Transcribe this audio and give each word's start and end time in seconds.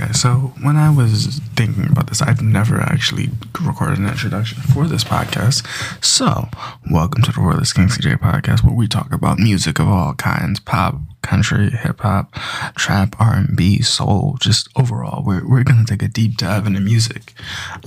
Okay, 0.00 0.12
so 0.12 0.52
when 0.62 0.76
I 0.76 0.94
was 0.94 1.40
thinking 1.56 1.88
about 1.90 2.06
this, 2.06 2.22
I've 2.22 2.40
never 2.40 2.80
actually 2.80 3.30
recorded 3.60 3.98
an 3.98 4.06
introduction 4.06 4.62
for 4.62 4.86
this 4.86 5.02
podcast. 5.02 5.66
So, 6.04 6.48
welcome 6.88 7.22
to 7.22 7.32
the 7.32 7.40
Royalist 7.40 7.74
King 7.74 7.88
CJ 7.88 8.20
podcast, 8.20 8.62
where 8.62 8.74
we 8.74 8.86
talk 8.86 9.12
about 9.12 9.40
music 9.40 9.80
of 9.80 9.88
all 9.88 10.14
kinds: 10.14 10.60
pop, 10.60 11.00
country, 11.22 11.70
hip 11.70 11.98
hop, 12.00 12.32
trap, 12.76 13.16
R 13.18 13.34
and 13.34 13.56
B, 13.56 13.82
soul. 13.82 14.36
Just 14.40 14.68
overall, 14.76 15.24
we're 15.24 15.44
we're 15.48 15.64
gonna 15.64 15.84
take 15.84 16.02
a 16.02 16.08
deep 16.08 16.36
dive 16.36 16.68
into 16.68 16.80
music, 16.80 17.34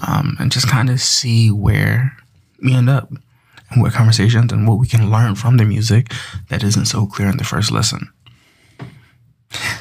um, 0.05 0.35
and 0.37 0.51
just 0.51 0.67
kind 0.67 0.89
of 0.89 0.99
see 0.99 1.49
where 1.49 2.17
we 2.61 2.73
end 2.73 2.89
up, 2.89 3.09
and 3.69 3.81
what 3.81 3.93
conversations 3.93 4.51
and 4.51 4.67
what 4.67 4.79
we 4.79 4.87
can 4.87 5.09
learn 5.09 5.35
from 5.35 5.55
the 5.55 5.65
music 5.65 6.11
that 6.49 6.61
isn't 6.61 6.85
so 6.87 7.05
clear 7.05 7.29
in 7.29 7.37
the 7.37 7.45
first 7.45 7.71
listen. 7.71 8.11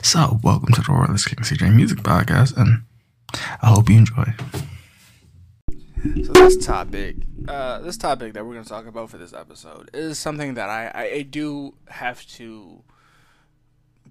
So, 0.02 0.38
welcome 0.42 0.72
to 0.72 0.80
the 0.80 0.92
Royalist 0.92 1.28
King 1.28 1.38
CJ 1.38 1.74
Music 1.74 1.98
Podcast, 1.98 2.56
and 2.56 2.82
I 3.62 3.68
hope 3.68 3.88
you 3.88 3.98
enjoy. 3.98 4.34
So 6.24 6.32
this 6.32 6.64
topic, 6.64 7.16
uh, 7.46 7.80
this 7.80 7.96
topic 7.96 8.32
that 8.32 8.44
we're 8.44 8.54
going 8.54 8.64
to 8.64 8.68
talk 8.68 8.86
about 8.86 9.10
for 9.10 9.18
this 9.18 9.32
episode 9.32 9.90
is 9.92 10.18
something 10.18 10.54
that 10.54 10.70
I, 10.70 10.90
I, 10.94 11.02
I 11.16 11.22
do 11.22 11.74
have 11.88 12.26
to 12.28 12.82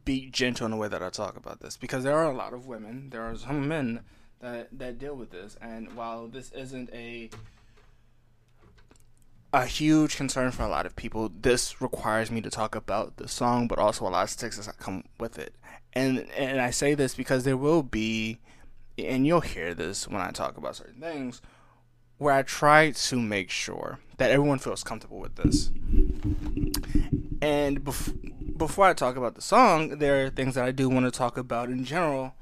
be 0.06 0.30
gentle 0.30 0.66
in 0.66 0.72
the 0.72 0.78
way 0.78 0.88
that 0.88 1.02
I 1.02 1.10
talk 1.10 1.36
about 1.36 1.60
this 1.60 1.78
because 1.78 2.04
there 2.04 2.16
are 2.16 2.32
a 2.32 2.36
lot 2.36 2.54
of 2.54 2.68
women, 2.68 3.10
there 3.10 3.24
are 3.24 3.36
some 3.36 3.68
men 3.68 4.02
that 4.40 4.70
that 4.78 5.00
deal 5.00 5.16
with 5.16 5.32
this, 5.32 5.58
and 5.62 5.94
while 5.96 6.28
this 6.28 6.52
isn't 6.52 6.90
a 6.94 7.30
a 9.52 9.66
huge 9.66 10.16
concern 10.16 10.52
for 10.52 10.64
a 10.64 10.68
lot 10.68 10.86
of 10.86 10.96
people. 10.96 11.32
This 11.42 11.82
requires 11.82 12.30
me 12.30 12.42
to 12.42 12.50
talk 12.50 12.76
about 12.76 13.18
the 13.18 13.28
song, 13.28 13.68
but 13.68 13.80
also 13.80 14.08
a 14.08 14.10
lot 14.10 14.24
of 14.24 14.30
sticks 14.30 14.58
that 14.58 14.78
come 14.78 15.04
with 15.20 15.40
it. 15.40 15.56
And 15.94 16.30
and 16.32 16.62
I 16.62 16.70
say 16.70 16.94
this 16.94 17.16
because 17.16 17.44
there 17.44 17.58
will 17.58 17.82
be, 17.82 18.40
and 18.98 19.26
you'll 19.26 19.42
hear 19.42 19.74
this 19.74 20.08
when 20.08 20.22
I 20.22 20.30
talk 20.32 20.58
about 20.58 20.76
certain 20.76 21.02
things, 21.02 21.42
where 22.18 22.34
I 22.34 22.44
try 22.44 22.92
to 22.92 23.16
make 23.20 23.50
sure 23.50 24.00
that 24.18 24.30
everyone 24.30 24.60
feels 24.60 24.84
comfortable 24.84 25.20
with 25.20 25.36
this. 25.36 25.72
And 27.42 27.84
bef- 27.84 28.58
before 28.58 28.86
I 28.86 28.94
talk 28.94 29.16
about 29.16 29.36
the 29.36 29.42
song, 29.42 29.98
there 29.98 30.26
are 30.26 30.30
things 30.30 30.56
that 30.56 30.66
I 30.66 30.72
do 30.72 30.90
want 30.90 31.06
to 31.06 31.12
talk 31.12 31.38
about 31.38 31.70
in 31.70 31.86
general 31.86 32.36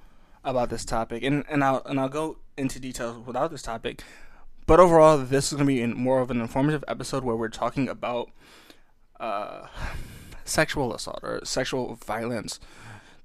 about 0.43 0.69
this 0.69 0.83
topic, 0.83 1.23
and 1.23 1.45
and 1.47 1.63
I'll 1.63 1.81
and 1.85 2.01
I'll 2.01 2.09
go 2.09 2.39
into 2.57 2.79
details 2.79 3.25
without 3.25 3.51
this 3.51 3.61
topic 3.61 4.03
but 4.67 4.79
overall, 4.79 5.17
this 5.17 5.47
is 5.47 5.53
going 5.57 5.67
to 5.67 5.73
be 5.73 5.93
more 5.93 6.19
of 6.19 6.29
an 6.29 6.41
informative 6.41 6.83
episode 6.87 7.23
where 7.23 7.35
we're 7.35 7.47
talking 7.47 7.87
about 7.87 8.29
uh, 9.19 9.67
sexual 10.43 10.93
assault 10.93 11.21
or 11.23 11.39
sexual 11.43 11.95
violence 11.95 12.59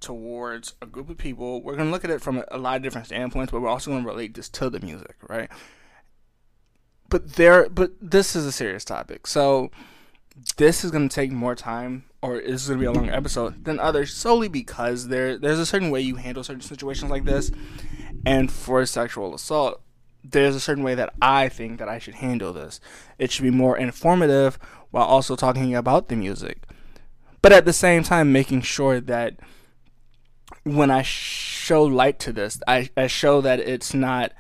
towards 0.01 0.75
a 0.81 0.87
group 0.87 1.11
of 1.11 1.19
people. 1.19 1.61
We're 1.61 1.77
going 1.77 1.89
to 1.89 1.93
look 1.93 2.05
at 2.05 2.11
it 2.11 2.23
from 2.23 2.45
a 2.49 2.59
lot 2.59 2.77
of 2.77 2.83
different 2.83 3.09
standpoints, 3.09 3.51
but 3.51 3.61
we're 3.61 3.69
also 3.69 3.91
going 3.91 4.05
to 4.05 4.09
relate 4.09 4.35
this 4.35 4.49
to 4.51 4.71
the 4.71 4.81
music, 4.81 5.17
right? 5.29 5.51
But 7.09 7.35
there, 7.35 7.69
but 7.69 7.93
this 8.01 8.35
is 8.37 8.47
a 8.47 8.53
serious 8.53 8.85
topic, 8.85 9.27
so 9.27 9.71
this 10.57 10.85
is 10.85 10.91
going 10.91 11.09
to 11.09 11.15
take 11.15 11.31
more 11.31 11.55
time, 11.55 12.05
or 12.23 12.39
is 12.39 12.69
going 12.69 12.79
to 12.79 12.83
be 12.83 12.87
a 12.87 12.93
longer 12.93 13.13
episode 13.13 13.65
than 13.65 13.79
others, 13.79 14.15
solely 14.15 14.49
because 14.49 15.09
there 15.09 15.37
there's 15.37 15.59
a 15.59 15.67
certain 15.67 15.91
way 15.91 16.01
you 16.01 16.17
handle 16.17 16.45
certain 16.45 16.63
situations 16.63 17.11
like 17.11 17.25
this, 17.25 17.51
and 18.25 18.51
for 18.51 18.87
sexual 18.87 19.35
assault, 19.35 19.83
there's 20.25 20.55
a 20.55 20.61
certain 20.61 20.85
way 20.85 20.95
that 20.95 21.13
I 21.21 21.49
think 21.49 21.79
that 21.79 21.89
I 21.89 21.99
should 21.99 22.15
handle 22.15 22.53
this. 22.53 22.81
It 23.19 23.31
should 23.31 23.43
be 23.43 23.51
more 23.51 23.77
informative 23.77 24.59
while 24.91 25.05
also 25.05 25.37
talking 25.37 25.75
about 25.75 26.09
the 26.09 26.17
music. 26.17 26.63
But 27.41 27.53
at 27.53 27.65
the 27.65 27.73
same 27.73 28.03
time 28.03 28.33
making 28.33 28.63
sure 28.63 29.01
that 29.01 29.41
when 30.65 30.91
I 30.91 31.03
show 31.03 31.83
light 31.83 32.19
to 32.21 32.33
this, 32.33 32.61
I, 32.69 32.89
I 32.97 33.09
show 33.09 33.41
that 33.41 33.59
it's 33.59 33.95
not 33.95 34.33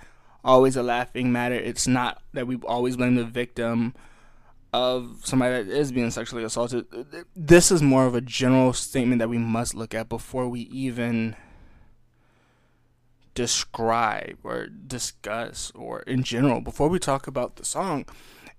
always 0.44 0.76
a 0.76 0.82
laughing 0.82 1.32
matter. 1.32 1.54
It's 1.54 1.86
not 1.86 2.22
that 2.32 2.46
we 2.46 2.56
always 2.58 2.96
blame 2.96 3.16
the 3.16 3.24
victim 3.24 3.94
of 4.72 5.20
somebody 5.24 5.64
that 5.64 5.72
is 5.72 5.92
being 5.92 6.10
sexually 6.10 6.44
assaulted. 6.44 6.86
This 7.36 7.70
is 7.70 7.82
more 7.82 8.06
of 8.06 8.14
a 8.14 8.20
general 8.20 8.72
statement 8.72 9.18
that 9.18 9.28
we 9.28 9.38
must 9.38 9.74
look 9.74 9.94
at 9.94 10.08
before 10.08 10.48
we 10.48 10.60
even 10.60 11.36
describe 13.34 14.38
or 14.44 14.66
discuss 14.66 15.72
or 15.74 16.00
in 16.02 16.22
general 16.22 16.60
before 16.60 16.88
we 16.88 16.98
talk 16.98 17.26
about 17.26 17.56
the 17.56 17.64
song 17.64 18.04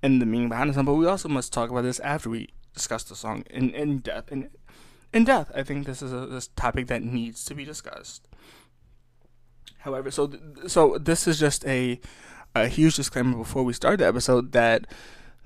and 0.01 0.21
the 0.21 0.25
meaning 0.25 0.49
behind 0.49 0.69
the 0.69 0.73
song, 0.73 0.85
but 0.85 0.95
we 0.95 1.05
also 1.05 1.29
must 1.29 1.53
talk 1.53 1.69
about 1.69 1.83
this 1.83 1.99
after 1.99 2.29
we 2.29 2.49
discuss 2.73 3.03
the 3.03 3.15
song 3.15 3.43
in, 3.49 3.69
in 3.71 3.99
depth. 3.99 4.31
In, 4.31 4.49
in 5.13 5.23
depth, 5.23 5.51
I 5.55 5.63
think 5.63 5.85
this 5.85 6.01
is 6.01 6.11
a 6.11 6.25
this 6.25 6.47
topic 6.47 6.87
that 6.87 7.03
needs 7.03 7.45
to 7.45 7.55
be 7.55 7.63
discussed. 7.63 8.27
However, 9.79 10.11
so 10.11 10.31
so 10.67 10.97
this 10.97 11.27
is 11.27 11.39
just 11.39 11.65
a 11.65 11.99
a 12.55 12.67
huge 12.67 12.95
disclaimer 12.95 13.37
before 13.37 13.63
we 13.63 13.73
start 13.73 13.99
the 13.99 14.07
episode 14.07 14.51
that 14.53 14.87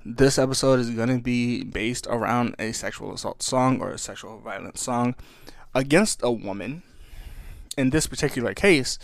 this 0.04 0.38
episode 0.38 0.80
is 0.80 0.90
going 0.90 1.08
to 1.08 1.22
be 1.22 1.64
based 1.64 2.06
around 2.08 2.54
a 2.58 2.72
sexual 2.72 3.12
assault 3.12 3.42
song 3.42 3.80
or 3.80 3.90
a 3.90 3.98
sexual 3.98 4.38
violence 4.38 4.80
song 4.80 5.14
against 5.74 6.20
a 6.22 6.30
woman 6.30 6.82
in 7.78 7.90
this 7.90 8.08
particular 8.08 8.52
case, 8.54 8.98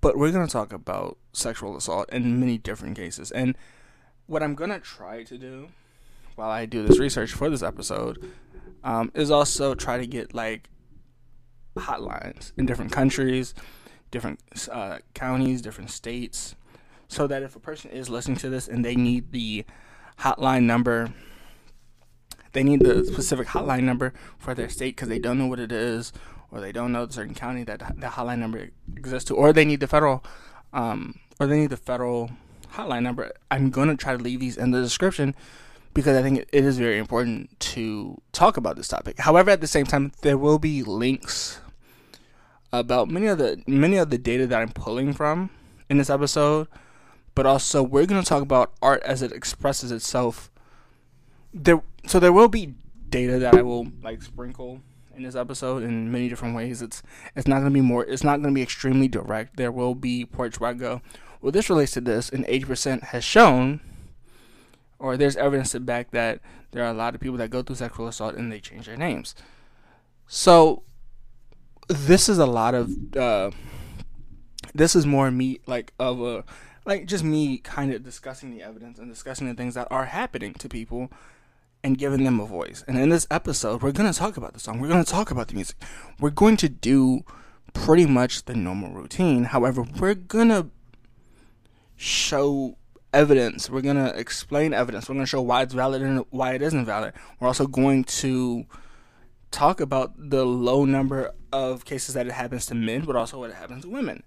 but 0.00 0.16
we're 0.16 0.30
going 0.30 0.46
to 0.46 0.52
talk 0.52 0.72
about 0.72 1.18
sexual 1.32 1.76
assault 1.76 2.08
in 2.10 2.38
many 2.38 2.56
different 2.56 2.96
cases. 2.96 3.32
And 3.32 3.58
what 4.26 4.40
I'm 4.40 4.54
going 4.54 4.70
to 4.70 4.78
try 4.78 5.24
to 5.24 5.36
do 5.36 5.68
while 6.36 6.48
I 6.48 6.64
do 6.64 6.86
this 6.86 7.00
research 7.00 7.32
for 7.32 7.50
this 7.50 7.62
episode 7.62 8.24
um, 8.84 9.10
is 9.14 9.32
also 9.32 9.74
try 9.74 9.98
to 9.98 10.06
get 10.06 10.32
like 10.32 10.70
hotlines 11.76 12.52
in 12.56 12.66
different 12.66 12.92
countries, 12.92 13.52
different 14.12 14.40
uh, 14.70 14.98
counties, 15.14 15.60
different 15.60 15.90
states, 15.90 16.54
so 17.08 17.26
that 17.26 17.42
if 17.42 17.56
a 17.56 17.60
person 17.60 17.90
is 17.90 18.08
listening 18.08 18.36
to 18.38 18.48
this 18.48 18.68
and 18.68 18.84
they 18.84 18.94
need 18.94 19.32
the 19.32 19.64
hotline 20.20 20.62
number, 20.62 21.12
they 22.52 22.62
need 22.62 22.80
the 22.80 23.04
specific 23.04 23.48
hotline 23.48 23.82
number 23.82 24.14
for 24.38 24.54
their 24.54 24.68
state 24.68 24.94
because 24.94 25.08
they 25.08 25.18
don't 25.18 25.36
know 25.36 25.48
what 25.48 25.58
it 25.58 25.72
is 25.72 26.12
or 26.52 26.60
they 26.60 26.72
don't 26.72 26.92
know 26.92 27.06
the 27.06 27.12
certain 27.12 27.34
county 27.34 27.64
that 27.64 27.78
the 27.78 28.06
hotline 28.06 28.38
number 28.38 28.70
exists 28.96 29.28
to, 29.28 29.34
or 29.34 29.52
they 29.52 29.64
need 29.64 29.80
the 29.80 29.86
federal, 29.86 30.24
um, 30.72 31.18
or 31.38 31.46
they 31.46 31.60
need 31.60 31.70
the 31.70 31.76
federal 31.76 32.30
hotline 32.74 33.02
number. 33.02 33.32
I'm 33.50 33.70
gonna 33.70 33.96
try 33.96 34.16
to 34.16 34.22
leave 34.22 34.40
these 34.40 34.56
in 34.56 34.70
the 34.70 34.80
description 34.80 35.34
because 35.94 36.16
I 36.16 36.22
think 36.22 36.38
it 36.38 36.48
is 36.52 36.78
very 36.78 36.98
important 36.98 37.58
to 37.60 38.20
talk 38.32 38.56
about 38.56 38.76
this 38.76 38.88
topic. 38.88 39.18
However, 39.18 39.50
at 39.50 39.60
the 39.60 39.66
same 39.66 39.86
time, 39.86 40.12
there 40.22 40.38
will 40.38 40.58
be 40.58 40.82
links 40.82 41.60
about 42.72 43.08
many 43.08 43.26
of 43.26 43.38
the 43.38 43.62
many 43.66 43.96
of 43.96 44.10
the 44.10 44.18
data 44.18 44.46
that 44.46 44.60
I'm 44.60 44.70
pulling 44.70 45.12
from 45.12 45.50
in 45.88 45.98
this 45.98 46.10
episode, 46.10 46.68
but 47.34 47.46
also 47.46 47.82
we're 47.82 48.06
gonna 48.06 48.22
talk 48.22 48.42
about 48.42 48.72
art 48.80 49.02
as 49.02 49.22
it 49.22 49.32
expresses 49.32 49.90
itself. 49.90 50.50
There, 51.52 51.82
so 52.06 52.20
there 52.20 52.32
will 52.32 52.48
be 52.48 52.74
data 53.08 53.40
that 53.40 53.54
I 53.56 53.62
will 53.62 53.88
like 54.02 54.22
sprinkle 54.22 54.82
in 55.20 55.26
this 55.26 55.36
episode 55.36 55.82
in 55.82 56.10
many 56.10 56.28
different 56.28 56.56
ways. 56.56 56.82
It's 56.82 57.02
it's 57.36 57.46
not 57.46 57.58
gonna 57.58 57.70
be 57.70 57.80
more. 57.80 58.04
It's 58.04 58.24
not 58.24 58.40
gonna 58.40 58.54
be 58.54 58.62
extremely 58.62 59.08
direct. 59.08 59.56
There 59.56 59.70
will 59.70 59.94
be 59.94 60.24
ports 60.24 60.58
where 60.58 60.70
I 60.70 60.74
go. 60.74 61.02
Well, 61.40 61.52
this 61.52 61.70
relates 61.70 61.92
to 61.92 62.00
this, 62.00 62.30
and 62.30 62.44
eighty 62.48 62.64
percent 62.64 63.04
has 63.04 63.22
shown, 63.22 63.80
or 64.98 65.16
there's 65.16 65.36
evidence 65.36 65.72
to 65.72 65.80
back 65.80 66.10
that 66.10 66.40
there 66.72 66.82
are 66.84 66.90
a 66.90 66.94
lot 66.94 67.14
of 67.14 67.20
people 67.20 67.36
that 67.38 67.50
go 67.50 67.62
through 67.62 67.76
sexual 67.76 68.08
assault 68.08 68.34
and 68.34 68.50
they 68.50 68.60
change 68.60 68.86
their 68.86 68.96
names. 68.96 69.34
So 70.26 70.82
this 71.88 72.28
is 72.28 72.38
a 72.38 72.46
lot 72.46 72.74
of. 72.74 73.16
Uh, 73.16 73.50
this 74.74 74.94
is 74.94 75.04
more 75.04 75.30
me 75.30 75.60
like 75.66 75.92
of 75.98 76.20
a 76.20 76.44
like 76.86 77.06
just 77.06 77.24
me 77.24 77.58
kind 77.58 77.92
of 77.92 78.02
discussing 78.02 78.50
the 78.50 78.62
evidence 78.62 78.98
and 78.98 79.10
discussing 79.10 79.48
the 79.48 79.54
things 79.54 79.74
that 79.74 79.88
are 79.90 80.06
happening 80.06 80.54
to 80.54 80.68
people 80.68 81.10
and 81.82 81.98
giving 81.98 82.24
them 82.24 82.40
a 82.40 82.46
voice. 82.46 82.84
And 82.86 82.98
in 82.98 83.08
this 83.08 83.26
episode, 83.30 83.82
we're 83.82 83.92
going 83.92 84.10
to 84.12 84.18
talk 84.18 84.36
about 84.36 84.52
the 84.52 84.60
song. 84.60 84.80
We're 84.80 84.88
going 84.88 85.04
to 85.04 85.10
talk 85.10 85.30
about 85.30 85.48
the 85.48 85.54
music. 85.54 85.76
We're 86.18 86.30
going 86.30 86.56
to 86.58 86.68
do 86.68 87.20
pretty 87.72 88.06
much 88.06 88.44
the 88.44 88.54
normal 88.54 88.92
routine. 88.92 89.44
However, 89.44 89.82
we're 89.98 90.14
going 90.14 90.48
to 90.48 90.68
show 91.96 92.76
evidence. 93.12 93.70
We're 93.70 93.80
going 93.80 93.96
to 93.96 94.18
explain 94.18 94.72
evidence. 94.74 95.08
We're 95.08 95.14
going 95.14 95.26
to 95.26 95.30
show 95.30 95.42
why 95.42 95.62
it's 95.62 95.74
valid 95.74 96.02
and 96.02 96.24
why 96.30 96.54
it 96.54 96.62
isn't 96.62 96.84
valid. 96.84 97.14
We're 97.38 97.48
also 97.48 97.66
going 97.66 98.04
to 98.04 98.66
talk 99.50 99.80
about 99.80 100.12
the 100.16 100.44
low 100.44 100.84
number 100.84 101.32
of 101.52 101.84
cases 101.84 102.14
that 102.14 102.26
it 102.26 102.32
happens 102.32 102.66
to 102.66 102.74
men, 102.74 103.04
but 103.04 103.16
also 103.16 103.38
what 103.38 103.50
it 103.50 103.56
happens 103.56 103.82
to 103.82 103.90
women. 103.90 104.22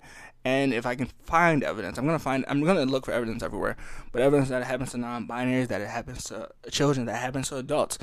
And 0.46 0.74
if 0.74 0.86
I 0.86 0.96
can 0.96 1.08
find 1.24 1.64
evidence, 1.64 1.98
I'm 1.98 2.06
gonna 2.06 2.20
find. 2.20 2.44
I'm 2.48 2.64
gonna 2.64 2.86
look 2.86 3.06
for 3.06 3.14
evidence 3.14 3.42
everywhere. 3.44 3.78
But 4.12 4.22
evidence 4.22 4.50
that 4.50 4.62
it 4.62 4.66
happens 4.66 4.92
to 4.92 4.98
non-binaries, 4.98 5.70
that 5.70 5.82
it 5.82 5.90
happens 5.90 6.26
to 6.26 6.50
children, 6.70 7.06
that 7.06 7.22
happens 7.22 7.50
to 7.50 7.58
adults. 7.58 7.98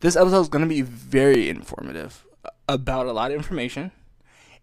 This 0.00 0.14
episode 0.14 0.40
is 0.40 0.48
gonna 0.48 0.66
be 0.66 0.82
very 0.82 1.48
informative 1.48 2.26
uh, 2.44 2.50
about 2.68 3.06
a 3.06 3.12
lot 3.12 3.30
of 3.30 3.38
information. 3.38 3.90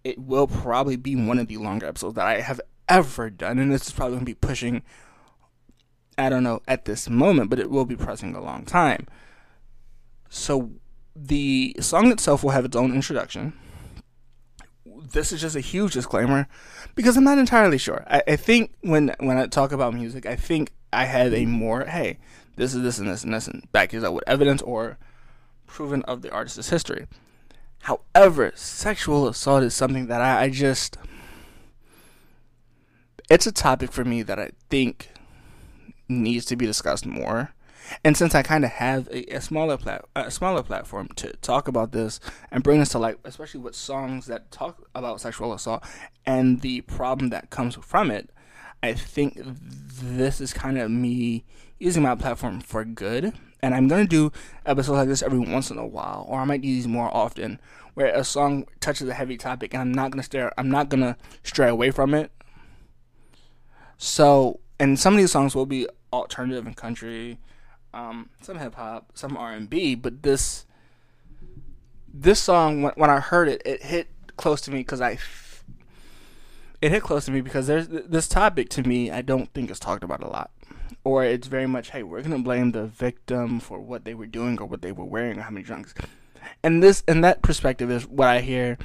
It 0.04 0.20
will 0.20 0.48
probably 0.48 0.98
be 0.98 1.16
one 1.16 1.40
of 1.40 1.48
the 1.48 1.58
longer 1.58 1.88
episodes 1.88 2.14
that 2.16 2.28
I 2.28 2.42
have 2.42 2.62
ever 2.88 3.32
done, 3.32 3.58
and 3.58 3.72
this 3.72 3.88
is 3.88 3.94
probably 3.94 4.18
gonna 4.18 4.26
be 4.26 4.36
pushing. 4.36 4.84
I 6.18 6.30
don't 6.30 6.44
know 6.44 6.62
at 6.68 6.86
this 6.86 7.10
moment, 7.10 7.50
but 7.50 7.60
it 7.60 7.72
will 7.72 7.86
be 7.86 7.96
pressing 7.96 8.36
a 8.36 8.42
long 8.42 8.66
time. 8.66 9.08
So 10.30 10.72
the 11.16 11.76
song 11.80 12.12
itself 12.12 12.44
will 12.44 12.52
have 12.52 12.66
its 12.66 12.76
own 12.76 12.94
introduction 12.94 13.54
this 15.12 15.32
is 15.32 15.42
just 15.42 15.56
a 15.56 15.62
huge 15.62 15.94
disclaimer 15.94 16.48
because 16.96 17.18
I'm 17.18 17.24
not 17.24 17.38
entirely 17.38 17.78
sure. 17.78 18.04
I, 18.08 18.24
I 18.28 18.36
think 18.36 18.74
when 18.82 19.16
when 19.20 19.38
I 19.38 19.48
talk 19.48 19.72
about 19.72 19.94
music, 19.94 20.26
I 20.26 20.36
think 20.36 20.72
I 20.92 21.06
have 21.06 21.34
a 21.34 21.46
more 21.46 21.86
hey, 21.86 22.18
this 22.56 22.74
is 22.74 22.82
this 22.82 23.00
and 23.00 23.08
this 23.08 23.24
and 23.24 23.34
this 23.34 23.48
and 23.48 23.70
back 23.72 23.94
it 23.94 24.04
up 24.04 24.14
with 24.14 24.24
evidence 24.28 24.62
or 24.62 24.98
proven 25.68 26.04
of 26.04 26.22
the 26.22 26.32
artist's 26.32 26.70
history. 26.70 27.08
However, 27.82 28.52
sexual 28.56 29.28
assault 29.28 29.64
is 29.64 29.74
something 29.74 30.08
that 30.08 30.22
I, 30.22 30.44
I 30.44 30.50
just 30.50 30.98
it's 33.30 33.48
a 33.48 33.52
topic 33.52 33.92
for 33.92 34.06
me 34.06 34.22
that 34.24 34.40
I 34.40 34.52
think 34.70 35.10
needs 36.08 36.46
to 36.46 36.56
be 36.56 36.66
discussed 36.66 37.06
more. 37.06 37.55
And 38.04 38.16
since 38.18 38.36
I 38.36 38.42
kind 38.42 38.66
of 38.66 38.72
have 38.72 39.08
a, 39.08 39.36
a 39.36 39.42
smaller 39.42 39.78
plat- 39.78 40.06
a 40.16 40.32
smaller 40.32 40.64
platform 40.64 41.10
to 41.16 41.34
talk 41.38 41.68
about 41.68 41.92
this 41.92 42.20
and 42.52 42.64
bring 42.64 42.80
this 42.80 42.90
to 42.90 43.00
light, 43.00 43.18
especially 43.24 43.60
with 43.60 43.76
songs 43.76 44.26
that 44.28 44.52
talk 44.52 44.88
about 44.94 45.22
sexual 45.22 45.54
assault 45.54 45.84
and 46.26 46.62
the 46.62 46.82
problem 46.82 47.30
that 47.30 47.50
comes 47.50 47.76
from 47.76 48.12
it, 48.12 48.30
I 48.82 48.94
think 48.94 49.38
this 49.38 50.42
is 50.42 50.54
kind 50.54 50.78
of 50.78 50.92
me 50.92 51.44
using 51.80 52.04
my 52.04 52.16
platform 52.16 52.62
for 52.62 52.86
good. 52.86 53.34
And 53.62 53.74
I'm 53.74 53.88
gonna 53.88 54.06
do 54.06 54.32
episodes 54.66 54.98
like 54.98 55.08
this 55.08 55.24
every 55.24 55.40
once 55.40 55.72
in 55.72 55.78
a 55.78 55.88
while, 55.88 56.26
or 56.28 56.40
I 56.40 56.46
might 56.46 56.62
do 56.62 56.68
these 56.68 56.88
more 56.88 57.10
often, 57.16 57.60
where 57.96 58.14
a 58.14 58.24
song 58.24 58.68
touches 58.80 59.08
a 59.08 59.14
heavy 59.14 59.38
topic, 59.38 59.74
and 59.74 59.82
I'm 59.82 59.92
not 59.92 60.12
gonna 60.12 60.24
stare, 60.24 60.52
I'm 60.60 60.70
not 60.70 60.90
gonna 60.90 61.18
stray 61.44 61.70
away 61.70 61.90
from 61.90 62.14
it. 62.14 62.32
So, 63.98 64.60
and 64.80 65.00
some 65.00 65.14
of 65.14 65.18
these 65.18 65.32
songs 65.32 65.56
will 65.56 65.66
be 65.66 65.88
alternative 66.14 66.68
and 66.68 66.76
country, 66.76 67.40
um, 67.96 68.30
some 68.42 68.60
hip 68.60 68.76
hop, 68.76 69.12
some 69.16 69.38
R 69.38 69.54
and 69.54 69.70
B, 69.70 69.96
but 69.96 70.22
this 70.22 70.66
this 72.14 72.40
song 72.40 72.92
when, 72.96 73.10
I 73.10 73.20
heard 73.20 73.48
it, 73.48 73.62
it 73.66 73.84
hit 73.84 74.08
close 74.38 74.62
to 74.62 74.72
me 74.72 74.80
because 74.80 75.02
I 75.02 75.18
it 76.82 76.92
hit 76.92 77.04
close 77.04 77.26
to 77.26 77.32
me 77.32 77.42
because 77.42 77.68
there's 77.68 77.88
this 77.88 78.28
topic 78.28 78.70
to 78.72 78.84
me 78.84 79.12
I 79.12 79.22
don't 79.22 79.52
think 79.54 79.72
is 79.72 79.80
talked 79.80 80.04
about 80.04 80.22
a 80.22 80.28
lot, 80.28 80.52
or 81.04 81.24
it's 81.24 81.48
very 81.48 81.68
much 81.68 81.92
hey 81.92 82.04
we're 82.04 82.22
gonna 82.22 82.40
blame 82.40 82.74
the 82.74 82.86
victim 82.86 83.60
for 83.60 83.80
what 83.80 84.06
they 84.06 84.14
were 84.14 84.28
doing 84.28 84.60
or 84.60 84.66
what 84.66 84.82
they 84.82 84.92
were 84.92 85.06
wearing 85.06 85.40
or 85.40 85.44
how 85.44 85.52
many 85.52 85.64
drunks, 85.64 85.94
and 86.64 86.84
this 86.84 87.04
and 87.08 87.24
that 87.24 87.42
perspective 87.42 87.90
is 87.90 88.06
what 88.06 88.28
I 88.28 88.42
hear 88.42 88.78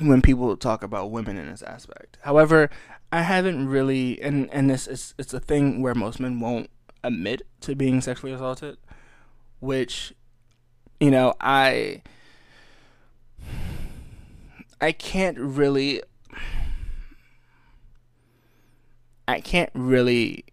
when 0.00 0.22
people 0.22 0.56
talk 0.56 0.82
about 0.82 1.10
women 1.10 1.36
in 1.36 1.50
this 1.50 1.62
aspect. 1.62 2.16
However, 2.22 2.70
I 3.12 3.22
haven't 3.22 3.68
really, 3.68 4.20
and 4.22 4.48
and 4.52 4.70
this 4.70 4.86
is 4.86 5.14
it's 5.18 5.34
a 5.34 5.40
thing 5.40 5.82
where 5.82 5.94
most 5.94 6.18
men 6.18 6.40
won't 6.40 6.70
admit 7.02 7.42
to 7.62 7.74
being 7.74 8.00
sexually 8.00 8.32
assaulted, 8.32 8.78
which, 9.60 10.12
you 10.98 11.10
know, 11.10 11.34
I 11.40 12.02
I 14.80 14.92
can't 14.92 15.38
really 15.38 16.02
I 19.28 19.40
can't 19.40 19.70
really 19.74 20.44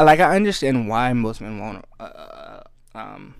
like 0.00 0.20
I 0.20 0.34
understand 0.34 0.88
why 0.88 1.12
most 1.12 1.40
men 1.40 1.58
won't 1.60 1.84
uh, 2.00 2.60
um, 2.94 3.34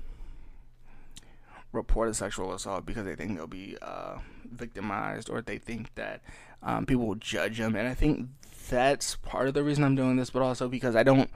report 1.72 2.08
a 2.08 2.14
sexual 2.14 2.52
assault 2.52 2.86
because 2.86 3.04
they 3.04 3.16
think 3.16 3.36
they'll 3.36 3.46
be 3.46 3.76
uh, 3.82 4.18
victimized 4.52 5.28
or 5.28 5.42
they 5.42 5.58
think 5.58 5.94
that 5.96 6.22
um, 6.62 6.86
people 6.86 7.06
will 7.06 7.16
judge 7.16 7.58
them, 7.58 7.74
and 7.74 7.88
I 7.88 7.94
think 7.94 8.28
that's 8.68 9.16
part 9.16 9.48
of 9.48 9.54
the 9.54 9.64
reason 9.64 9.82
I'm 9.82 9.96
doing 9.96 10.16
this, 10.16 10.30
but 10.30 10.42
also 10.42 10.68
because 10.68 10.94
I 10.94 11.02
don't 11.02 11.30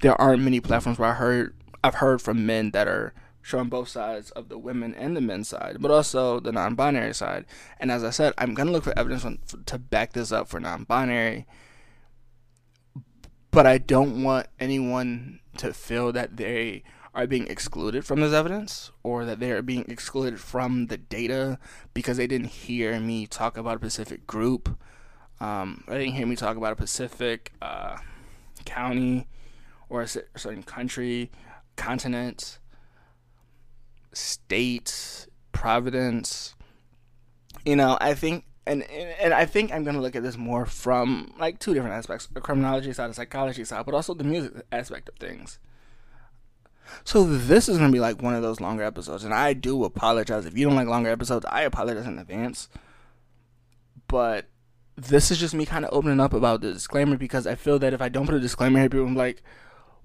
there 0.00 0.20
aren't 0.20 0.42
many 0.42 0.60
platforms 0.60 0.98
where 0.98 1.10
I 1.10 1.14
heard 1.14 1.54
I've 1.82 1.96
heard 1.96 2.20
from 2.20 2.44
men 2.44 2.72
that 2.72 2.88
are 2.88 3.14
showing 3.42 3.68
both 3.68 3.88
sides 3.88 4.30
of 4.32 4.48
the 4.48 4.58
women 4.58 4.94
and 4.94 5.16
the 5.16 5.20
men's 5.20 5.48
side, 5.48 5.78
but 5.80 5.90
also 5.90 6.40
the 6.40 6.52
non-binary 6.52 7.14
side. 7.14 7.46
And 7.78 7.90
as 7.90 8.04
I 8.04 8.10
said, 8.10 8.34
I'm 8.36 8.54
gonna 8.54 8.70
look 8.70 8.84
for 8.84 8.98
evidence 8.98 9.24
on, 9.24 9.38
to 9.66 9.78
back 9.78 10.12
this 10.12 10.30
up 10.32 10.48
for 10.48 10.60
non-binary. 10.60 11.46
But 13.50 13.66
I 13.66 13.78
don't 13.78 14.22
want 14.22 14.46
anyone 14.60 15.40
to 15.56 15.72
feel 15.72 16.12
that 16.12 16.36
they 16.36 16.84
are 17.14 17.26
being 17.26 17.48
excluded 17.48 18.04
from 18.04 18.20
this 18.20 18.32
evidence 18.32 18.92
or 19.02 19.24
that 19.24 19.40
they 19.40 19.50
are 19.50 19.62
being 19.62 19.84
excluded 19.88 20.38
from 20.38 20.86
the 20.86 20.96
data 20.96 21.58
because 21.92 22.16
they 22.16 22.28
didn't 22.28 22.48
hear 22.48 23.00
me 23.00 23.26
talk 23.26 23.56
about 23.56 23.76
a 23.76 23.90
specific 23.90 24.26
group. 24.26 24.78
Um, 25.40 25.82
they 25.88 25.98
didn't 25.98 26.14
hear 26.14 26.26
me 26.26 26.36
talk 26.36 26.56
about 26.56 26.72
a 26.74 26.76
specific 26.76 27.52
uh, 27.60 27.96
county 28.64 29.26
or 29.90 30.02
a 30.02 30.08
certain 30.08 30.62
country, 30.62 31.30
continent, 31.76 32.58
state, 34.12 35.26
providence. 35.52 36.54
You 37.66 37.76
know, 37.76 37.98
I 38.00 38.14
think, 38.14 38.44
and 38.66 38.84
and 38.84 39.34
I 39.34 39.44
think 39.44 39.72
I'm 39.72 39.84
gonna 39.84 40.00
look 40.00 40.16
at 40.16 40.22
this 40.22 40.38
more 40.38 40.64
from 40.64 41.34
like 41.38 41.58
two 41.58 41.74
different 41.74 41.96
aspects: 41.96 42.28
the 42.28 42.40
criminology 42.40 42.92
side, 42.92 43.10
the 43.10 43.14
psychology 43.14 43.64
side, 43.64 43.84
but 43.84 43.94
also 43.94 44.14
the 44.14 44.24
music 44.24 44.52
aspect 44.72 45.08
of 45.08 45.16
things. 45.16 45.58
So 47.04 47.24
this 47.24 47.68
is 47.68 47.78
gonna 47.78 47.92
be 47.92 48.00
like 48.00 48.22
one 48.22 48.34
of 48.34 48.42
those 48.42 48.60
longer 48.60 48.84
episodes, 48.84 49.24
and 49.24 49.34
I 49.34 49.52
do 49.52 49.84
apologize 49.84 50.46
if 50.46 50.56
you 50.56 50.66
don't 50.66 50.76
like 50.76 50.88
longer 50.88 51.10
episodes. 51.10 51.44
I 51.48 51.62
apologize 51.62 52.06
in 52.06 52.18
advance, 52.18 52.68
but 54.08 54.46
this 54.96 55.30
is 55.30 55.38
just 55.38 55.54
me 55.54 55.66
kind 55.66 55.84
of 55.84 55.90
opening 55.92 56.20
up 56.20 56.32
about 56.32 56.60
the 56.60 56.72
disclaimer 56.72 57.16
because 57.16 57.46
I 57.46 57.54
feel 57.54 57.78
that 57.78 57.94
if 57.94 58.02
I 58.02 58.08
don't 58.08 58.26
put 58.26 58.34
a 58.34 58.40
disclaimer 58.40 58.80
here, 58.80 58.88
people 58.88 59.06
are 59.06 59.12
like, 59.12 59.42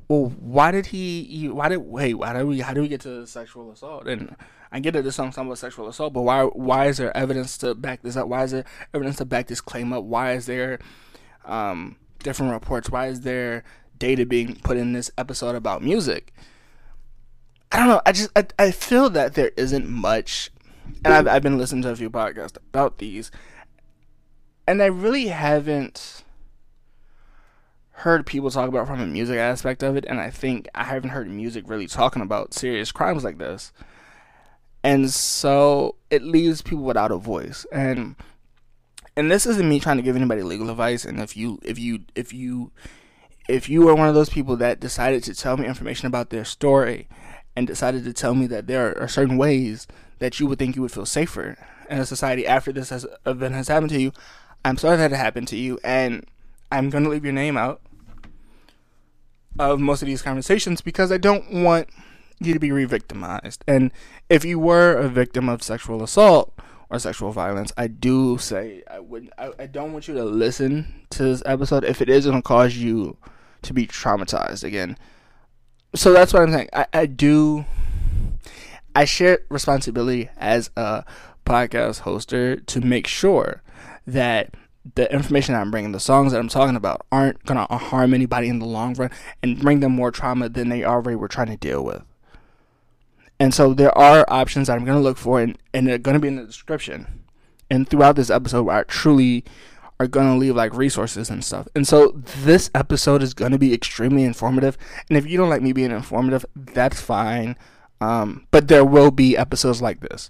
well, 0.07 0.29
why 0.39 0.71
did 0.71 0.87
he? 0.87 1.49
Why 1.49 1.69
did 1.69 1.77
wait? 1.77 2.13
Why 2.13 2.33
did 2.33 2.43
we? 2.43 2.59
How 2.59 2.73
do 2.73 2.81
we 2.81 2.87
get 2.87 3.01
to 3.01 3.25
sexual 3.25 3.71
assault? 3.71 4.07
And 4.07 4.35
I 4.71 4.79
get 4.79 4.93
that 4.93 5.03
this 5.03 5.15
song's 5.15 5.35
talking 5.35 5.47
about 5.47 5.57
sexual 5.57 5.87
assault, 5.87 6.13
but 6.13 6.21
why? 6.21 6.43
Why 6.43 6.87
is 6.87 6.97
there 6.97 7.15
evidence 7.17 7.57
to 7.59 7.73
back 7.73 8.03
this 8.03 8.15
up? 8.15 8.27
Why 8.27 8.43
is 8.43 8.51
there 8.51 8.65
evidence 8.93 9.17
to 9.17 9.25
back 9.25 9.47
this 9.47 9.61
claim 9.61 9.93
up? 9.93 10.03
Why 10.03 10.33
is 10.33 10.45
there 10.45 10.79
um, 11.43 11.95
different 12.19 12.53
reports? 12.53 12.89
Why 12.89 13.07
is 13.07 13.21
there 13.21 13.63
data 13.97 14.25
being 14.25 14.55
put 14.57 14.77
in 14.77 14.93
this 14.93 15.09
episode 15.17 15.55
about 15.55 15.81
music? 15.81 16.33
I 17.71 17.77
don't 17.77 17.87
know. 17.87 18.01
I 18.05 18.11
just 18.11 18.29
I, 18.35 18.45
I 18.59 18.71
feel 18.71 19.09
that 19.09 19.33
there 19.33 19.51
isn't 19.57 19.89
much, 19.89 20.51
and 21.03 21.13
I've 21.13 21.27
I've 21.27 21.43
been 21.43 21.57
listening 21.57 21.81
to 21.83 21.89
a 21.89 21.95
few 21.95 22.11
podcasts 22.11 22.57
about 22.57 22.99
these, 22.99 23.31
and 24.67 24.83
I 24.83 24.85
really 24.85 25.27
haven't 25.27 26.24
heard 27.97 28.25
people 28.25 28.51
talk 28.51 28.69
about 28.69 28.87
from 28.87 28.99
a 28.99 29.07
music 29.07 29.37
aspect 29.37 29.83
of 29.83 29.95
it, 29.95 30.05
and 30.07 30.19
I 30.19 30.29
think 30.29 30.67
I 30.75 30.83
haven't 30.83 31.11
heard 31.11 31.29
music 31.29 31.65
really 31.67 31.87
talking 31.87 32.21
about 32.21 32.53
serious 32.53 32.91
crimes 32.91 33.23
like 33.23 33.37
this. 33.37 33.71
And 34.83 35.09
so 35.09 35.95
it 36.09 36.21
leaves 36.21 36.61
people 36.61 36.83
without 36.83 37.11
a 37.11 37.17
voice. 37.17 37.65
And 37.71 38.15
and 39.17 39.31
this 39.31 39.45
isn't 39.45 39.67
me 39.67 39.79
trying 39.79 39.97
to 39.97 40.03
give 40.03 40.15
anybody 40.15 40.43
legal 40.43 40.69
advice. 40.69 41.05
And 41.05 41.19
if 41.19 41.35
you 41.35 41.59
if 41.63 41.79
you 41.79 42.01
if 42.15 42.33
you 42.33 42.71
if 43.47 43.69
you 43.69 43.87
are 43.87 43.95
one 43.95 44.09
of 44.09 44.15
those 44.15 44.29
people 44.29 44.55
that 44.57 44.79
decided 44.79 45.23
to 45.23 45.33
tell 45.33 45.57
me 45.57 45.65
information 45.65 46.07
about 46.07 46.29
their 46.29 46.45
story 46.45 47.07
and 47.55 47.65
decided 47.65 48.03
to 48.03 48.13
tell 48.13 48.35
me 48.35 48.47
that 48.47 48.67
there 48.67 48.97
are 49.01 49.07
certain 49.07 49.37
ways 49.37 49.87
that 50.19 50.39
you 50.39 50.47
would 50.47 50.59
think 50.59 50.75
you 50.75 50.81
would 50.81 50.91
feel 50.91 51.05
safer 51.05 51.57
in 51.89 51.99
a 51.99 52.05
society 52.05 52.45
after 52.45 52.71
this 52.71 52.89
has, 52.89 53.05
event 53.25 53.53
has 53.53 53.67
happened 53.67 53.91
to 53.91 54.01
you, 54.01 54.11
I'm 54.63 54.77
sorry 54.77 54.97
that 54.97 55.11
it 55.11 55.15
happened 55.15 55.47
to 55.49 55.55
you, 55.55 55.79
and 55.83 56.25
I'm 56.71 56.89
going 56.89 57.03
to 57.03 57.09
leave 57.09 57.23
your 57.23 57.33
name 57.33 57.57
out 57.57 57.81
of 59.59 59.79
most 59.79 60.01
of 60.01 60.07
these 60.07 60.21
conversations 60.21 60.81
because 60.81 61.11
I 61.11 61.17
don't 61.17 61.63
want 61.63 61.89
you 62.39 62.53
to 62.53 62.59
be 62.59 62.71
re-victimized. 62.71 63.63
And 63.67 63.91
if 64.29 64.43
you 64.43 64.59
were 64.59 64.97
a 64.97 65.07
victim 65.07 65.47
of 65.47 65.63
sexual 65.63 66.03
assault 66.03 66.53
or 66.89 66.99
sexual 66.99 67.31
violence, 67.31 67.71
I 67.77 67.87
do 67.87 68.37
say 68.37 68.83
I 68.89 68.99
would 68.99 69.31
I, 69.37 69.51
I 69.59 69.65
don't 69.67 69.93
want 69.93 70.07
you 70.07 70.13
to 70.15 70.25
listen 70.25 71.05
to 71.11 71.23
this 71.23 71.43
episode 71.45 71.83
if 71.83 72.01
it 72.01 72.09
is 72.09 72.25
going 72.25 72.37
to 72.37 72.41
cause 72.41 72.75
you 72.75 73.17
to 73.61 73.73
be 73.73 73.87
traumatized 73.87 74.63
again. 74.63 74.97
So 75.93 76.11
that's 76.11 76.33
what 76.33 76.43
I'm 76.43 76.51
saying. 76.51 76.69
I, 76.73 76.87
I 76.93 77.05
do 77.05 77.65
I 78.95 79.05
share 79.05 79.39
responsibility 79.49 80.29
as 80.37 80.69
a 80.75 81.03
podcast 81.45 82.01
hoster 82.01 82.65
to 82.65 82.81
make 82.81 83.07
sure 83.07 83.61
that 84.07 84.53
the 84.93 85.11
information 85.11 85.53
that 85.53 85.61
I'm 85.61 85.71
bringing, 85.71 85.91
the 85.91 85.99
songs 85.99 86.31
that 86.31 86.39
I'm 86.39 86.47
talking 86.47 86.75
about, 86.75 87.05
aren't 87.11 87.43
gonna 87.45 87.65
harm 87.65 88.13
anybody 88.13 88.47
in 88.47 88.59
the 88.59 88.65
long 88.65 88.93
run 88.93 89.09
and 89.41 89.59
bring 89.59 89.79
them 89.79 89.93
more 89.93 90.11
trauma 90.11 90.49
than 90.49 90.69
they 90.69 90.83
already 90.83 91.15
were 91.15 91.27
trying 91.27 91.47
to 91.47 91.57
deal 91.57 91.83
with. 91.83 92.03
And 93.39 93.53
so 93.53 93.73
there 93.73 93.95
are 93.97 94.25
options 94.27 94.67
that 94.67 94.77
I'm 94.77 94.85
gonna 94.85 95.01
look 95.01 95.17
for, 95.17 95.41
and, 95.41 95.57
and 95.73 95.87
they're 95.87 95.97
gonna 95.97 96.19
be 96.19 96.27
in 96.27 96.35
the 96.35 96.45
description. 96.45 97.23
And 97.69 97.89
throughout 97.89 98.15
this 98.15 98.29
episode, 98.29 98.69
I 98.69 98.83
truly 98.83 99.43
are 99.99 100.07
gonna 100.07 100.37
leave 100.37 100.55
like 100.55 100.73
resources 100.73 101.29
and 101.29 101.43
stuff. 101.43 101.67
And 101.75 101.87
so 101.87 102.11
this 102.43 102.69
episode 102.75 103.23
is 103.23 103.33
gonna 103.33 103.57
be 103.57 103.73
extremely 103.73 104.23
informative. 104.23 104.77
And 105.09 105.17
if 105.17 105.25
you 105.25 105.37
don't 105.37 105.49
like 105.49 105.61
me 105.61 105.73
being 105.73 105.91
informative, 105.91 106.45
that's 106.55 107.01
fine. 107.01 107.57
Um, 108.01 108.45
but 108.51 108.67
there 108.67 108.85
will 108.85 109.09
be 109.09 109.35
episodes 109.35 109.81
like 109.81 110.01
this 110.01 110.29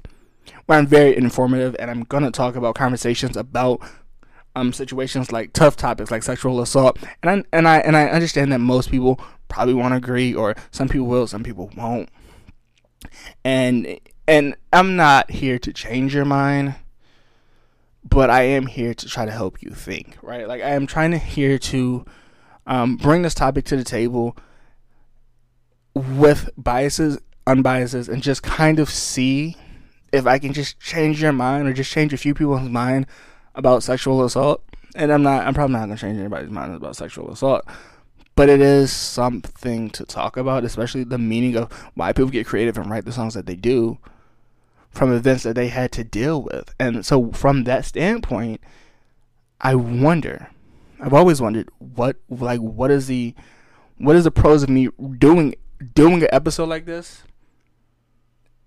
where 0.66 0.78
I'm 0.78 0.88
very 0.88 1.16
informative 1.16 1.76
and 1.80 1.90
I'm 1.92 2.04
gonna 2.04 2.32
talk 2.32 2.56
about 2.56 2.76
conversations 2.76 3.36
about 3.36 3.82
um 4.56 4.72
situations 4.72 5.32
like 5.32 5.54
tough 5.54 5.76
topics 5.76 6.12
like 6.12 6.24
sexual 6.24 6.62
assault 6.62 6.98
and 7.22 7.30
I 7.30 7.44
and 7.52 7.68
I 7.68 7.78
and 7.80 7.96
I 7.96 8.06
understand 8.08 8.52
that 8.52 8.60
most 8.60 8.90
people 8.90 9.20
probably 9.48 9.74
won't 9.74 9.94
agree 9.94 10.34
or 10.34 10.56
some 10.72 10.88
people 10.88 11.08
will 11.08 11.28
some 11.28 11.44
people 11.44 11.72
won't 11.76 12.10
and 13.44 14.00
and 14.28 14.56
I'm 14.74 14.96
not 14.96 15.32
here 15.32 15.60
to 15.60 15.74
change 15.74 16.16
your 16.16 16.26
mind 16.26 16.76
but 18.08 18.30
I 18.30 18.44
am 18.44 18.68
here 18.68 18.94
to 18.94 19.08
try 19.08 19.26
to 19.26 19.32
help 19.32 19.62
you 19.62 19.72
think, 19.72 20.18
right? 20.22 20.48
Like 20.48 20.62
I 20.62 20.70
am 20.70 20.86
trying 20.86 21.12
to 21.12 21.18
here 21.18 21.58
to 21.58 22.06
um, 22.68 22.98
bring 22.98 23.24
this 23.24 23.34
topic 23.34 23.66
to 23.66 23.76
the 23.76 23.84
table 23.84 24.38
with 25.96 26.50
biases, 26.56 27.18
unbiases, 27.48 28.08
and 28.08 28.22
just 28.22 28.44
kind 28.44 28.80
of 28.80 28.90
see 28.90 29.58
if 30.14 30.28
I 30.28 30.38
can 30.38 30.54
just 30.54 30.80
change 30.80 31.22
your 31.22 31.34
mind 31.34 31.68
or 31.68 31.74
just 31.74 31.92
change 31.92 32.14
a 32.14 32.18
few 32.18 32.34
people's 32.36 32.70
mind 32.70 33.08
about 33.56 33.84
sexual 33.84 34.24
assault. 34.24 34.64
And 34.96 35.12
I'm 35.12 35.24
not, 35.24 35.46
I'm 35.46 35.54
probably 35.54 35.74
not 35.74 35.82
gonna 35.82 35.98
change 35.98 36.20
anybody's 36.20 36.50
mind 36.50 36.74
about 36.74 36.96
sexual 36.96 37.32
assault, 37.32 37.66
but 38.36 38.50
it 38.50 38.62
is 38.62 38.92
something 38.92 39.90
to 39.92 40.06
talk 40.06 40.38
about, 40.38 40.64
especially 40.64 41.04
the 41.04 41.18
meaning 41.18 41.56
of 41.56 41.72
why 41.96 42.14
people 42.14 42.30
get 42.30 42.48
creative 42.48 42.78
and 42.78 42.90
write 42.90 43.06
the 43.06 43.12
songs 43.12 43.34
that 43.34 43.46
they 43.46 43.56
do 43.56 43.98
from 44.90 45.14
events 45.14 45.44
that 45.44 45.56
they 45.56 45.68
had 45.68 45.92
to 45.92 46.04
deal 46.04 46.42
with. 46.42 46.74
And 46.80 47.06
so, 47.06 47.32
from 47.32 47.66
that 47.66 47.86
standpoint, 47.86 48.62
I 49.60 49.76
wonder. 49.76 50.50
I've 51.02 51.14
always 51.14 51.42
wondered 51.42 51.70
what, 51.80 52.16
like, 52.30 52.62
what 52.62 52.90
is 52.90 53.08
the, 53.08 53.36
what 53.98 54.16
is 54.16 54.24
the 54.24 54.32
pros 54.32 54.64
of 54.64 54.70
me 54.70 54.88
doing 55.18 55.56
doing 55.94 56.22
an 56.24 56.30
episode 56.32 56.70
like 56.70 56.86
this? 56.86 57.24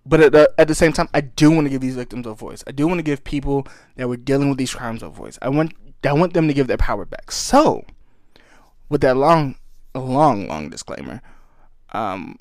But 0.08 0.20
at 0.20 0.32
the, 0.32 0.50
at 0.56 0.68
the 0.68 0.74
same 0.74 0.94
time, 0.94 1.08
I 1.12 1.20
do 1.20 1.50
want 1.50 1.66
to 1.66 1.70
give 1.70 1.82
these 1.82 1.96
victims 1.96 2.26
a 2.26 2.32
voice. 2.32 2.64
I 2.66 2.72
do 2.72 2.88
want 2.88 2.98
to 2.98 3.02
give 3.02 3.24
people 3.24 3.68
that 3.96 4.08
were 4.08 4.16
dealing 4.16 4.48
with 4.48 4.56
these 4.56 4.72
crimes 4.72 5.02
a 5.02 5.10
voice. 5.10 5.38
I 5.42 5.50
want 5.50 5.74
I 6.02 6.14
want 6.14 6.32
them 6.32 6.48
to 6.48 6.54
give 6.54 6.66
their 6.66 6.78
power 6.78 7.04
back. 7.04 7.30
So, 7.30 7.84
with 8.88 9.02
that 9.02 9.18
long, 9.18 9.56
long, 9.94 10.48
long 10.48 10.70
disclaimer, 10.70 11.20
um, 11.92 12.38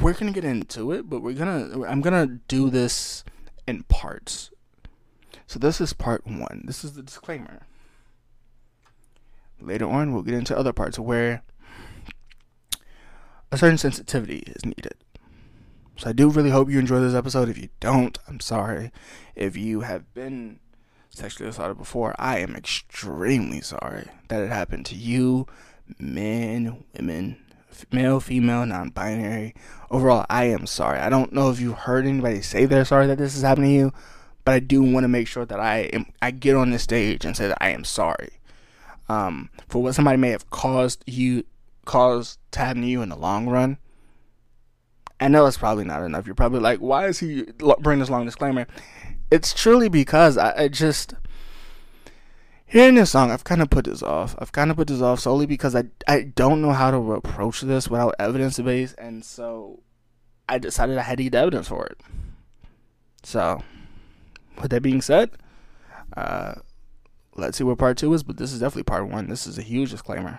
we're 0.00 0.14
gonna 0.14 0.32
get 0.32 0.44
into 0.44 0.92
it, 0.92 1.10
but 1.10 1.20
we're 1.20 1.34
gonna 1.34 1.84
I'm 1.84 2.00
gonna 2.00 2.38
do 2.48 2.70
this 2.70 3.24
in 3.66 3.82
parts. 3.82 4.50
So 5.46 5.58
this 5.58 5.82
is 5.82 5.92
part 5.92 6.26
one. 6.26 6.62
This 6.64 6.82
is 6.82 6.94
the 6.94 7.02
disclaimer. 7.02 7.66
Later 9.60 9.86
on, 9.86 10.14
we'll 10.14 10.22
get 10.22 10.34
into 10.34 10.56
other 10.56 10.72
parts 10.72 10.98
where 10.98 11.42
a 13.52 13.58
certain 13.58 13.76
sensitivity 13.76 14.38
is 14.46 14.64
needed. 14.64 14.94
So 15.98 16.10
I 16.10 16.12
do 16.12 16.30
really 16.30 16.50
hope 16.50 16.70
you 16.70 16.78
enjoy 16.78 17.00
this 17.00 17.14
episode. 17.14 17.48
If 17.48 17.58
you 17.58 17.70
don't, 17.80 18.16
I'm 18.28 18.38
sorry. 18.38 18.92
If 19.34 19.56
you 19.56 19.80
have 19.80 20.14
been 20.14 20.60
sexually 21.10 21.50
assaulted 21.50 21.76
before, 21.76 22.14
I 22.20 22.38
am 22.38 22.54
extremely 22.54 23.60
sorry 23.60 24.06
that 24.28 24.40
it 24.40 24.48
happened 24.48 24.86
to 24.86 24.94
you, 24.94 25.48
men, 25.98 26.84
women, 26.94 27.38
male, 27.90 28.20
female, 28.20 28.64
non 28.64 28.90
binary. 28.90 29.56
Overall, 29.90 30.24
I 30.30 30.44
am 30.44 30.68
sorry. 30.68 31.00
I 31.00 31.08
don't 31.08 31.32
know 31.32 31.50
if 31.50 31.58
you 31.58 31.72
heard 31.72 32.06
anybody 32.06 32.42
say 32.42 32.64
they're 32.64 32.84
sorry 32.84 33.08
that 33.08 33.18
this 33.18 33.34
is 33.34 33.42
happening 33.42 33.70
to 33.70 33.76
you, 33.76 33.92
but 34.44 34.54
I 34.54 34.60
do 34.60 34.82
want 34.82 35.02
to 35.02 35.08
make 35.08 35.26
sure 35.26 35.44
that 35.46 35.58
I 35.58 35.80
am 35.92 36.06
I 36.22 36.30
get 36.30 36.54
on 36.54 36.70
this 36.70 36.84
stage 36.84 37.24
and 37.24 37.36
say 37.36 37.48
that 37.48 37.58
I 37.60 37.70
am 37.70 37.82
sorry. 37.82 38.34
Um, 39.08 39.50
for 39.68 39.82
what 39.82 39.96
somebody 39.96 40.16
may 40.16 40.30
have 40.30 40.48
caused 40.50 41.02
you 41.06 41.42
caused 41.86 42.38
to 42.52 42.60
happen 42.60 42.82
to 42.82 42.88
you 42.88 43.02
in 43.02 43.08
the 43.08 43.16
long 43.16 43.48
run. 43.48 43.78
I 45.20 45.28
know 45.28 45.46
it's 45.46 45.58
probably 45.58 45.84
not 45.84 46.02
enough. 46.02 46.26
You're 46.26 46.34
probably 46.34 46.60
like, 46.60 46.78
why 46.78 47.06
is 47.06 47.18
he 47.18 47.46
bring 47.80 47.98
this 47.98 48.10
long 48.10 48.24
disclaimer? 48.24 48.66
It's 49.30 49.52
truly 49.52 49.88
because 49.88 50.38
I, 50.38 50.64
I 50.64 50.68
just 50.68 51.14
hearing 52.68 52.94
this 52.94 53.10
song, 53.10 53.30
I've 53.30 53.44
kind 53.44 53.60
of 53.60 53.70
put 53.70 53.86
this 53.86 54.02
off. 54.02 54.36
I've 54.38 54.52
kind 54.52 54.70
of 54.70 54.76
put 54.76 54.86
this 54.88 55.02
off 55.02 55.20
solely 55.20 55.46
because 55.46 55.74
I 55.74 55.84
I 56.06 56.22
don't 56.22 56.62
know 56.62 56.72
how 56.72 56.90
to 56.90 57.14
approach 57.14 57.62
this 57.62 57.88
without 57.88 58.14
evidence 58.18 58.58
base, 58.58 58.94
and 58.94 59.24
so 59.24 59.80
I 60.48 60.58
decided 60.58 60.98
I 60.98 61.02
had 61.02 61.18
to 61.18 61.24
get 61.24 61.34
evidence 61.34 61.68
for 61.68 61.86
it. 61.86 62.00
So, 63.24 63.62
with 64.60 64.70
that 64.70 64.82
being 64.82 65.02
said, 65.02 65.30
uh, 66.16 66.54
let's 67.34 67.58
see 67.58 67.64
what 67.64 67.78
part 67.78 67.98
two 67.98 68.12
is. 68.14 68.22
But 68.22 68.36
this 68.36 68.52
is 68.52 68.60
definitely 68.60 68.84
part 68.84 69.08
one. 69.08 69.28
This 69.28 69.46
is 69.46 69.58
a 69.58 69.62
huge 69.62 69.90
disclaimer. 69.90 70.38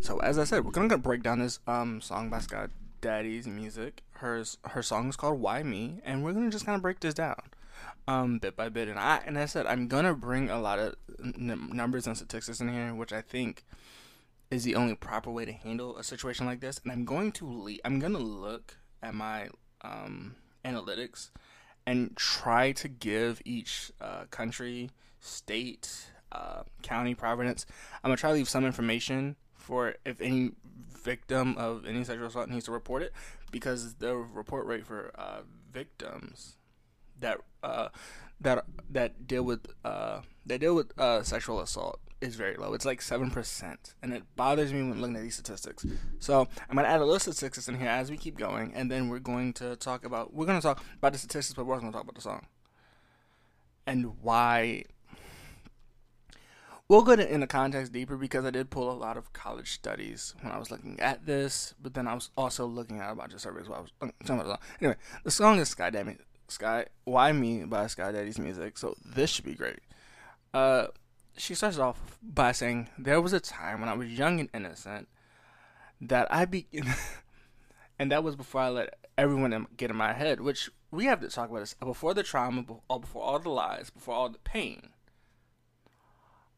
So 0.00 0.18
as 0.18 0.38
I 0.38 0.44
said, 0.44 0.64
we're 0.64 0.70
gonna 0.70 0.96
break 0.98 1.22
down 1.22 1.40
this 1.40 1.60
um 1.66 2.00
song 2.00 2.30
by 2.30 2.38
Scott 2.40 2.70
Daddy's 3.00 3.46
music. 3.46 4.02
Her 4.12 4.42
her 4.64 4.82
song 4.82 5.08
is 5.08 5.16
called 5.16 5.40
"Why 5.40 5.62
Me," 5.62 6.00
and 6.04 6.24
we're 6.24 6.32
gonna 6.32 6.50
just 6.50 6.64
kind 6.66 6.76
of 6.76 6.82
break 6.82 7.00
this 7.00 7.14
down, 7.14 7.40
um, 8.08 8.38
bit 8.38 8.56
by 8.56 8.68
bit. 8.70 8.88
And 8.88 8.98
I 8.98 9.20
and 9.26 9.38
I 9.38 9.44
said 9.46 9.66
I'm 9.66 9.88
gonna 9.88 10.14
bring 10.14 10.48
a 10.48 10.60
lot 10.60 10.78
of 10.78 10.94
n- 11.22 11.68
numbers 11.72 12.06
and 12.06 12.16
statistics 12.16 12.60
in 12.60 12.72
here, 12.72 12.94
which 12.94 13.12
I 13.12 13.20
think 13.20 13.64
is 14.50 14.64
the 14.64 14.74
only 14.74 14.94
proper 14.94 15.30
way 15.30 15.44
to 15.44 15.52
handle 15.52 15.96
a 15.96 16.02
situation 16.02 16.46
like 16.46 16.60
this. 16.60 16.80
And 16.82 16.90
I'm 16.90 17.04
going 17.04 17.30
to 17.32 17.46
le- 17.46 17.78
I'm 17.84 17.98
gonna 17.98 18.18
look 18.18 18.78
at 19.02 19.14
my 19.14 19.50
um 19.82 20.36
analytics 20.64 21.30
and 21.86 22.16
try 22.16 22.72
to 22.72 22.88
give 22.88 23.40
each 23.44 23.92
uh, 24.00 24.24
country, 24.30 24.90
state, 25.20 26.10
uh, 26.32 26.62
county, 26.82 27.14
providence. 27.14 27.66
I'm 28.02 28.08
gonna 28.08 28.16
try 28.16 28.30
to 28.30 28.34
leave 28.34 28.48
some 28.48 28.64
information 28.64 29.36
for 29.60 29.94
if 30.04 30.20
any 30.20 30.52
victim 31.02 31.56
of 31.56 31.86
any 31.86 32.04
sexual 32.04 32.26
assault 32.26 32.48
needs 32.48 32.64
to 32.66 32.72
report 32.72 33.02
it 33.02 33.12
because 33.50 33.94
the 33.94 34.16
report 34.16 34.66
rate 34.66 34.86
for 34.86 35.10
uh, 35.14 35.40
victims 35.72 36.56
that 37.18 37.38
uh, 37.62 37.88
that 38.40 38.64
that 38.90 39.26
deal 39.26 39.42
with 39.42 39.66
uh, 39.84 40.20
that 40.46 40.60
deal 40.60 40.74
with 40.74 40.98
uh, 40.98 41.22
sexual 41.22 41.60
assault 41.60 42.00
is 42.20 42.34
very 42.34 42.56
low. 42.56 42.74
It's 42.74 42.84
like 42.84 43.00
seven 43.00 43.30
percent, 43.30 43.94
and 44.02 44.12
it 44.12 44.24
bothers 44.36 44.72
me 44.72 44.82
when 44.82 45.00
looking 45.00 45.16
at 45.16 45.22
these 45.22 45.34
statistics. 45.34 45.86
So 46.18 46.48
I'm 46.68 46.76
gonna 46.76 46.88
add 46.88 47.00
a 47.00 47.06
list 47.06 47.26
of 47.26 47.34
statistics 47.34 47.68
in 47.68 47.78
here 47.78 47.88
as 47.88 48.10
we 48.10 48.16
keep 48.16 48.36
going, 48.36 48.72
and 48.74 48.90
then 48.90 49.08
we're 49.08 49.20
going 49.20 49.52
to 49.54 49.76
talk 49.76 50.04
about 50.04 50.34
we're 50.34 50.46
gonna 50.46 50.60
talk 50.60 50.82
about 50.98 51.12
the 51.12 51.18
statistics, 51.18 51.54
but 51.54 51.66
we're 51.66 51.74
also 51.74 51.82
gonna 51.82 51.92
talk 51.92 52.04
about 52.04 52.14
the 52.14 52.20
song 52.20 52.46
and 53.86 54.22
why 54.22 54.84
we'll 56.90 57.02
go 57.02 57.12
into 57.12 57.38
the 57.38 57.46
context 57.46 57.92
deeper 57.92 58.16
because 58.16 58.44
I 58.44 58.50
did 58.50 58.68
pull 58.68 58.90
a 58.90 58.92
lot 58.92 59.16
of 59.16 59.32
college 59.32 59.74
studies 59.74 60.34
when 60.40 60.50
I 60.50 60.58
was 60.58 60.72
looking 60.72 60.98
at 60.98 61.24
this, 61.24 61.72
but 61.80 61.94
then 61.94 62.08
I 62.08 62.14
was 62.14 62.30
also 62.36 62.66
looking 62.66 62.98
at 62.98 63.12
a 63.12 63.14
bunch 63.14 63.32
of 63.32 63.40
surveys 63.40 63.68
while 63.68 63.78
I 63.78 64.04
was 64.06 64.12
talking 64.26 64.56
anyway. 64.80 64.96
The 65.22 65.30
song 65.30 65.60
is 65.60 65.72
Skydxddy, 65.72 66.18
Sky 66.48 66.86
Why 67.04 67.30
Me 67.30 67.62
by 67.64 67.84
Skydxddy's 67.84 68.40
music, 68.40 68.76
so 68.76 68.96
this 69.04 69.30
should 69.30 69.44
be 69.44 69.54
great. 69.54 69.78
Uh, 70.52 70.88
she 71.36 71.54
starts 71.54 71.78
off 71.78 72.18
by 72.20 72.50
saying, 72.50 72.88
"There 72.98 73.20
was 73.20 73.32
a 73.32 73.40
time 73.40 73.78
when 73.78 73.88
I 73.88 73.94
was 73.94 74.08
young 74.08 74.40
and 74.40 74.48
innocent 74.52 75.06
that 76.00 76.26
I 76.28 76.44
be," 76.44 76.66
and 78.00 78.10
that 78.10 78.24
was 78.24 78.34
before 78.34 78.62
I 78.62 78.68
let 78.68 78.94
everyone 79.16 79.68
get 79.76 79.90
in 79.90 79.96
my 79.96 80.12
head. 80.12 80.40
Which 80.40 80.68
we 80.90 81.04
have 81.04 81.20
to 81.20 81.28
talk 81.28 81.50
about 81.50 81.60
this 81.60 81.74
before 81.74 82.14
the 82.14 82.24
trauma, 82.24 82.62
before 82.64 83.22
all 83.22 83.38
the 83.38 83.48
lies, 83.48 83.90
before 83.90 84.16
all 84.16 84.28
the 84.28 84.40
pain 84.40 84.90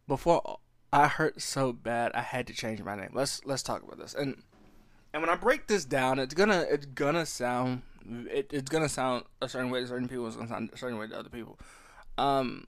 before 0.07 0.59
I 0.93 1.09
hurt 1.09 1.41
so 1.41 1.73
bad, 1.73 2.13
I 2.15 2.21
had 2.21 2.47
to 2.49 2.53
change 2.53 2.83
my 2.83 2.95
name. 2.95 3.11
Let's 3.15 3.45
let's 3.45 3.63
talk 3.63 3.83
about 3.83 3.99
this. 3.99 4.15
And 4.15 4.43
and 5.13 5.23
when 5.23 5.31
I 5.31 5.37
break 5.37 5.67
this 5.67 5.85
down, 5.85 6.19
it's 6.19 6.35
gonna 6.35 6.67
it's 6.69 6.87
gonna 6.87 7.25
sound 7.25 7.83
it, 8.31 8.51
it's 8.53 8.69
gonna 8.69 8.89
sound 8.89 9.25
a 9.41 9.49
certain 9.49 9.71
way 9.71 9.81
to 9.81 9.87
certain 9.87 10.09
people. 10.09 10.27
It's 10.27 10.37
gonna 10.37 10.49
sound 10.49 10.71
a 10.73 10.77
certain 10.77 10.99
way 10.99 11.07
to 11.09 11.19
other 11.19 11.31
people. 11.31 11.59
Um, 12.19 12.67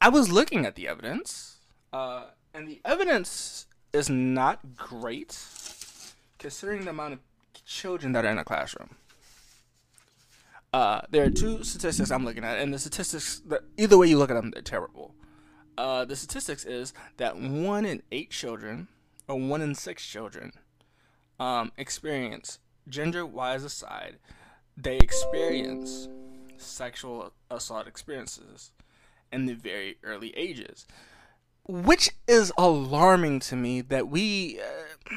I 0.00 0.08
was 0.08 0.30
looking 0.30 0.64
at 0.64 0.74
the 0.74 0.88
evidence, 0.88 1.56
uh, 1.92 2.26
and 2.54 2.66
the 2.66 2.80
evidence 2.84 3.66
is 3.92 4.08
not 4.08 4.76
great, 4.76 5.38
considering 6.38 6.84
the 6.84 6.90
amount 6.90 7.14
of 7.14 7.18
children 7.66 8.12
that 8.12 8.24
are 8.24 8.30
in 8.30 8.38
a 8.38 8.44
classroom. 8.44 8.96
Uh, 10.72 11.02
there 11.10 11.24
are 11.24 11.30
two 11.30 11.62
statistics 11.62 12.10
I'm 12.10 12.24
looking 12.24 12.42
at, 12.42 12.58
and 12.58 12.74
the 12.74 12.78
statistics, 12.78 13.40
that 13.46 13.60
either 13.76 13.96
way 13.96 14.08
you 14.08 14.18
look 14.18 14.30
at 14.30 14.34
them, 14.34 14.50
they're 14.50 14.62
terrible 14.62 15.14
uh, 15.76 16.04
the 16.04 16.16
statistics 16.16 16.64
is 16.64 16.92
that 17.16 17.36
one 17.36 17.84
in 17.84 18.02
eight 18.12 18.30
children, 18.30 18.88
or 19.28 19.38
one 19.38 19.62
in 19.62 19.74
six 19.74 20.04
children, 20.06 20.52
um, 21.38 21.72
experience 21.76 22.58
gender 22.88 23.24
wise 23.24 23.64
aside, 23.64 24.16
they 24.76 24.96
experience 24.98 26.08
sexual 26.56 27.32
assault 27.50 27.86
experiences 27.86 28.72
in 29.32 29.46
the 29.46 29.54
very 29.54 29.96
early 30.02 30.36
ages, 30.36 30.86
which 31.66 32.10
is 32.28 32.52
alarming 32.56 33.40
to 33.40 33.56
me 33.56 33.80
that 33.80 34.08
we. 34.08 34.60
Uh, 34.60 35.14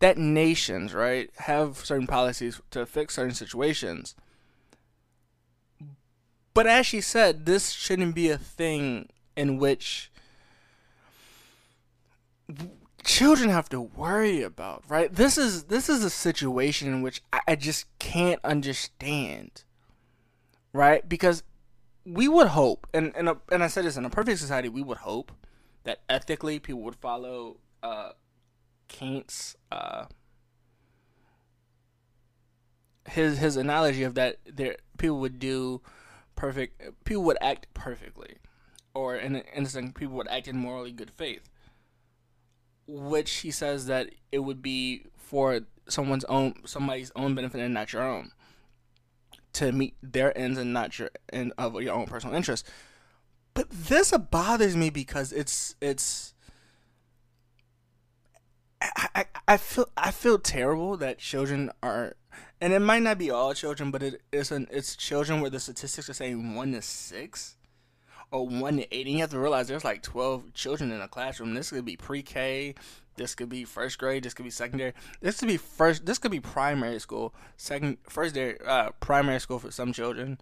that 0.00 0.16
nations, 0.16 0.94
right, 0.94 1.30
have 1.36 1.76
certain 1.84 2.06
policies 2.06 2.60
to 2.70 2.86
fix 2.86 3.14
certain 3.16 3.34
situations, 3.34 4.14
But 6.52 6.66
as 6.66 6.86
she 6.86 7.00
said, 7.00 7.46
this 7.46 7.70
shouldn't 7.70 8.14
be 8.14 8.28
a 8.28 8.38
thing 8.38 9.08
in 9.36 9.58
which 9.58 10.10
children 13.04 13.50
have 13.50 13.68
to 13.70 13.80
worry 13.80 14.42
about, 14.42 14.84
right? 14.88 15.12
This 15.12 15.38
is 15.38 15.64
this 15.64 15.88
is 15.88 16.04
a 16.04 16.10
situation 16.10 16.88
in 16.88 17.02
which 17.02 17.22
I, 17.32 17.40
I 17.48 17.56
just 17.56 17.86
can't 17.98 18.40
understand, 18.44 19.64
right? 20.72 21.08
Because 21.08 21.42
we 22.04 22.28
would 22.28 22.48
hope, 22.48 22.86
and 22.92 23.12
and, 23.16 23.28
a, 23.28 23.36
and 23.50 23.62
I 23.62 23.68
said 23.68 23.84
this 23.84 23.96
in 23.96 24.04
a 24.04 24.10
perfect 24.10 24.38
society, 24.40 24.68
we 24.68 24.82
would 24.82 24.98
hope 24.98 25.32
that 25.84 26.00
ethically 26.08 26.58
people 26.58 26.82
would 26.82 26.96
follow 26.96 27.58
uh, 27.82 28.12
Kant's 28.88 29.56
uh, 29.70 30.06
his 33.08 33.38
his 33.38 33.56
analogy 33.56 34.02
of 34.02 34.14
that 34.14 34.36
there 34.44 34.76
people 34.98 35.18
would 35.20 35.38
do 35.38 35.80
perfect 36.40 37.04
people 37.04 37.22
would 37.24 37.36
act 37.42 37.66
perfectly, 37.74 38.38
or 38.94 39.14
in 39.14 39.36
an 39.36 39.44
instant 39.54 39.94
people 39.94 40.16
would 40.16 40.28
act 40.28 40.48
in 40.48 40.56
morally 40.56 40.90
good 40.90 41.10
faith. 41.10 41.50
Which 42.86 43.30
he 43.30 43.50
says 43.50 43.86
that 43.86 44.08
it 44.32 44.38
would 44.38 44.62
be 44.62 45.04
for 45.14 45.60
someone's 45.86 46.24
own 46.24 46.54
somebody's 46.64 47.12
own 47.14 47.34
benefit 47.34 47.60
and 47.60 47.74
not 47.74 47.92
your 47.92 48.02
own. 48.02 48.32
To 49.54 49.70
meet 49.70 49.96
their 50.02 50.36
ends 50.36 50.58
and 50.58 50.72
not 50.72 50.98
your 50.98 51.10
end 51.30 51.52
of 51.58 51.78
your 51.82 51.94
own 51.94 52.06
personal 52.06 52.34
interest. 52.34 52.66
But 53.52 53.68
this 53.68 54.10
bothers 54.30 54.74
me 54.74 54.88
because 54.88 55.32
it's 55.32 55.76
it's 55.82 56.32
I, 58.80 59.08
I, 59.14 59.24
I 59.46 59.56
feel 59.58 59.90
I 59.94 60.10
feel 60.10 60.38
terrible 60.38 60.96
that 60.96 61.18
children 61.18 61.70
are 61.82 62.16
and 62.60 62.72
it 62.72 62.80
might 62.80 63.02
not 63.02 63.18
be 63.18 63.30
all 63.30 63.54
children 63.54 63.90
but 63.90 64.02
it 64.02 64.22
is 64.32 64.50
an 64.50 64.66
it's 64.70 64.96
children 64.96 65.40
where 65.40 65.50
the 65.50 65.60
statistics 65.60 66.08
are 66.08 66.14
saying 66.14 66.54
one 66.54 66.72
to 66.72 66.82
six 66.82 67.56
or 68.30 68.46
one 68.46 68.76
to 68.76 68.94
eight. 68.94 69.06
And 69.06 69.14
you 69.14 69.20
have 69.20 69.30
to 69.30 69.38
realize 69.38 69.68
there's 69.68 69.84
like 69.84 70.02
12 70.02 70.54
children 70.54 70.90
in 70.90 71.00
a 71.00 71.08
classroom. 71.08 71.54
This 71.54 71.70
could 71.70 71.84
be 71.84 71.96
pre 71.96 72.22
K. 72.22 72.74
This 73.16 73.34
could 73.34 73.48
be 73.48 73.64
first 73.64 73.98
grade. 73.98 74.22
This 74.22 74.34
could 74.34 74.44
be 74.44 74.50
secondary. 74.50 74.92
This 75.20 75.40
could 75.40 75.48
be 75.48 75.56
first. 75.56 76.06
This 76.06 76.18
could 76.18 76.30
be 76.30 76.40
primary 76.40 76.98
school. 77.00 77.34
Second, 77.56 77.98
first 78.08 78.34
day, 78.34 78.56
uh, 78.64 78.90
primary 79.00 79.40
school 79.40 79.58
for 79.58 79.70
some 79.70 79.92
children. 79.92 80.38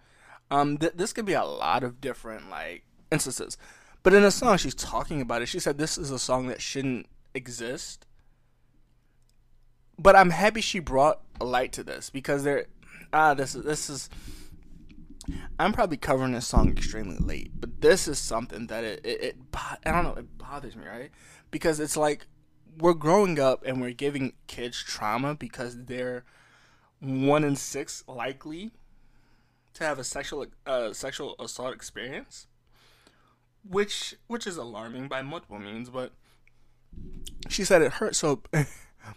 Um, 0.50 0.78
th- 0.78 0.92
this 0.94 1.12
could 1.12 1.26
be 1.26 1.32
a 1.32 1.44
lot 1.44 1.82
of 1.82 2.00
different 2.00 2.50
like 2.50 2.84
instances. 3.10 3.56
But 4.02 4.14
in 4.14 4.22
the 4.22 4.30
song, 4.30 4.58
she's 4.58 4.74
talking 4.74 5.20
about 5.20 5.42
it. 5.42 5.46
She 5.46 5.60
said 5.60 5.78
this 5.78 5.98
is 5.98 6.10
a 6.10 6.18
song 6.18 6.46
that 6.48 6.62
shouldn't 6.62 7.06
exist. 7.34 8.06
But 9.98 10.16
I'm 10.16 10.30
happy 10.30 10.60
she 10.60 10.78
brought 10.78 11.20
a 11.40 11.44
light 11.44 11.72
to 11.72 11.82
this 11.82 12.10
because 12.10 12.44
there, 12.44 12.66
ah, 13.12 13.34
this 13.34 13.54
is 13.54 13.64
this 13.64 13.90
is 13.90 14.08
I'm 15.58 15.72
probably 15.72 15.96
covering 15.96 16.32
this 16.32 16.46
song 16.46 16.70
extremely 16.70 17.18
late, 17.18 17.52
but 17.60 17.80
this 17.80 18.08
is 18.08 18.18
something 18.18 18.68
that 18.68 18.84
it, 18.84 19.00
it, 19.04 19.22
it 19.22 19.36
I 19.84 19.90
don't 19.90 20.04
know, 20.04 20.14
it 20.14 20.38
bothers 20.38 20.76
me, 20.76 20.86
right? 20.86 21.10
Because 21.50 21.80
it's 21.80 21.96
like 21.96 22.26
we're 22.78 22.94
growing 22.94 23.38
up 23.38 23.64
and 23.66 23.80
we're 23.80 23.92
giving 23.92 24.34
kids 24.46 24.82
trauma 24.82 25.34
because 25.34 25.84
they're 25.84 26.24
one 27.00 27.44
in 27.44 27.56
six 27.56 28.04
likely 28.06 28.72
to 29.74 29.84
have 29.84 29.98
a 29.98 30.04
sexual 30.04 30.46
uh, 30.66 30.92
sexual 30.92 31.34
assault 31.38 31.74
experience, 31.74 32.46
which 33.68 34.14
which 34.26 34.46
is 34.46 34.56
alarming 34.56 35.08
by 35.08 35.22
multiple 35.22 35.58
means. 35.58 35.90
But 35.90 36.12
she 37.48 37.64
said 37.64 37.82
it 37.82 37.94
hurt 37.94 38.16
so. 38.16 38.42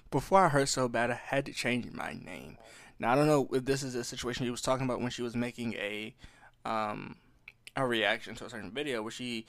before 0.10 0.46
I 0.46 0.50
hurt 0.50 0.70
so 0.70 0.88
bad, 0.88 1.12
I 1.12 1.16
had 1.16 1.46
to 1.46 1.54
change 1.54 1.92
my 1.92 2.14
name. 2.14 2.58
Now 3.00 3.12
I 3.12 3.16
don't 3.16 3.28
know 3.28 3.48
if 3.52 3.66
this 3.66 3.84
is 3.84 3.96
a 3.96 4.04
situation 4.04 4.46
she 4.46 4.52
was 4.52 4.62
talking 4.62 4.86
about 4.86 5.02
when 5.02 5.10
she 5.10 5.24
was 5.24 5.36
making 5.36 5.74
a 5.74 6.14
um, 6.66 7.16
a 7.76 7.86
reaction 7.86 8.36
to 8.36 8.46
a 8.46 8.50
certain 8.50 8.72
video 8.72 9.02
where 9.02 9.12
she 9.12 9.46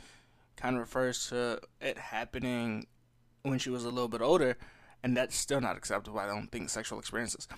kind 0.56 0.76
of 0.76 0.80
refers 0.80 1.28
to 1.28 1.60
it 1.80 1.98
happening 1.98 2.86
when 3.42 3.58
she 3.58 3.70
was 3.70 3.84
a 3.84 3.90
little 3.90 4.08
bit 4.08 4.22
older, 4.22 4.56
and 5.02 5.16
that's 5.16 5.36
still 5.36 5.60
not 5.60 5.76
acceptable. 5.76 6.18
I 6.18 6.26
don't 6.26 6.50
think 6.50 6.70
sexual 6.70 6.98
experiences. 6.98 7.48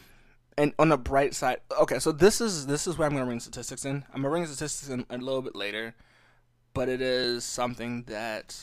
And 0.56 0.72
on 0.78 0.88
the 0.88 0.96
bright 0.96 1.34
side, 1.34 1.58
okay, 1.80 1.98
so 1.98 2.12
this 2.12 2.40
is 2.40 2.66
this 2.66 2.86
is 2.86 2.96
where 2.96 3.06
I'm 3.06 3.14
gonna 3.14 3.26
bring 3.26 3.40
statistics 3.40 3.84
in. 3.84 4.04
I'm 4.12 4.22
gonna 4.22 4.30
bring 4.30 4.46
statistics 4.46 4.88
in 4.88 5.04
a 5.10 5.18
little 5.18 5.42
bit 5.42 5.56
later, 5.56 5.94
but 6.72 6.88
it 6.88 7.00
is 7.00 7.44
something 7.44 8.04
that 8.04 8.56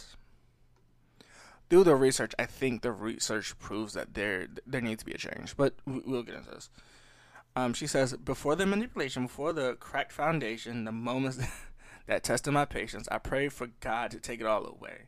through 1.71 1.85
the 1.85 1.95
research, 1.95 2.33
I 2.37 2.47
think 2.47 2.81
the 2.81 2.91
research 2.91 3.57
proves 3.57 3.93
that 3.93 4.13
there 4.13 4.47
there 4.67 4.81
needs 4.81 5.03
to 5.03 5.05
be 5.05 5.13
a 5.13 5.17
change. 5.17 5.55
But 5.55 5.73
we'll 5.87 6.21
get 6.21 6.35
into 6.35 6.51
this. 6.51 6.69
Um, 7.55 7.73
she 7.73 7.87
says, 7.87 8.11
before 8.17 8.57
the 8.57 8.65
manipulation, 8.65 9.23
before 9.23 9.53
the 9.53 9.75
cracked 9.75 10.11
foundation, 10.11 10.83
the 10.83 10.91
moments 10.91 11.39
that 12.07 12.25
tested 12.25 12.53
my 12.53 12.65
patience, 12.65 13.07
I 13.09 13.19
prayed 13.19 13.53
for 13.53 13.67
God 13.79 14.11
to 14.11 14.19
take 14.19 14.41
it 14.41 14.45
all 14.45 14.65
away. 14.65 15.07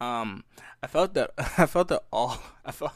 Um, 0.00 0.44
I 0.82 0.86
felt 0.86 1.12
that 1.12 1.32
I 1.58 1.66
felt 1.66 1.88
that 1.88 2.04
all 2.10 2.42
I 2.64 2.72
felt 2.72 2.92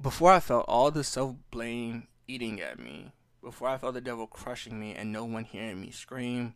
before 0.00 0.32
I 0.32 0.40
felt 0.40 0.64
all 0.68 0.90
the 0.90 1.04
self 1.04 1.36
blame 1.50 2.08
eating 2.26 2.62
at 2.62 2.78
me. 2.78 3.12
Before 3.42 3.68
I 3.68 3.76
felt 3.76 3.92
the 3.92 4.00
devil 4.00 4.26
crushing 4.26 4.80
me 4.80 4.94
and 4.94 5.12
no 5.12 5.26
one 5.26 5.44
hearing 5.44 5.82
me 5.82 5.90
scream. 5.90 6.54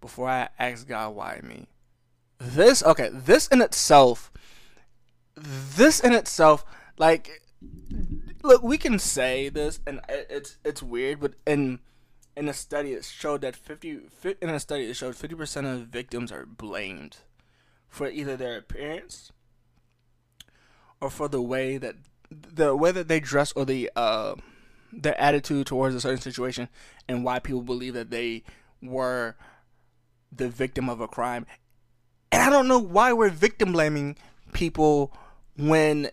Before 0.00 0.28
I 0.28 0.48
asked 0.58 0.88
God 0.88 1.14
why 1.14 1.38
me. 1.44 1.68
This 2.38 2.82
okay. 2.82 3.10
This 3.12 3.46
in 3.48 3.60
itself. 3.60 4.30
This 5.36 6.00
in 6.00 6.12
itself, 6.12 6.64
like 6.98 7.42
look, 8.42 8.62
we 8.62 8.78
can 8.78 8.98
say 8.98 9.48
this, 9.48 9.80
and 9.86 10.00
it's 10.08 10.58
it's 10.64 10.82
weird, 10.82 11.20
but 11.20 11.34
in 11.46 11.80
in 12.36 12.48
a 12.48 12.52
study 12.52 12.92
it 12.92 13.04
showed 13.04 13.40
that 13.42 13.56
50 13.56 14.00
in 14.40 14.48
a 14.50 14.60
study 14.60 14.84
it 14.84 14.94
showed 14.94 15.14
50% 15.14 15.72
of 15.72 15.86
victims 15.86 16.32
are 16.32 16.44
blamed 16.44 17.18
for 17.88 18.08
either 18.08 18.36
their 18.36 18.56
appearance 18.56 19.30
or 21.00 21.10
for 21.10 21.28
the 21.28 21.40
way 21.40 21.76
that 21.78 21.94
the 22.30 22.74
way 22.74 22.90
that 22.90 23.06
they 23.06 23.20
dress 23.20 23.52
or 23.52 23.64
the 23.64 23.88
uh 23.94 24.34
their 24.92 25.20
attitude 25.20 25.66
towards 25.66 25.94
a 25.94 26.00
certain 26.00 26.20
situation 26.20 26.68
and 27.08 27.24
why 27.24 27.38
people 27.38 27.62
believe 27.62 27.94
that 27.94 28.10
they 28.10 28.42
were 28.82 29.36
the 30.32 30.48
victim 30.48 30.88
of 30.88 31.00
a 31.00 31.08
crime. 31.08 31.46
And 32.34 32.42
I 32.42 32.50
don't 32.50 32.66
know 32.66 32.80
why 32.80 33.12
we're 33.12 33.30
victim 33.30 33.70
blaming 33.70 34.16
people 34.52 35.12
when 35.56 36.10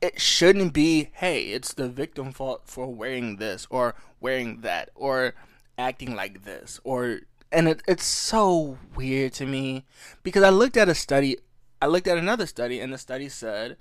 it 0.00 0.20
shouldn't 0.20 0.72
be, 0.72 1.10
hey, 1.12 1.44
it's 1.44 1.74
the 1.74 1.88
victim 1.88 2.32
fault 2.32 2.62
for 2.64 2.92
wearing 2.92 3.36
this 3.36 3.64
or 3.70 3.94
wearing 4.20 4.62
that 4.62 4.90
or 4.96 5.34
acting 5.78 6.16
like 6.16 6.42
this 6.42 6.80
or 6.82 7.20
and 7.52 7.68
it, 7.68 7.82
it's 7.86 8.04
so 8.04 8.78
weird 8.96 9.32
to 9.34 9.46
me 9.46 9.84
because 10.24 10.42
I 10.42 10.48
looked 10.48 10.76
at 10.76 10.88
a 10.88 10.94
study, 10.94 11.36
I 11.80 11.86
looked 11.86 12.08
at 12.08 12.18
another 12.18 12.46
study 12.46 12.80
and 12.80 12.92
the 12.92 12.98
study 12.98 13.28
said 13.28 13.76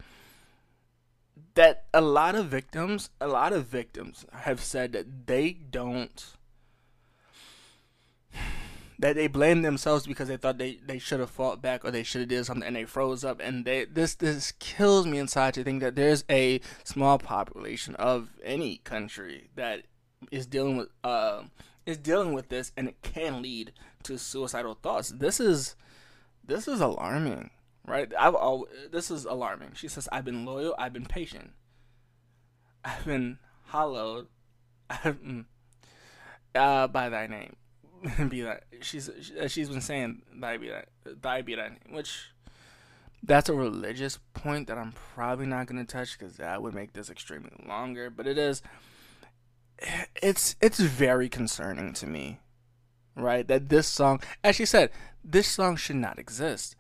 that 1.55 1.86
a 1.91 2.01
lot 2.01 2.36
of 2.36 2.45
victims, 2.45 3.09
a 3.19 3.27
lot 3.27 3.51
of 3.51 3.65
victims 3.65 4.27
have 4.31 4.62
said 4.62 4.91
that 4.91 5.25
they 5.25 5.53
don't 5.53 6.23
that 9.04 9.18
they 9.18 9.28
blame 9.28 9.63
themselves 9.63 10.08
because 10.08 10.30
they 10.30 10.38
thought 10.38 10.58
they, 10.58 10.80
they 10.86 10.98
should 10.98 11.20
have 11.20 11.30
fought 11.30 11.62
back 11.62 11.84
or 11.84 11.92
they 11.92 12.04
should 12.04 12.22
have 12.22 12.30
did 12.30 12.46
something 12.46 12.66
and 12.66 12.78
they 12.78 12.86
froze 12.86 13.26
up 13.26 13.42
and 13.44 13.66
they 13.66 13.84
this 13.84 14.16
this 14.16 14.54
kills 14.60 15.06
me 15.06 15.18
inside 15.18 15.54
to 15.54 15.62
think 15.62 15.82
that 15.82 15.98
there's 15.98 16.24
a 16.30 16.62
small 16.86 17.18
population 17.18 17.96
of 17.96 18.30
any 18.46 18.78
country 18.86 19.50
that 19.56 19.82
is 20.32 20.46
dealing 20.46 20.78
with 20.78 20.88
uh 21.04 21.42
is 21.86 21.98
dealing 21.98 22.32
with 22.32 22.48
this 22.48 22.72
and 22.78 22.88
it 22.88 22.96
can 23.02 23.42
lead 23.42 23.74
to 24.04 24.18
suicidal 24.18 24.76
thoughts. 24.76 25.10
This 25.10 25.42
is 25.42 25.76
this 26.42 26.70
is 26.70 26.80
alarming, 26.80 27.50
right? 27.86 28.10
I've 28.18 28.36
always, 28.36 28.72
this 28.89 29.12
is 29.12 29.26
alarming. 29.26 29.72
She 29.74 29.89
says 29.89 30.08
I've 30.13 30.24
been 30.24 30.46
loyal, 30.46 30.76
I've 30.80 30.94
been 30.94 31.08
patient. 31.08 31.52
I've 32.86 33.04
been 33.04 33.39
hallowed 33.66 34.28
mm, 34.89 35.44
uh, 36.56 36.88
by 36.88 37.10
thy 37.10 37.28
name. 37.28 37.58
be 38.30 38.42
that 38.42 38.63
she's 38.82 39.10
she's 39.48 39.70
been 39.70 39.82
saying 39.82 40.22
thy 40.36 40.58
be 40.58 40.70
that 40.70 41.46
be 41.46 41.56
that 41.56 41.72
which 41.89 42.34
that's 43.24 43.50
a 43.50 43.54
religious 43.54 44.20
point 44.34 44.68
that 44.68 44.78
I'm 44.78 44.94
probably 45.16 45.46
not 45.46 45.68
going 45.68 45.84
to 45.84 45.92
touch 45.92 46.18
because 46.18 46.38
that 46.38 46.62
would 46.62 46.76
make 46.76 46.94
this 46.94 47.10
extremely 47.10 47.52
longer. 47.66 48.10
But 48.10 48.28
it 48.28 48.38
is, 48.38 48.62
it's 50.22 50.56
it's 50.60 50.80
very 50.80 51.30
concerning 51.30 51.94
to 51.94 52.08
me, 52.08 52.39
right? 53.16 53.48
That 53.48 53.70
this 53.70 53.88
song, 53.88 54.22
as 54.44 54.58
she 54.58 54.66
said, 54.66 54.89
this 55.24 55.48
song 55.48 55.78
should 55.78 55.96
not 55.96 56.20
exist. 56.20 56.76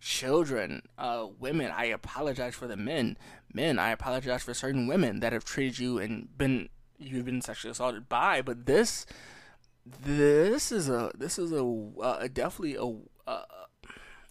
Children, 0.00 0.82
uh, 0.98 1.26
women, 1.38 1.70
I 1.76 1.84
apologize 1.86 2.54
for 2.54 2.66
the 2.66 2.76
men. 2.76 3.16
Men, 3.52 3.78
I 3.78 3.90
apologize 3.90 4.42
for 4.42 4.54
certain 4.54 4.86
women 4.86 5.20
that 5.20 5.32
have 5.32 5.44
treated 5.44 5.78
you 5.78 5.98
and 5.98 6.36
been 6.36 6.68
you've 6.98 7.26
been 7.26 7.42
sexually 7.42 7.70
assaulted 7.70 8.08
by. 8.08 8.42
But 8.42 8.66
this 8.66 9.06
this 10.02 10.72
is 10.72 10.88
a 10.88 11.10
this 11.16 11.38
is 11.38 11.52
a 11.52 11.64
uh, 12.00 12.28
definitely 12.32 12.76
a 12.76 13.30
uh, 13.30 13.44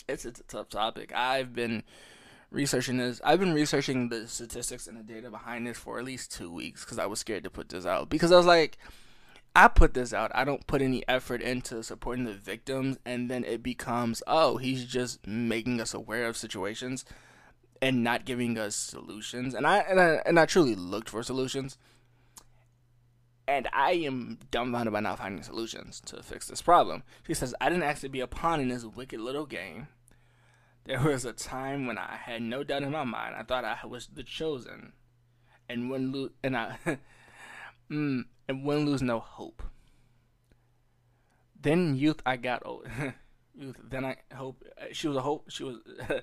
it's, 0.07 0.25
it's 0.25 0.39
a 0.39 0.43
tough 0.43 0.69
topic. 0.69 1.13
I've 1.13 1.53
been 1.53 1.83
researching 2.51 2.97
this. 2.97 3.21
I've 3.23 3.39
been 3.39 3.53
researching 3.53 4.09
the 4.09 4.27
statistics 4.27 4.87
and 4.87 4.97
the 4.97 5.03
data 5.03 5.29
behind 5.29 5.67
this 5.67 5.77
for 5.77 5.99
at 5.99 6.05
least 6.05 6.31
two 6.31 6.51
weeks 6.51 6.83
because 6.83 6.99
I 6.99 7.05
was 7.05 7.19
scared 7.19 7.43
to 7.43 7.49
put 7.49 7.69
this 7.69 7.85
out 7.85 8.09
because 8.09 8.31
I 8.31 8.37
was 8.37 8.45
like, 8.45 8.77
I 9.55 9.67
put 9.67 9.93
this 9.93 10.13
out. 10.13 10.31
I 10.33 10.43
don't 10.43 10.65
put 10.67 10.81
any 10.81 11.07
effort 11.07 11.41
into 11.41 11.83
supporting 11.83 12.25
the 12.25 12.33
victims, 12.33 12.97
and 13.05 13.29
then 13.29 13.43
it 13.43 13.63
becomes, 13.63 14.21
oh, 14.27 14.57
he's 14.57 14.85
just 14.85 15.25
making 15.25 15.81
us 15.81 15.93
aware 15.93 16.27
of 16.27 16.37
situations 16.37 17.05
and 17.81 18.03
not 18.03 18.25
giving 18.25 18.57
us 18.57 18.75
solutions. 18.75 19.53
And 19.53 19.65
I 19.65 19.79
and 19.79 19.99
I 19.99 20.21
and 20.25 20.39
I 20.39 20.45
truly 20.45 20.75
looked 20.75 21.09
for 21.09 21.23
solutions. 21.23 21.77
And 23.49 23.67
I 23.73 23.93
am 23.93 24.37
dumbfounded 24.51 24.93
by 24.93 24.99
not 24.99 25.17
finding 25.17 25.41
solutions 25.41 25.99
to 26.05 26.21
fix 26.21 26.47
this 26.47 26.61
problem. 26.61 27.01
She 27.25 27.33
says, 27.33 27.55
I 27.59 27.67
didn't 27.69 27.81
ask 27.81 28.01
to 28.01 28.09
be 28.09 28.19
a 28.19 28.27
pawn 28.27 28.59
in 28.59 28.69
this 28.69 28.85
wicked 28.85 29.19
little 29.19 29.47
game. 29.47 29.87
There 30.85 31.01
was 31.01 31.25
a 31.25 31.33
time 31.33 31.87
when 31.87 31.97
I 31.97 32.15
had 32.15 32.43
no 32.43 32.63
doubt 32.63 32.83
in 32.83 32.91
my 32.91 33.03
mind. 33.03 33.33
I 33.35 33.41
thought 33.41 33.65
I 33.65 33.87
was 33.87 34.05
the 34.05 34.21
chosen. 34.21 34.93
And 35.67 35.89
when 35.89 36.11
lo- 36.11 36.29
and 36.43 36.55
I 36.55 36.77
mm, 37.91 38.25
and 38.47 38.63
when 38.63 38.85
lose 38.85 39.01
no 39.01 39.19
hope. 39.19 39.63
Then 41.59 41.95
youth 41.95 42.21
I 42.27 42.37
got 42.37 42.61
old. 42.63 42.85
youth 43.55 43.77
then 43.83 44.05
I 44.05 44.17
hope 44.31 44.63
she 44.91 45.07
was 45.07 45.17
a 45.17 45.21
hope 45.21 45.49
she 45.49 45.63
was 45.63 45.77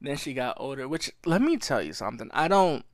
then 0.00 0.16
she 0.16 0.32
got 0.32 0.56
older, 0.58 0.88
which 0.88 1.12
let 1.26 1.42
me 1.42 1.58
tell 1.58 1.82
you 1.82 1.92
something. 1.92 2.30
I 2.32 2.48
don't 2.48 2.86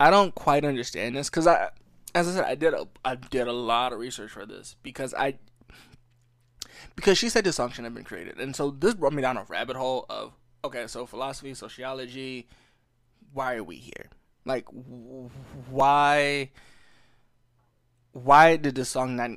I 0.00 0.10
don't 0.10 0.34
quite 0.34 0.64
understand 0.64 1.14
this 1.14 1.30
cuz 1.30 1.46
I 1.46 1.70
as 2.14 2.28
I 2.28 2.32
said 2.32 2.44
I 2.44 2.54
did 2.54 2.74
a 2.74 2.86
I 3.04 3.14
did 3.14 3.48
a 3.48 3.52
lot 3.52 3.92
of 3.92 3.98
research 3.98 4.30
for 4.30 4.46
this 4.46 4.76
because 4.82 5.14
I 5.14 5.38
because 6.96 7.18
she 7.18 7.28
said 7.28 7.44
dysfunction 7.44 7.84
had 7.84 7.94
been 7.94 8.04
created. 8.04 8.38
And 8.38 8.54
so 8.54 8.70
this 8.70 8.94
brought 8.94 9.12
me 9.12 9.22
down 9.22 9.36
a 9.36 9.44
rabbit 9.44 9.76
hole 9.76 10.06
of 10.08 10.32
okay, 10.64 10.86
so 10.86 11.06
philosophy, 11.06 11.54
sociology, 11.54 12.48
why 13.32 13.54
are 13.54 13.64
we 13.64 13.76
here? 13.76 14.10
Like 14.44 14.66
why 15.68 16.50
why 18.12 18.56
did 18.56 18.74
this 18.74 18.88
song 18.88 19.16
not 19.16 19.30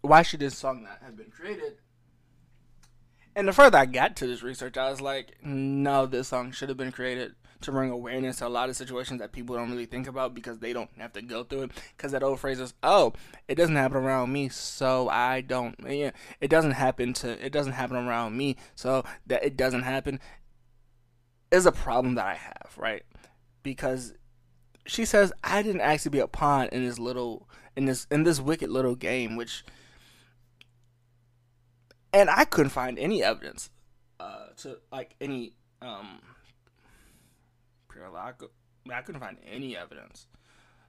why 0.00 0.22
should 0.22 0.40
this 0.40 0.56
song 0.56 0.84
not 0.84 0.98
have 1.02 1.16
been 1.16 1.30
created? 1.30 1.74
And 3.34 3.48
the 3.48 3.52
further 3.52 3.78
I 3.78 3.86
got 3.86 4.16
to 4.16 4.26
this 4.26 4.42
research, 4.42 4.76
I 4.76 4.90
was 4.90 5.00
like, 5.00 5.38
no, 5.42 6.04
this 6.04 6.28
song 6.28 6.52
should 6.52 6.68
have 6.68 6.76
been 6.76 6.92
created 6.92 7.34
to 7.62 7.72
bring 7.72 7.90
awareness 7.90 8.36
to 8.36 8.46
a 8.46 8.48
lot 8.48 8.68
of 8.68 8.76
situations 8.76 9.20
that 9.20 9.32
people 9.32 9.56
don't 9.56 9.70
really 9.70 9.86
think 9.86 10.06
about 10.06 10.34
because 10.34 10.58
they 10.58 10.72
don't 10.72 10.90
have 10.98 11.12
to 11.14 11.22
go 11.22 11.44
through 11.44 11.62
it. 11.62 11.70
Because 11.96 12.12
that 12.12 12.22
old 12.22 12.40
phrase 12.40 12.60
is, 12.60 12.74
"Oh, 12.82 13.12
it 13.48 13.54
doesn't 13.54 13.76
happen 13.76 13.98
around 13.98 14.32
me, 14.32 14.48
so 14.48 15.08
I 15.08 15.40
don't." 15.40 15.76
Yeah, 15.86 16.10
it 16.40 16.48
doesn't 16.48 16.72
happen 16.72 17.12
to. 17.14 17.44
It 17.44 17.52
doesn't 17.52 17.72
happen 17.72 17.96
around 17.96 18.36
me, 18.36 18.56
so 18.74 19.04
that 19.26 19.44
it 19.44 19.56
doesn't 19.56 19.82
happen 19.82 20.20
is 21.52 21.66
a 21.66 21.72
problem 21.72 22.14
that 22.16 22.26
I 22.26 22.34
have, 22.34 22.72
right? 22.76 23.04
Because 23.62 24.14
she 24.86 25.04
says 25.04 25.32
I 25.44 25.62
didn't 25.62 25.82
actually 25.82 26.10
be 26.10 26.18
a 26.18 26.26
pawn 26.26 26.68
in 26.72 26.84
this 26.84 26.98
little 26.98 27.48
in 27.76 27.84
this 27.84 28.06
in 28.10 28.24
this 28.24 28.40
wicked 28.40 28.70
little 28.70 28.96
game, 28.96 29.36
which 29.36 29.64
and 32.12 32.28
I 32.28 32.44
couldn't 32.44 32.70
find 32.70 32.98
any 32.98 33.22
evidence 33.22 33.70
uh, 34.18 34.46
to 34.58 34.78
like 34.90 35.14
any 35.20 35.52
um 35.80 36.20
I 38.90 39.02
couldn't 39.02 39.20
find 39.20 39.38
any 39.50 39.76
evidence. 39.76 40.26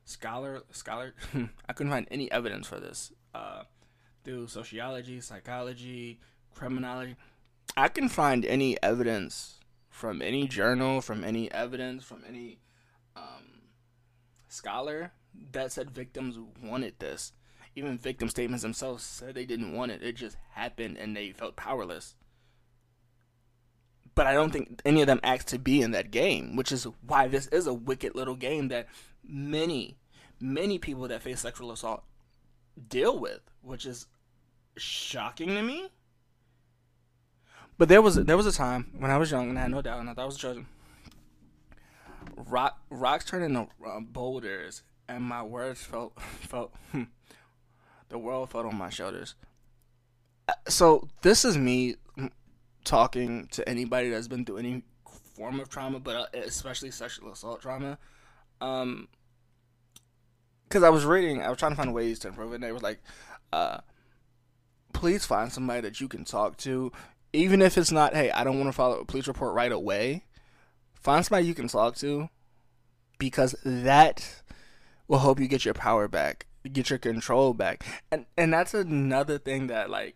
Scholar, 0.06 0.64
scholar, 0.72 1.14
I 1.68 1.74
couldn't 1.74 1.92
find 1.92 2.08
any 2.12 2.32
evidence 2.32 2.68
for 2.68 2.80
this. 2.80 3.12
Uh, 3.34 3.64
through 4.24 4.48
sociology, 4.48 5.20
psychology, 5.22 6.20
criminology, 6.54 7.16
I 7.76 7.88
can 7.88 8.10
find 8.10 8.46
any 8.46 8.82
evidence 8.84 9.60
from 9.90 10.22
any 10.22 10.48
journal, 10.48 11.02
from 11.02 11.24
any 11.24 11.52
evidence, 11.52 12.04
from 12.04 12.24
any 12.28 12.60
um, 13.16 13.64
scholar 14.48 15.12
that 15.52 15.72
said 15.72 15.90
victims 15.90 16.38
wanted 16.62 17.00
this. 17.00 17.32
Even 17.76 17.98
victim 17.98 18.30
statements 18.30 18.62
themselves 18.62 19.04
said 19.04 19.34
they 19.34 19.46
didn't 19.46 19.74
want 19.74 19.92
it. 19.92 20.04
It 20.04 20.16
just 20.16 20.38
happened 20.52 20.98
and 20.98 21.16
they 21.16 21.32
felt 21.32 21.56
powerless 21.56 22.16
but 24.16 24.28
I 24.28 24.34
don't 24.34 24.52
think 24.52 24.82
any 24.86 25.02
of 25.02 25.08
them 25.08 25.20
asked 25.24 25.48
to 25.50 25.60
be 25.60 25.82
in 25.82 25.92
that 25.92 26.12
game, 26.12 26.56
which 26.56 26.72
is 26.72 26.88
why 27.06 27.28
this 27.28 27.48
is 27.48 27.68
a 27.68 27.74
wicked 27.74 28.16
little 28.16 28.36
game 28.36 28.68
that 28.68 28.88
many, 29.24 29.98
many 30.40 30.78
people 30.78 31.08
that 31.08 31.22
face 31.22 31.42
sexual 31.42 31.72
assault 31.72 32.04
deal 32.90 33.18
with, 33.18 33.42
which 33.62 33.86
is 33.86 34.08
shocking 34.78 35.50
to 35.50 35.62
me. 35.62 35.90
But 37.78 37.90
there 37.90 38.02
was 38.02 38.16
there 38.16 38.38
was 38.38 38.46
a 38.46 38.52
time 38.52 38.92
when 38.98 39.10
I 39.10 39.18
was 39.18 39.32
young 39.32 39.50
and 39.50 39.58
I 39.58 39.64
had 39.64 39.72
no 39.72 39.82
doubt 39.82 40.00
and 40.00 40.10
I 40.10 40.14
thought 40.14 40.22
I 40.22 40.26
was 40.26 40.38
chosen. 40.38 40.68
Rock 42.36 42.80
rocks 42.90 43.26
turned 43.26 43.44
into 43.44 43.68
uh, 43.86 44.00
boulders, 44.00 44.84
and 45.08 45.24
my 45.24 45.42
words 45.42 45.82
felt 45.84 46.20
felt 46.22 46.74
the 48.10 48.18
world 48.18 48.52
felt 48.52 48.68
on 48.68 48.76
my 48.76 48.90
shoulders. 48.90 49.34
Uh, 50.48 50.54
so 50.68 51.08
this 51.24 51.44
is 51.44 51.58
me 51.58 51.96
talking 52.84 53.48
to 53.52 53.68
anybody 53.68 54.10
that's 54.10 54.28
been 54.28 54.46
through 54.46 54.58
any 54.58 54.84
form 55.36 55.60
of 55.60 55.70
trauma, 55.70 56.00
but 56.00 56.16
uh, 56.16 56.26
especially 56.40 56.92
sexual 56.92 57.32
assault 57.32 57.62
trauma. 57.62 57.98
Um, 58.62 59.08
because 60.68 60.84
I 60.84 60.90
was 60.90 61.06
reading, 61.06 61.42
I 61.42 61.50
was 61.50 61.60
trying 61.60 61.74
to 61.74 61.76
find 61.76 61.94
ways 61.94 62.20
to 62.20 62.30
improve 62.30 62.52
it, 62.52 62.56
and 62.56 62.64
they 62.64 62.72
was 62.72 62.82
like, 62.82 63.00
uh, 63.52 63.80
please 64.92 65.26
find 65.26 65.52
somebody 65.52 65.82
that 65.82 66.02
you 66.02 66.08
can 66.08 66.26
talk 66.26 66.58
to, 66.58 66.92
even 67.32 67.62
if 67.62 67.78
it's 67.78 67.92
not, 67.92 68.16
hey, 68.16 68.32
I 68.32 68.44
don't 68.44 68.58
want 68.58 68.70
to 68.70 68.74
follow 68.74 69.00
a 69.00 69.06
police 69.06 69.28
report 69.28 69.54
right 69.54 69.72
away. 69.72 70.24
Find 70.96 71.24
somebody 71.24 71.46
you 71.46 71.54
can 71.54 71.68
talk 71.68 71.96
to, 71.98 72.30
because 73.20 73.56
that 73.64 74.42
will 75.08 75.20
help 75.20 75.40
you 75.40 75.48
get 75.48 75.66
your 75.66 75.74
power 75.74 76.08
back, 76.08 76.48
get 76.72 76.90
your 76.90 77.00
control 77.00 77.54
back, 77.54 77.86
and 78.12 78.26
and 78.38 78.54
that's 78.54 78.74
another 78.74 79.38
thing 79.38 79.68
that 79.68 79.90
like 79.90 80.16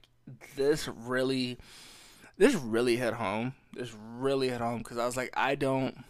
this 0.56 0.88
really 0.88 1.58
this 2.38 2.54
really 2.56 2.98
hit 2.98 3.16
home. 3.16 3.56
This 3.74 3.96
really 4.18 4.50
hit 4.50 4.62
home 4.62 4.80
because 4.80 4.98
I 4.98 5.06
was 5.06 5.18
like, 5.18 5.34
I 5.36 5.56
don't. 5.56 6.04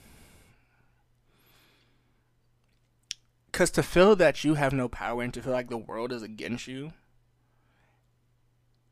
Because 3.51 3.71
to 3.71 3.83
feel 3.83 4.15
that 4.17 4.43
you 4.43 4.55
have 4.55 4.73
no 4.73 4.87
power 4.87 5.23
and 5.23 5.33
to 5.33 5.41
feel 5.41 5.53
like 5.53 5.69
the 5.69 5.77
world 5.77 6.11
is 6.11 6.21
against 6.21 6.67
you, 6.67 6.93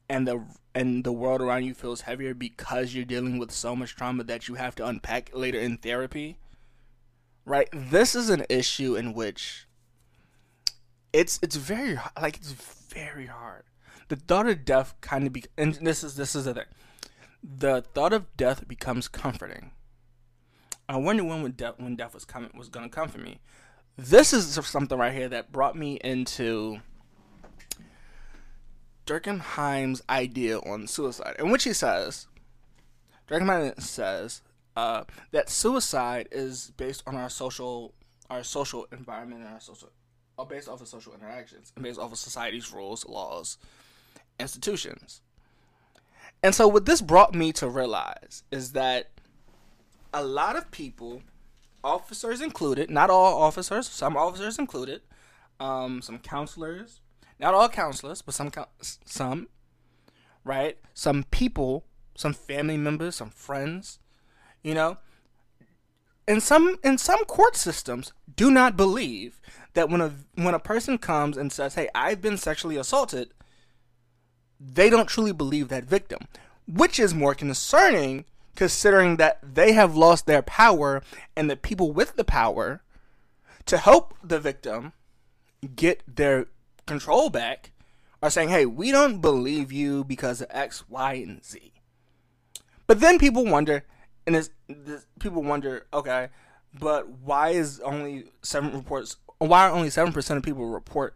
and 0.10 0.28
the 0.28 0.44
and 0.74 1.04
the 1.04 1.12
world 1.12 1.42
around 1.42 1.64
you 1.64 1.74
feels 1.74 2.02
heavier 2.02 2.34
because 2.34 2.96
you're 2.96 3.06
dealing 3.06 3.38
with 3.38 3.52
so 3.52 3.76
much 3.76 3.96
trauma 3.96 4.24
that 4.24 4.48
you 4.48 4.56
have 4.56 4.76
to 4.76 4.86
unpack 4.86 5.32
later 5.34 5.60
in 5.60 5.78
therapy. 5.78 6.38
Right? 7.46 7.70
This 7.72 8.16
is 8.16 8.30
an 8.30 8.46
issue 8.50 8.96
in 8.96 9.14
which 9.14 9.68
it's 11.14 11.38
it's 11.44 11.58
very 11.58 12.00
like 12.20 12.38
it's 12.38 12.52
very 12.52 13.28
hard. 13.28 13.64
The 14.08 14.16
thought 14.16 14.48
of 14.48 14.66
death 14.66 14.96
kind 15.02 15.28
of 15.28 15.34
be 15.34 15.44
and 15.58 15.76
this 15.76 16.04
is 16.04 16.16
this 16.16 16.34
is 16.34 16.46
the 16.46 16.54
thing 16.54 16.66
the 17.46 17.82
thought 17.94 18.14
of 18.14 18.36
death 18.36 18.68
becomes 18.68 19.08
comforting. 19.08 19.72
I 20.90 20.98
wonder 20.98 21.24
when 21.24 21.52
death 21.52 21.76
when 21.78 21.96
death 21.96 22.14
was 22.14 22.26
coming 22.26 22.52
was 22.56 22.70
gonna 22.70 22.90
come 22.90 23.10
for 23.10 23.20
me. 23.20 23.40
This 23.98 24.34
is 24.34 24.56
something 24.66 24.98
right 24.98 25.14
here 25.14 25.30
that 25.30 25.52
brought 25.52 25.76
me 25.76 26.00
into 26.04 26.80
Durkheim's 29.06 30.02
idea 30.10 30.58
on 30.60 30.88
suicide, 30.88 31.36
in 31.40 31.50
which 31.50 31.64
he 31.64 31.74
says, 31.74 32.28
Durkheim 33.28 33.80
says 33.80 34.42
uh, 34.76 35.04
that 35.32 35.50
suicide 35.50 36.28
is 36.32 36.72
based 36.78 37.04
on 37.06 37.16
our 37.16 37.30
social 37.30 37.94
our 38.30 38.44
social 38.44 38.88
environment 38.92 39.42
and 39.42 39.54
our 39.54 39.60
social, 39.60 39.92
or 40.38 40.48
based 40.48 40.68
off 40.68 40.82
of 40.82 40.88
social 40.88 41.14
interactions 41.14 41.72
and 41.76 41.84
based 41.84 42.00
off 42.00 42.12
of 42.12 42.18
society's 42.18 42.74
rules, 42.74 43.06
laws, 43.06 43.60
institutions. 44.40 45.22
And 46.46 46.54
so, 46.54 46.68
what 46.68 46.86
this 46.86 47.02
brought 47.02 47.34
me 47.34 47.52
to 47.54 47.68
realize 47.68 48.44
is 48.52 48.74
that 48.74 49.10
a 50.14 50.24
lot 50.24 50.56
of 50.56 50.70
people, 50.70 51.24
officers 51.84 52.40
included, 52.40 52.92
not 52.92 53.10
all 53.10 53.42
officers, 53.42 53.88
some 53.88 54.16
officers 54.16 54.60
included, 54.60 55.02
um, 55.60 56.04
some 56.04 56.20
counselors, 56.20 57.02
not 57.40 57.56
all 57.56 57.68
counselors, 57.68 58.22
but 58.22 58.36
some, 58.36 58.52
some, 58.80 59.48
right? 60.44 60.78
Some 60.94 61.24
people, 61.32 61.84
some 62.14 62.36
family 62.36 62.78
members, 62.78 63.16
some 63.16 63.32
friends, 63.32 63.98
you 64.62 64.76
know, 64.76 64.98
and 66.28 66.44
some 66.44 66.78
in 66.84 67.00
some 67.00 67.26
court 67.26 67.56
systems 67.56 68.14
do 68.36 68.52
not 68.52 68.78
believe 68.78 69.42
that 69.74 69.90
when 69.90 70.00
a 70.00 70.14
when 70.36 70.54
a 70.54 70.60
person 70.60 71.00
comes 71.00 71.38
and 71.38 71.52
says, 71.52 71.74
"Hey, 71.74 71.90
I've 71.96 72.22
been 72.22 72.38
sexually 72.38 72.78
assaulted," 72.78 73.32
they 74.74 74.90
don't 74.90 75.08
truly 75.08 75.32
believe 75.32 75.70
that 75.70 75.86
victim, 75.86 76.28
which 76.68 77.00
is 77.00 77.14
more 77.14 77.36
concerning 77.36 78.26
considering 78.56 79.18
that 79.18 79.40
they 79.44 79.74
have 79.74 79.96
lost 79.96 80.26
their 80.26 80.42
power 80.42 81.02
and 81.36 81.50
the 81.50 81.56
people 81.56 81.92
with 81.92 82.16
the 82.16 82.24
power 82.24 82.82
to 83.66 83.78
help 83.78 84.14
the 84.24 84.40
victim 84.40 84.94
get 85.76 86.02
their 86.08 86.48
control 86.86 87.30
back 87.30 87.72
are 88.22 88.30
saying, 88.30 88.50
hey, 88.50 88.66
we 88.66 88.92
don't 88.92 89.20
believe 89.20 89.72
you 89.72 90.04
because 90.04 90.42
of 90.42 90.48
X, 90.50 90.90
Y, 90.90 91.14
and 91.14 91.44
Z. 91.44 91.74
But 92.88 93.00
then 93.00 93.20
people 93.20 93.46
wonder, 93.46 93.84
and 94.26 94.36
this, 94.36 94.50
this, 94.68 95.06
people 95.20 95.44
wonder, 95.44 95.86
okay, 95.94 96.30
but 96.80 97.10
why 97.10 97.50
is 97.50 97.80
only 97.82 98.26
seven 98.42 98.74
reports? 98.74 99.18
Why 99.38 99.68
are 99.68 99.72
only 99.72 99.90
seven 99.90 100.14
percent 100.14 100.38
of 100.38 100.44
people 100.44 100.66
report 100.68 101.16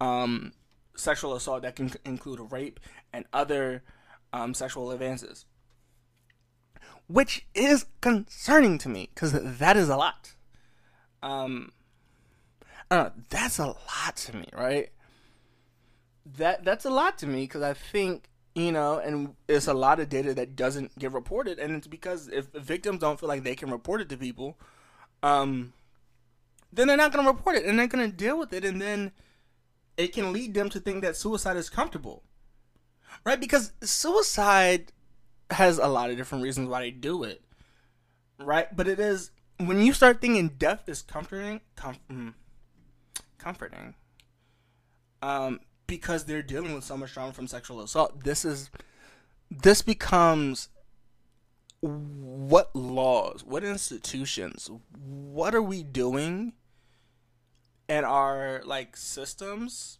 um, 0.00 0.52
sexual 0.98 1.34
assault 1.34 1.62
that 1.62 1.76
can 1.76 1.92
include 2.04 2.52
rape 2.52 2.80
and 3.12 3.24
other 3.32 3.82
um, 4.32 4.54
sexual 4.54 4.90
advances, 4.90 5.46
which 7.06 7.46
is 7.54 7.86
concerning 8.00 8.78
to 8.78 8.88
me 8.88 9.10
because 9.14 9.32
that 9.32 9.76
is 9.76 9.88
a 9.88 9.96
lot. 9.96 10.34
Um, 11.22 11.72
know, 12.90 13.12
that's 13.28 13.58
a 13.58 13.66
lot 13.66 14.16
to 14.16 14.36
me, 14.36 14.46
right? 14.52 14.90
That 16.36 16.64
that's 16.64 16.84
a 16.84 16.90
lot 16.90 17.18
to 17.18 17.26
me 17.26 17.42
because 17.42 17.62
I 17.62 17.74
think 17.74 18.28
you 18.54 18.72
know, 18.72 18.98
and 18.98 19.34
it's 19.46 19.68
a 19.68 19.74
lot 19.74 20.00
of 20.00 20.08
data 20.08 20.34
that 20.34 20.56
doesn't 20.56 20.98
get 20.98 21.12
reported, 21.12 21.58
and 21.58 21.76
it's 21.76 21.86
because 21.86 22.28
if 22.28 22.46
victims 22.46 23.00
don't 23.00 23.18
feel 23.18 23.28
like 23.28 23.44
they 23.44 23.54
can 23.54 23.70
report 23.70 24.00
it 24.00 24.08
to 24.08 24.16
people, 24.16 24.58
um, 25.22 25.72
then 26.72 26.88
they're 26.88 26.96
not 26.96 27.12
going 27.12 27.24
to 27.24 27.30
report 27.30 27.56
it, 27.56 27.64
and 27.64 27.78
they're 27.78 27.86
going 27.86 28.10
to 28.10 28.16
deal 28.16 28.38
with 28.38 28.52
it, 28.52 28.64
and 28.64 28.82
then 28.82 29.12
it 29.98 30.12
can 30.12 30.32
lead 30.32 30.54
them 30.54 30.70
to 30.70 30.80
think 30.80 31.02
that 31.02 31.16
suicide 31.16 31.56
is 31.56 31.68
comfortable, 31.68 32.22
right? 33.24 33.40
Because 33.40 33.72
suicide 33.82 34.92
has 35.50 35.78
a 35.78 35.88
lot 35.88 36.10
of 36.10 36.16
different 36.16 36.44
reasons 36.44 36.68
why 36.68 36.80
they 36.80 36.90
do 36.92 37.24
it, 37.24 37.42
right? 38.38 38.74
But 38.74 38.86
it 38.86 39.00
is 39.00 39.32
when 39.58 39.82
you 39.82 39.92
start 39.92 40.20
thinking 40.20 40.50
death 40.56 40.88
is 40.88 41.02
comforting, 41.02 41.60
com- 41.74 41.96
mm, 42.10 42.34
comforting, 43.38 43.94
um, 45.20 45.58
because 45.88 46.24
they're 46.24 46.42
dealing 46.42 46.74
with 46.74 46.84
so 46.84 46.96
much 46.96 47.12
trauma 47.12 47.32
from 47.32 47.48
sexual 47.48 47.80
assault. 47.80 48.22
This 48.22 48.44
is 48.44 48.70
this 49.50 49.82
becomes 49.82 50.68
what 51.80 52.74
laws, 52.74 53.42
what 53.44 53.64
institutions, 53.64 54.70
what 54.92 55.56
are 55.56 55.62
we 55.62 55.82
doing 55.82 56.52
in 57.88 58.04
our 58.04 58.62
like 58.64 58.96
systems 58.96 59.98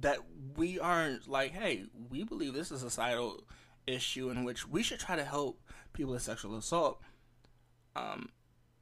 that 0.00 0.18
we 0.56 0.78
aren't 0.78 1.28
like, 1.28 1.52
hey, 1.52 1.84
we 2.10 2.24
believe 2.24 2.54
this 2.54 2.70
is 2.70 2.82
a 2.82 2.90
societal 2.90 3.44
issue 3.86 4.30
in 4.30 4.44
which 4.44 4.68
we 4.68 4.82
should 4.82 5.00
try 5.00 5.16
to 5.16 5.24
help 5.24 5.60
people 5.92 6.12
with 6.12 6.22
sexual 6.22 6.56
assault 6.56 7.00
um, 7.96 8.30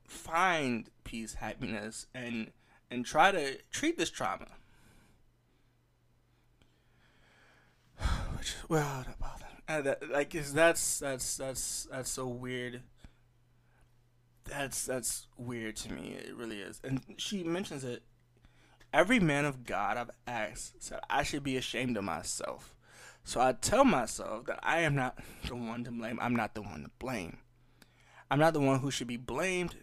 find 0.06 0.90
peace, 1.04 1.34
happiness, 1.34 2.06
and 2.14 2.52
and 2.90 3.04
try 3.04 3.30
to 3.30 3.58
treat 3.70 3.98
this 3.98 4.10
trauma. 4.10 4.46
Which, 8.36 8.54
well, 8.68 9.04
uh, 9.68 9.82
that, 9.82 10.08
like, 10.10 10.34
is 10.34 10.52
that's 10.54 10.98
that's 10.98 11.36
that's 11.36 11.88
that's 11.90 12.10
so 12.10 12.26
weird. 12.26 12.82
That's 14.44 14.86
that's 14.86 15.26
weird 15.36 15.76
to 15.76 15.92
me. 15.92 16.16
It 16.18 16.34
really 16.34 16.60
is. 16.60 16.80
And 16.82 17.02
she 17.18 17.44
mentions 17.44 17.84
it. 17.84 18.02
Every 18.92 19.20
man 19.20 19.44
of 19.44 19.64
God 19.64 19.96
I've 19.96 20.10
asked 20.26 20.82
said 20.82 21.00
I 21.10 21.22
should 21.22 21.42
be 21.42 21.56
ashamed 21.56 21.96
of 21.96 22.04
myself. 22.04 22.74
So 23.24 23.40
I 23.40 23.52
tell 23.52 23.84
myself 23.84 24.46
that 24.46 24.58
I 24.62 24.80
am 24.80 24.94
not 24.94 25.18
the 25.46 25.54
one 25.54 25.84
to 25.84 25.90
blame. 25.90 26.18
I'm 26.20 26.34
not 26.34 26.54
the 26.54 26.62
one 26.62 26.82
to 26.84 26.90
blame. 26.98 27.38
I'm 28.30 28.38
not 28.38 28.54
the 28.54 28.60
one 28.60 28.80
who 28.80 28.90
should 28.90 29.06
be 29.06 29.16
blamed. 29.18 29.76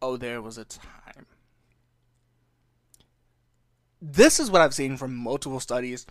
Oh, 0.00 0.16
there 0.16 0.40
was 0.40 0.56
a 0.56 0.64
time. 0.64 1.26
This 4.00 4.40
is 4.40 4.50
what 4.50 4.62
I've 4.62 4.74
seen 4.74 4.96
from 4.96 5.14
multiple 5.14 5.60
studies 5.60 6.06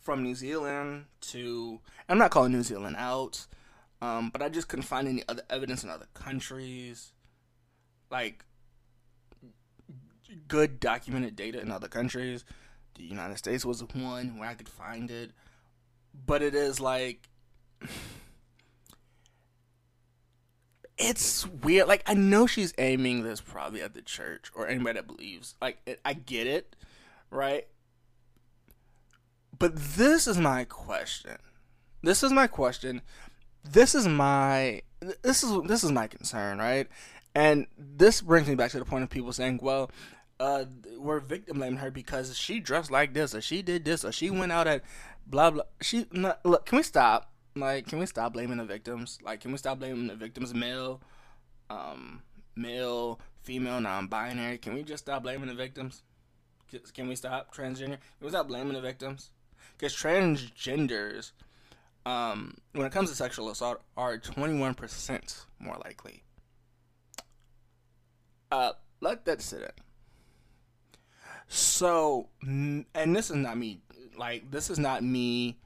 from 0.00 0.22
New 0.22 0.36
Zealand 0.36 1.06
to 1.20 1.80
I'm 2.08 2.18
not 2.18 2.30
calling 2.30 2.52
New 2.52 2.62
Zealand 2.62 2.94
out, 2.96 3.46
um, 4.00 4.30
but 4.30 4.42
I 4.42 4.48
just 4.48 4.68
couldn't 4.68 4.84
find 4.84 5.08
any 5.08 5.24
other 5.28 5.42
evidence 5.50 5.82
in 5.82 5.90
other 5.90 6.06
countries, 6.14 7.12
like 8.10 8.44
good 10.48 10.80
documented 10.80 11.36
data 11.36 11.60
in 11.60 11.70
other 11.70 11.88
countries. 11.88 12.44
The 12.96 13.04
United 13.04 13.38
States 13.38 13.64
was 13.64 13.82
one 13.92 14.38
where 14.38 14.48
I 14.48 14.54
could 14.54 14.68
find 14.68 15.10
it, 15.10 15.32
but 16.26 16.42
it 16.42 16.54
is 16.54 16.80
like 16.80 17.28
it's 20.98 21.46
weird. 21.46 21.88
Like 21.88 22.02
I 22.06 22.14
know 22.14 22.46
she's 22.46 22.72
aiming 22.78 23.22
this 23.22 23.40
probably 23.40 23.82
at 23.82 23.94
the 23.94 24.02
church 24.02 24.50
or 24.54 24.68
anybody 24.68 24.94
that 24.94 25.06
believes. 25.06 25.54
Like 25.60 25.78
it, 25.86 26.00
I 26.04 26.14
get 26.14 26.46
it, 26.46 26.76
right? 27.30 27.66
But 29.58 29.76
this 29.76 30.26
is 30.26 30.38
my 30.38 30.64
question. 30.64 31.36
This 32.02 32.22
is 32.22 32.32
my 32.32 32.46
question. 32.46 33.02
This 33.64 33.94
is 33.94 34.06
my 34.06 34.82
this 35.22 35.42
is 35.42 35.62
this 35.66 35.84
is 35.84 35.92
my 35.92 36.06
concern, 36.06 36.58
right? 36.58 36.86
And 37.34 37.66
this 37.76 38.20
brings 38.20 38.46
me 38.46 38.54
back 38.54 38.70
to 38.72 38.78
the 38.78 38.84
point 38.84 39.04
of 39.04 39.10
people 39.10 39.32
saying, 39.32 39.58
"Well, 39.62 39.90
uh, 40.44 40.64
we're 40.98 41.20
victim 41.20 41.58
blaming 41.58 41.78
her 41.78 41.90
because 41.90 42.36
she 42.36 42.60
dressed 42.60 42.90
like 42.90 43.14
this, 43.14 43.34
or 43.34 43.40
she 43.40 43.62
did 43.62 43.84
this, 43.84 44.04
or 44.04 44.12
she 44.12 44.30
went 44.30 44.52
out 44.52 44.66
at 44.66 44.82
blah 45.26 45.50
blah." 45.50 45.64
She 45.80 46.06
not, 46.12 46.44
look. 46.44 46.66
Can 46.66 46.78
we 46.78 46.82
stop? 46.82 47.32
Like, 47.56 47.86
can 47.86 47.98
we 47.98 48.06
stop 48.06 48.32
blaming 48.32 48.58
the 48.58 48.64
victims? 48.64 49.18
Like, 49.22 49.40
can 49.40 49.52
we 49.52 49.58
stop 49.58 49.78
blaming 49.78 50.08
the 50.08 50.16
victims, 50.16 50.52
male, 50.52 51.00
um, 51.70 52.22
male, 52.56 53.20
female, 53.42 53.80
non-binary? 53.80 54.58
Can 54.58 54.74
we 54.74 54.82
just 54.82 55.04
stop 55.04 55.22
blaming 55.22 55.48
the 55.48 55.54
victims? 55.54 56.02
Can 56.92 57.06
we 57.06 57.14
stop 57.14 57.54
transgender? 57.54 57.98
Can 57.98 58.22
we 58.22 58.30
stop 58.30 58.48
blaming 58.48 58.72
the 58.72 58.80
victims? 58.80 59.30
because 59.76 59.94
transgenders, 59.94 61.32
um, 62.06 62.56
when 62.72 62.86
it 62.86 62.92
comes 62.92 63.10
to 63.10 63.16
sexual 63.16 63.50
assault, 63.50 63.82
are 63.96 64.18
21% 64.18 65.44
more 65.58 65.76
likely. 65.84 66.22
Uh, 68.50 68.72
let 69.00 69.24
that 69.24 69.42
sit 69.42 69.62
in. 69.62 69.68
So, 71.48 72.28
and 72.42 72.86
this 72.94 73.30
is 73.30 73.36
not 73.36 73.56
me, 73.56 73.80
like, 74.16 74.50
this 74.50 74.70
is 74.70 74.78
not 74.78 75.02
me, 75.02 75.58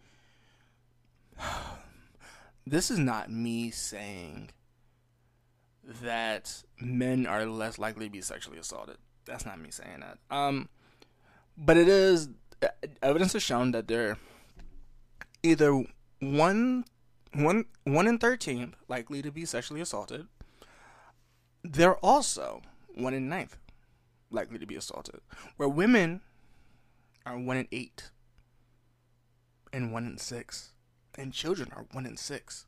this 2.66 2.90
is 2.90 2.98
not 2.98 3.30
me 3.30 3.70
saying 3.70 4.50
that 6.02 6.62
men 6.80 7.26
are 7.26 7.46
less 7.46 7.78
likely 7.78 8.06
to 8.06 8.12
be 8.12 8.20
sexually 8.20 8.58
assaulted. 8.58 8.96
That's 9.24 9.46
not 9.46 9.60
me 9.60 9.70
saying 9.70 10.00
that. 10.00 10.18
Um, 10.34 10.68
but 11.56 11.76
it 11.76 11.88
is 11.88 12.28
evidence 13.02 13.32
has 13.32 13.42
shown 13.42 13.72
that 13.72 13.88
they're 13.88 14.16
either 15.42 15.84
one 16.20 16.84
one 17.32 17.66
one 17.84 18.06
in 18.06 18.18
thirteen 18.18 18.74
likely 18.88 19.22
to 19.22 19.30
be 19.30 19.44
sexually 19.44 19.80
assaulted. 19.80 20.26
They're 21.62 21.96
also 21.96 22.62
one 22.94 23.14
in 23.14 23.28
ninth 23.28 23.56
likely 24.30 24.58
to 24.58 24.66
be 24.66 24.76
assaulted, 24.76 25.20
where 25.56 25.68
women 25.68 26.20
are 27.24 27.38
one 27.38 27.56
in 27.56 27.68
eight 27.72 28.10
and 29.72 29.92
one 29.92 30.06
in 30.06 30.18
six, 30.18 30.72
and 31.16 31.32
children 31.32 31.70
are 31.74 31.86
one 31.92 32.06
in 32.06 32.16
six. 32.16 32.66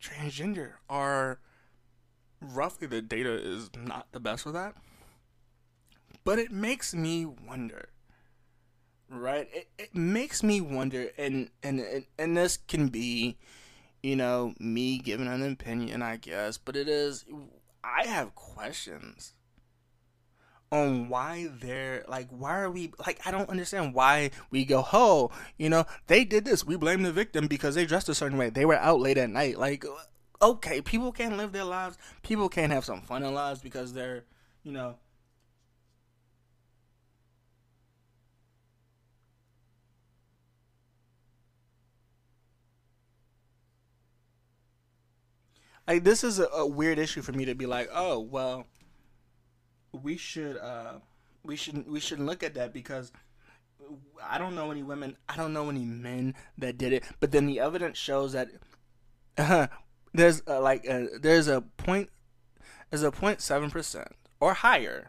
Transgender 0.00 0.74
are 0.88 1.40
roughly 2.40 2.86
the 2.86 3.02
data 3.02 3.32
is 3.32 3.70
not 3.76 4.06
the 4.12 4.20
best 4.20 4.44
for 4.44 4.52
that, 4.52 4.74
but 6.24 6.38
it 6.38 6.50
makes 6.50 6.94
me 6.94 7.26
wonder 7.26 7.90
right? 9.10 9.48
It, 9.52 9.68
it 9.78 9.94
makes 9.94 10.42
me 10.42 10.60
wonder, 10.60 11.10
and, 11.18 11.50
and 11.62 11.80
and 11.80 12.04
and 12.18 12.36
this 12.36 12.56
can 12.56 12.88
be, 12.88 13.36
you 14.02 14.16
know, 14.16 14.54
me 14.58 14.98
giving 14.98 15.26
an 15.26 15.42
opinion, 15.52 16.02
I 16.02 16.16
guess, 16.16 16.56
but 16.58 16.76
it 16.76 16.88
is. 16.88 17.24
I 17.82 18.06
have 18.06 18.34
questions 18.34 19.34
on 20.72 21.08
why 21.08 21.48
they're 21.60 22.04
like 22.06 22.28
why 22.30 22.60
are 22.60 22.70
we 22.70 22.92
like 23.04 23.20
I 23.26 23.32
don't 23.32 23.50
understand 23.50 23.92
why 23.92 24.30
we 24.50 24.64
go 24.64 24.86
oh 24.92 25.32
you 25.58 25.68
know? 25.68 25.84
They 26.06 26.24
did 26.24 26.44
this. 26.44 26.64
We 26.64 26.76
blame 26.76 27.02
the 27.02 27.12
victim 27.12 27.48
because 27.48 27.74
they 27.74 27.86
dressed 27.86 28.08
a 28.08 28.14
certain 28.14 28.38
way. 28.38 28.50
They 28.50 28.64
were 28.64 28.76
out 28.76 29.00
late 29.00 29.18
at 29.18 29.30
night. 29.30 29.58
Like 29.58 29.84
okay 30.40 30.80
people 30.80 31.12
can't 31.12 31.36
live 31.36 31.52
their 31.52 31.64
lives. 31.64 31.98
People 32.22 32.48
can't 32.48 32.72
have 32.72 32.84
some 32.84 33.00
fun 33.00 33.24
in 33.24 33.34
lives 33.34 33.60
because 33.60 33.92
they're 33.92 34.24
you 34.62 34.72
know. 34.72 34.96
Like 45.88 46.04
this 46.04 46.22
is 46.22 46.38
a, 46.38 46.46
a, 46.46 46.64
weird 46.64 47.00
issue 47.00 47.20
for 47.20 47.32
me 47.32 47.44
to 47.46 47.54
be 47.56 47.66
like, 47.66 47.88
oh 47.92 48.20
well, 48.20 48.66
we 49.92 50.16
should 50.16 50.56
uh 50.56 50.94
we 51.44 51.56
should 51.56 51.88
we 51.90 52.00
shouldn't 52.00 52.26
look 52.26 52.42
at 52.42 52.54
that 52.54 52.72
because 52.72 53.12
I 54.22 54.38
don't 54.38 54.54
know 54.54 54.70
any 54.70 54.82
women, 54.82 55.16
I 55.28 55.36
don't 55.36 55.52
know 55.52 55.68
any 55.70 55.84
men 55.84 56.34
that 56.58 56.78
did 56.78 56.92
it, 56.92 57.04
but 57.18 57.32
then 57.32 57.46
the 57.46 57.60
evidence 57.60 57.98
shows 57.98 58.32
that 58.32 58.48
uh, 59.38 59.66
there's 60.14 60.46
like 60.46 60.84
there's 61.20 61.48
a 61.48 61.62
point 61.62 62.10
there's 62.90 63.02
a 63.02 63.10
point 63.10 63.40
seven 63.40 63.70
percent 63.70 64.08
or 64.38 64.54
higher 64.54 65.08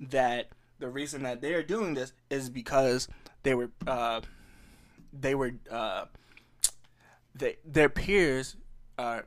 that 0.00 0.48
the 0.78 0.88
reason 0.88 1.22
that 1.22 1.40
they 1.40 1.54
are 1.54 1.62
doing 1.62 1.94
this 1.94 2.12
is 2.30 2.50
because 2.50 3.08
they 3.42 3.54
were 3.54 3.70
uh, 3.86 4.20
they 5.12 5.34
were 5.34 5.52
uh, 5.70 6.06
they 7.34 7.56
their 7.64 7.88
peers 7.88 8.56
or 8.98 9.26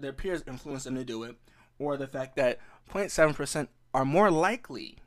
their 0.00 0.12
peers 0.12 0.42
influence 0.46 0.84
them 0.84 0.94
to 0.94 1.04
do 1.04 1.22
it, 1.22 1.36
or 1.78 1.96
the 1.96 2.06
fact 2.06 2.36
that 2.36 2.58
0.7% 2.90 3.68
are 3.96 4.04
more 4.04 4.30
likely 4.30 4.98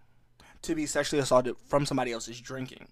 to 0.63 0.73
be 0.73 0.87
sexually 0.87 1.21
assaulted 1.21 1.55
from 1.67 1.85
somebody 1.85 2.11
else's 2.11 2.41
drinking. 2.41 2.87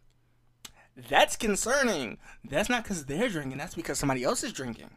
That's 0.95 1.35
concerning. 1.35 2.19
That's 2.47 2.69
not 2.69 2.83
because 2.83 3.05
they're 3.05 3.29
drinking, 3.29 3.57
that's 3.57 3.73
because 3.73 3.97
somebody 3.97 4.23
else 4.23 4.43
is 4.43 4.53
drinking. 4.53 4.91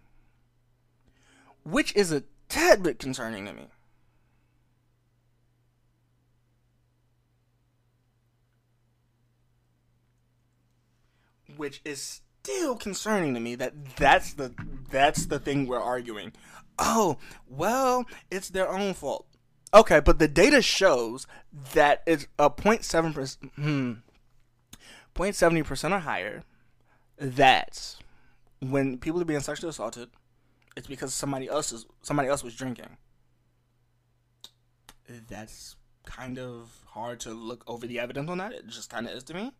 Which 1.64 1.96
is 1.96 2.12
a 2.12 2.24
tad 2.50 2.82
bit 2.82 2.98
concerning 2.98 3.46
to 3.46 3.54
me. 3.54 3.68
Which 11.56 11.80
is 11.82 12.20
still 12.42 12.76
concerning 12.76 13.32
to 13.32 13.40
me 13.40 13.54
that 13.54 13.96
that's 13.96 14.34
the 14.34 14.52
that's 14.90 15.24
the 15.24 15.38
thing 15.38 15.66
we're 15.66 15.80
arguing. 15.80 16.32
Oh, 16.78 17.16
well, 17.48 18.04
it's 18.30 18.50
their 18.50 18.68
own 18.68 18.92
fault. 18.92 19.26
Okay, 19.72 20.00
but 20.00 20.18
the 20.18 20.28
data 20.28 20.62
shows 20.62 21.26
that 21.74 22.02
it's 22.06 22.26
a 22.38 22.50
0.7 22.50 23.14
percent, 23.14 23.52
hmm, 23.54 23.92
0.70 25.14 25.64
percent 25.64 25.94
or 25.94 26.00
higher. 26.00 26.42
That 27.18 27.96
when 28.60 28.98
people 28.98 29.20
are 29.20 29.26
being 29.26 29.40
sexually 29.40 29.70
assaulted, 29.70 30.08
it's 30.76 30.86
because 30.86 31.14
somebody 31.14 31.48
else 31.48 31.72
is 31.72 31.86
somebody 32.02 32.28
else 32.28 32.42
was 32.42 32.54
drinking. 32.54 32.96
That's 35.28 35.76
kind 36.04 36.38
of 36.38 36.70
hard 36.86 37.20
to 37.20 37.30
look 37.30 37.62
over 37.66 37.86
the 37.86 38.00
evidence 38.00 38.30
on 38.30 38.38
that. 38.38 38.52
It 38.52 38.66
just 38.66 38.90
kind 38.90 39.06
of 39.06 39.12
is 39.12 39.24
to 39.24 39.34
me. 39.34 39.52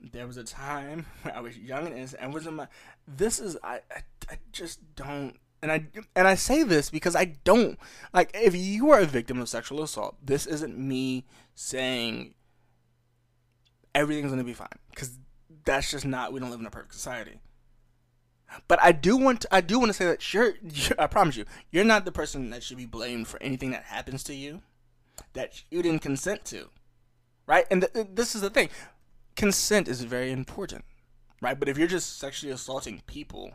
There 0.00 0.26
was 0.26 0.36
a 0.36 0.44
time 0.44 1.06
when 1.22 1.34
I 1.34 1.40
was 1.40 1.56
young 1.58 1.86
and 1.86 1.96
innocent 1.96 2.22
and 2.22 2.34
was 2.34 2.46
in 2.46 2.54
my. 2.54 2.68
This 3.06 3.38
is 3.38 3.56
I, 3.62 3.80
I 3.90 4.02
I 4.30 4.38
just 4.52 4.80
don't 4.96 5.36
and 5.64 5.72
I 5.72 5.86
and 6.14 6.28
I 6.28 6.34
say 6.34 6.62
this 6.62 6.90
because 6.90 7.16
I 7.16 7.24
don't 7.42 7.78
like 8.12 8.30
if 8.34 8.54
you 8.54 8.90
are 8.90 9.00
a 9.00 9.06
victim 9.06 9.40
of 9.40 9.48
sexual 9.48 9.82
assault, 9.82 10.14
this 10.22 10.44
isn't 10.46 10.78
me 10.78 11.24
saying 11.54 12.34
everything's 13.94 14.30
gonna 14.30 14.44
be 14.44 14.52
fine 14.52 14.68
because 14.90 15.18
that's 15.64 15.90
just 15.90 16.04
not 16.04 16.34
we 16.34 16.40
don't 16.40 16.50
live 16.50 16.60
in 16.60 16.66
a 16.66 16.70
perfect 16.70 16.92
society. 16.92 17.40
But 18.68 18.78
I 18.82 18.92
do 18.92 19.16
want 19.16 19.40
to, 19.40 19.48
I 19.50 19.62
do 19.62 19.78
want 19.78 19.88
to 19.88 19.94
say 19.94 20.04
that 20.04 20.34
you're 20.34 20.52
I 20.98 21.06
promise 21.06 21.36
you 21.36 21.46
you're 21.70 21.82
not 21.82 22.04
the 22.04 22.12
person 22.12 22.50
that 22.50 22.62
should 22.62 22.76
be 22.76 22.84
blamed 22.84 23.26
for 23.26 23.42
anything 23.42 23.70
that 23.70 23.84
happens 23.84 24.22
to 24.24 24.34
you 24.34 24.60
that 25.32 25.62
you 25.70 25.80
didn't 25.80 26.02
consent 26.02 26.44
to, 26.46 26.68
right? 27.46 27.64
And 27.70 27.88
th- 27.90 28.08
this 28.12 28.34
is 28.34 28.42
the 28.42 28.50
thing, 28.50 28.68
consent 29.34 29.88
is 29.88 30.02
very 30.02 30.30
important, 30.30 30.84
right? 31.40 31.58
But 31.58 31.70
if 31.70 31.78
you're 31.78 31.88
just 31.88 32.18
sexually 32.18 32.52
assaulting 32.52 33.00
people 33.06 33.54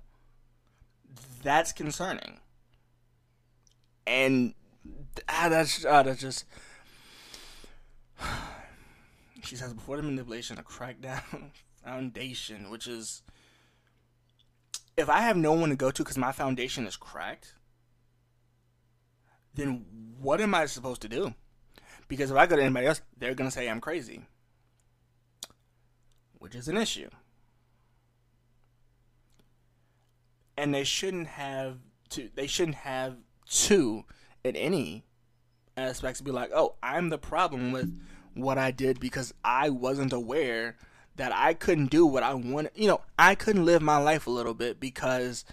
that's 1.43 1.71
concerning. 1.71 2.39
And 4.05 4.53
ah, 5.27 5.47
that's 5.49 5.85
ah, 5.85 6.03
that's 6.03 6.21
just. 6.21 6.45
She 9.41 9.55
says 9.55 9.73
before 9.73 9.95
the 9.95 10.03
manipulation, 10.03 10.59
a 10.59 10.63
crackdown 10.63 11.51
foundation, 11.83 12.69
which 12.69 12.87
is 12.87 13.23
if 14.97 15.09
I 15.09 15.21
have 15.21 15.37
no 15.37 15.53
one 15.53 15.69
to 15.69 15.75
go 15.75 15.91
to 15.91 16.03
because 16.03 16.17
my 16.17 16.33
foundation 16.33 16.85
is 16.85 16.97
cracked, 16.97 17.53
then 19.55 19.85
what 20.19 20.41
am 20.41 20.53
I 20.53 20.65
supposed 20.65 21.01
to 21.03 21.09
do? 21.09 21.33
Because 22.09 22.31
if 22.31 22.37
I 22.37 22.45
go 22.47 22.57
to 22.57 22.61
anybody 22.61 22.87
else, 22.87 23.01
they're 23.17 23.33
gonna 23.33 23.49
say 23.49 23.69
I'm 23.69 23.79
crazy, 23.79 24.25
which 26.37 26.53
is 26.53 26.67
an 26.67 26.77
issue. 26.77 27.09
And 30.59 30.73
they 30.73 30.83
shouldn't 30.83 31.27
have 31.27 31.77
to. 32.09 32.29
They 32.35 32.47
shouldn't 32.47 32.77
have 32.77 33.15
to 33.49 34.03
in 34.43 34.55
any 34.55 35.05
aspects 35.77 36.21
be 36.21 36.31
like, 36.31 36.51
"Oh, 36.53 36.75
I'm 36.83 37.09
the 37.09 37.17
problem 37.17 37.71
with 37.71 37.97
what 38.33 38.57
I 38.57 38.71
did 38.71 38.99
because 38.99 39.33
I 39.43 39.69
wasn't 39.69 40.13
aware 40.13 40.77
that 41.15 41.33
I 41.35 41.53
couldn't 41.53 41.91
do 41.91 42.05
what 42.05 42.23
I 42.23 42.33
wanted. 42.33 42.71
You 42.75 42.87
know, 42.87 43.01
I 43.17 43.35
couldn't 43.35 43.65
live 43.65 43.81
my 43.81 43.97
life 43.97 44.27
a 44.27 44.31
little 44.31 44.53
bit 44.53 44.79
because 44.79 45.45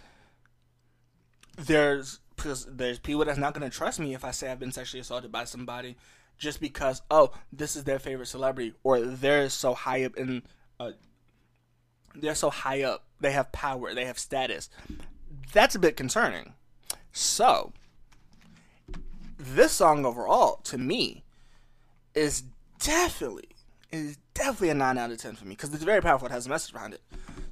there's 1.57 2.21
because 2.37 2.67
there's 2.67 2.99
people 2.99 3.25
that's 3.25 3.39
not 3.39 3.55
going 3.55 3.69
to 3.69 3.77
trust 3.77 3.99
me 3.99 4.15
if 4.15 4.25
I 4.25 4.31
say 4.31 4.51
I've 4.51 4.61
been 4.61 4.73
sexually 4.73 5.01
assaulted 5.01 5.33
by 5.33 5.45
somebody 5.45 5.97
just 6.39 6.61
because 6.61 7.01
oh 7.11 7.33
this 7.51 7.77
is 7.77 7.85
their 7.85 7.99
favorite 7.99 8.27
celebrity 8.27 8.75
or 8.85 9.01
they're 9.01 9.49
so 9.49 9.73
high 9.73 10.05
up 10.05 10.17
in 10.17 10.43
uh, 10.79 10.93
they're 12.15 12.35
so 12.35 12.51
high 12.51 12.83
up 12.83 13.06
they 13.21 13.33
have 13.33 13.53
power, 13.53 13.95
they 13.95 14.05
have 14.05 14.19
status. 14.19 14.69
That's 15.53 15.75
a 15.75 15.79
bit 15.79 15.97
concerning. 15.97 16.55
So, 17.13 17.73
this 19.39 19.73
song 19.73 20.05
overall, 20.05 20.57
to 20.65 20.79
me, 20.79 21.25
is 22.15 22.45
definitely 22.79 23.49
is 23.93 24.19
definitely 24.35 24.71
a 24.71 24.75
nine 24.75 24.99
out 24.99 25.11
of 25.11 25.19
ten 25.19 25.37
for 25.37 25.45
me 25.45 25.51
because 25.51 25.73
it's 25.73 25.85
very 25.85 26.03
powerful. 26.03 26.27
It 26.27 26.33
has 26.33 26.47
a 26.47 26.51
message 26.51 26.73
behind 26.73 26.95
it. 26.95 27.01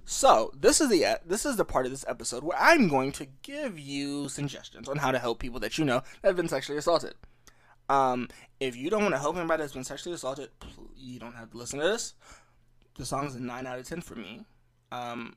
So 0.04 0.52
this 0.58 0.80
is 0.80 0.90
the 0.90 1.18
this 1.24 1.46
is 1.46 1.56
the 1.56 1.64
part 1.64 1.86
of 1.86 1.92
this 1.92 2.04
episode 2.06 2.44
where 2.44 2.58
I'm 2.60 2.88
going 2.88 3.12
to 3.12 3.26
give 3.42 3.78
you 3.78 4.28
suggestions 4.28 4.88
on 4.88 4.98
how 4.98 5.10
to 5.10 5.18
help 5.18 5.38
people 5.38 5.60
that 5.60 5.78
you 5.78 5.84
know 5.84 6.02
that 6.20 6.28
have 6.28 6.36
been 6.36 6.48
sexually 6.48 6.78
assaulted. 6.78 7.14
Um, 7.88 8.28
if 8.60 8.76
you 8.76 8.90
don't 8.90 9.02
want 9.02 9.14
to 9.14 9.20
help 9.20 9.36
anybody 9.36 9.62
that's 9.62 9.72
been 9.72 9.84
sexually 9.84 10.14
assaulted, 10.14 10.50
you 10.96 11.18
don't 11.18 11.34
have 11.34 11.50
to 11.50 11.56
listen 11.56 11.78
to 11.78 11.86
this. 11.86 12.14
The 12.98 13.04
song 13.04 13.26
is 13.26 13.34
a 13.34 13.40
nine 13.40 13.66
out 13.66 13.78
of 13.78 13.86
ten 13.86 14.00
for 14.00 14.14
me. 14.14 14.44
Um, 14.92 15.36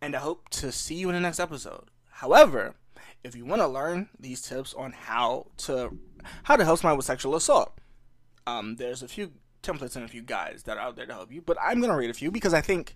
and 0.00 0.14
I 0.14 0.20
hope 0.20 0.48
to 0.50 0.72
see 0.72 0.94
you 0.94 1.08
in 1.08 1.14
the 1.14 1.20
next 1.20 1.40
episode. 1.40 1.90
However, 2.10 2.74
if 3.24 3.34
you 3.34 3.44
want 3.44 3.62
to 3.62 3.68
learn 3.68 4.08
these 4.18 4.42
tips 4.42 4.74
on 4.74 4.92
how 4.92 5.46
to 5.58 5.98
how 6.44 6.56
to 6.56 6.64
help 6.64 6.80
someone 6.80 6.96
with 6.96 7.06
sexual 7.06 7.34
assault, 7.34 7.78
um, 8.46 8.76
there's 8.76 9.02
a 9.02 9.08
few 9.08 9.32
templates 9.62 9.96
and 9.96 10.04
a 10.04 10.08
few 10.08 10.22
guides 10.22 10.64
that 10.64 10.76
are 10.76 10.80
out 10.80 10.96
there 10.96 11.06
to 11.06 11.12
help 11.12 11.32
you. 11.32 11.42
But 11.42 11.58
I'm 11.60 11.80
gonna 11.80 11.96
read 11.96 12.10
a 12.10 12.14
few 12.14 12.30
because 12.30 12.54
I 12.54 12.60
think 12.60 12.94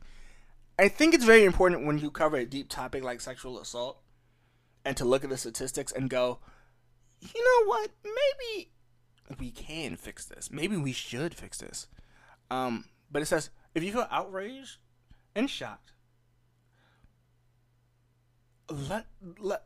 I 0.79 0.89
think 0.89 1.15
it's 1.15 1.25
very 1.25 1.45
important 1.45 1.87
when 1.87 1.99
you 1.99 2.11
cover 2.11 2.37
a 2.37 2.47
deep 2.47 2.69
topic 2.69 3.05
like 3.05 3.21
sexual 3.21 3.61
assault 3.61 4.01
and 4.85 4.97
to 4.97 5.05
look 5.05 5.25
at 5.25 5.31
the 5.31 5.37
statistics 5.37 5.93
and 5.93 6.11
go, 6.11 6.39
you 7.21 7.45
know 7.45 7.69
what, 7.69 7.91
maybe 8.05 8.71
we 9.39 9.51
can 9.51 9.97
fix 9.97 10.25
this. 10.25 10.51
Maybe 10.51 10.77
we 10.77 10.93
should 10.93 11.35
fix 11.35 11.59
this. 11.59 11.87
Um, 12.51 12.87
but 13.11 13.23
it 13.23 13.27
says 13.27 13.51
if 13.75 13.83
you 13.83 13.93
feel 13.93 14.09
outraged 14.11 14.79
and 15.35 15.49
shocked 15.49 15.92
let 18.69 19.07
let 19.39 19.65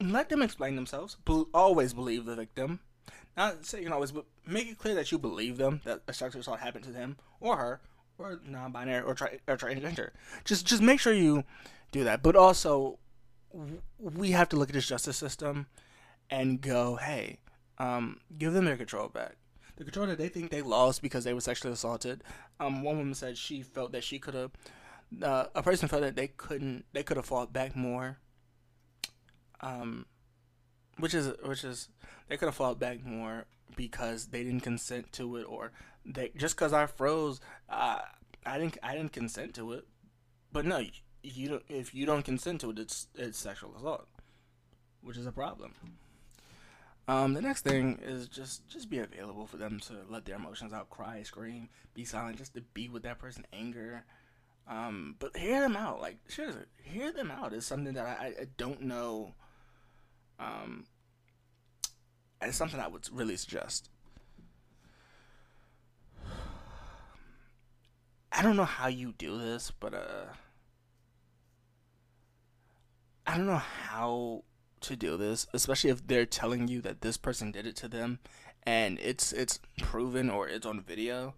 let 0.00 0.28
them 0.28 0.42
explain 0.42 0.76
themselves. 0.76 1.16
Be- 1.24 1.44
always 1.52 1.92
believe 1.92 2.24
the 2.24 2.36
victim. 2.36 2.80
Not 3.36 3.64
say 3.64 3.78
you 3.78 3.84
can 3.84 3.92
always, 3.92 4.12
but 4.12 4.26
make 4.46 4.68
it 4.68 4.78
clear 4.78 4.94
that 4.94 5.12
you 5.12 5.18
believe 5.18 5.56
them 5.56 5.80
that 5.84 6.02
a 6.08 6.12
sexual 6.12 6.40
assault 6.40 6.60
happened 6.60 6.84
to 6.84 6.90
them 6.90 7.16
or 7.38 7.56
her 7.56 7.80
or 8.18 8.40
non-binary 8.44 9.02
or 9.02 9.10
or 9.10 9.56
transgender. 9.56 10.10
Just 10.44 10.66
just 10.66 10.82
make 10.82 11.00
sure 11.00 11.12
you 11.12 11.44
do 11.92 12.04
that. 12.04 12.22
But 12.22 12.36
also, 12.36 12.98
we 13.98 14.30
have 14.32 14.48
to 14.50 14.56
look 14.56 14.68
at 14.70 14.74
this 14.74 14.88
justice 14.88 15.16
system 15.16 15.66
and 16.28 16.60
go, 16.60 16.96
hey, 16.96 17.40
um, 17.78 18.20
give 18.38 18.52
them 18.52 18.64
their 18.64 18.76
control 18.76 19.08
back. 19.08 19.36
The 19.76 19.84
control 19.84 20.06
that 20.06 20.18
they 20.18 20.28
think 20.28 20.50
they 20.50 20.62
lost 20.62 21.00
because 21.00 21.24
they 21.24 21.32
were 21.32 21.40
sexually 21.40 21.72
assaulted. 21.72 22.22
Um, 22.58 22.82
one 22.82 22.98
woman 22.98 23.14
said 23.14 23.38
she 23.38 23.62
felt 23.62 23.92
that 23.92 24.04
she 24.04 24.18
could 24.18 24.34
have. 24.34 24.50
Uh, 25.22 25.46
a 25.54 25.62
person 25.62 25.88
felt 25.88 26.02
that 26.02 26.16
they 26.16 26.28
couldn't. 26.28 26.84
They 26.92 27.02
could 27.02 27.16
have 27.16 27.26
fought 27.26 27.52
back 27.52 27.74
more 27.74 28.18
um, 29.60 30.06
which 30.98 31.14
is 31.14 31.32
which 31.44 31.64
is 31.64 31.88
they 32.28 32.36
could 32.36 32.46
have 32.46 32.54
fought 32.54 32.78
back 32.78 33.04
more 33.04 33.46
because 33.76 34.26
they 34.26 34.42
didn't 34.44 34.60
consent 34.60 35.12
to 35.12 35.36
it, 35.36 35.44
or 35.44 35.72
they 36.04 36.30
just 36.36 36.56
because 36.56 36.72
I 36.72 36.86
froze, 36.86 37.40
uh, 37.68 38.00
I 38.44 38.58
didn't 38.58 38.78
I 38.82 38.94
didn't 38.94 39.12
consent 39.12 39.54
to 39.54 39.72
it. 39.72 39.86
But 40.52 40.64
no, 40.64 40.82
you 41.22 41.48
don't. 41.48 41.62
If 41.68 41.94
you 41.94 42.06
don't 42.06 42.24
consent 42.24 42.60
to 42.62 42.70
it, 42.70 42.78
it's 42.78 43.06
it's 43.14 43.38
sexual 43.38 43.74
assault, 43.76 44.08
which 45.02 45.16
is 45.16 45.26
a 45.26 45.32
problem. 45.32 45.74
Um, 47.08 47.34
the 47.34 47.42
next 47.42 47.62
thing 47.62 47.98
is 48.02 48.28
just 48.28 48.68
just 48.68 48.88
be 48.90 48.98
available 48.98 49.46
for 49.46 49.56
them 49.56 49.80
to 49.80 49.94
let 50.08 50.24
their 50.24 50.36
emotions 50.36 50.72
out, 50.72 50.90
cry, 50.90 51.22
scream, 51.22 51.68
be 51.94 52.04
silent, 52.04 52.38
just 52.38 52.54
to 52.54 52.60
be 52.60 52.88
with 52.88 53.02
that 53.02 53.18
person, 53.18 53.46
anger. 53.52 54.04
Um, 54.68 55.16
but 55.18 55.36
hear 55.36 55.60
them 55.60 55.76
out. 55.76 56.00
Like 56.00 56.18
hear 56.82 57.12
them 57.12 57.30
out 57.30 57.52
is 57.52 57.66
something 57.66 57.94
that 57.94 58.06
I, 58.06 58.26
I 58.42 58.46
don't 58.56 58.82
know 58.82 59.34
um, 60.40 60.86
it's 62.40 62.56
something 62.56 62.80
I 62.80 62.88
would 62.88 63.06
really 63.12 63.36
suggest. 63.36 63.90
I 68.32 68.42
don't 68.42 68.56
know 68.56 68.64
how 68.64 68.88
you 68.88 69.12
do 69.18 69.38
this, 69.38 69.70
but 69.78 69.92
uh, 69.94 70.24
I 73.26 73.36
don't 73.36 73.46
know 73.46 73.56
how 73.56 74.44
to 74.80 74.96
do 74.96 75.16
this, 75.16 75.46
especially 75.52 75.90
if 75.90 76.06
they're 76.06 76.24
telling 76.26 76.68
you 76.68 76.80
that 76.80 77.02
this 77.02 77.16
person 77.18 77.52
did 77.52 77.66
it 77.66 77.76
to 77.76 77.88
them, 77.88 78.18
and 78.64 78.98
it's 79.00 79.32
it's 79.32 79.60
proven 79.78 80.30
or 80.30 80.48
it's 80.48 80.66
on 80.66 80.80
video. 80.80 81.34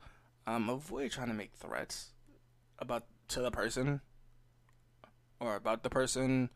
Um, 0.47 0.69
avoid 0.69 1.11
trying 1.11 1.29
to 1.29 1.35
make 1.35 1.53
threats 1.55 2.13
about 2.79 3.05
to 3.29 3.41
the 3.41 3.51
person 3.51 4.01
or 5.39 5.55
about 5.57 5.83
the 5.83 5.91
person 5.91 6.51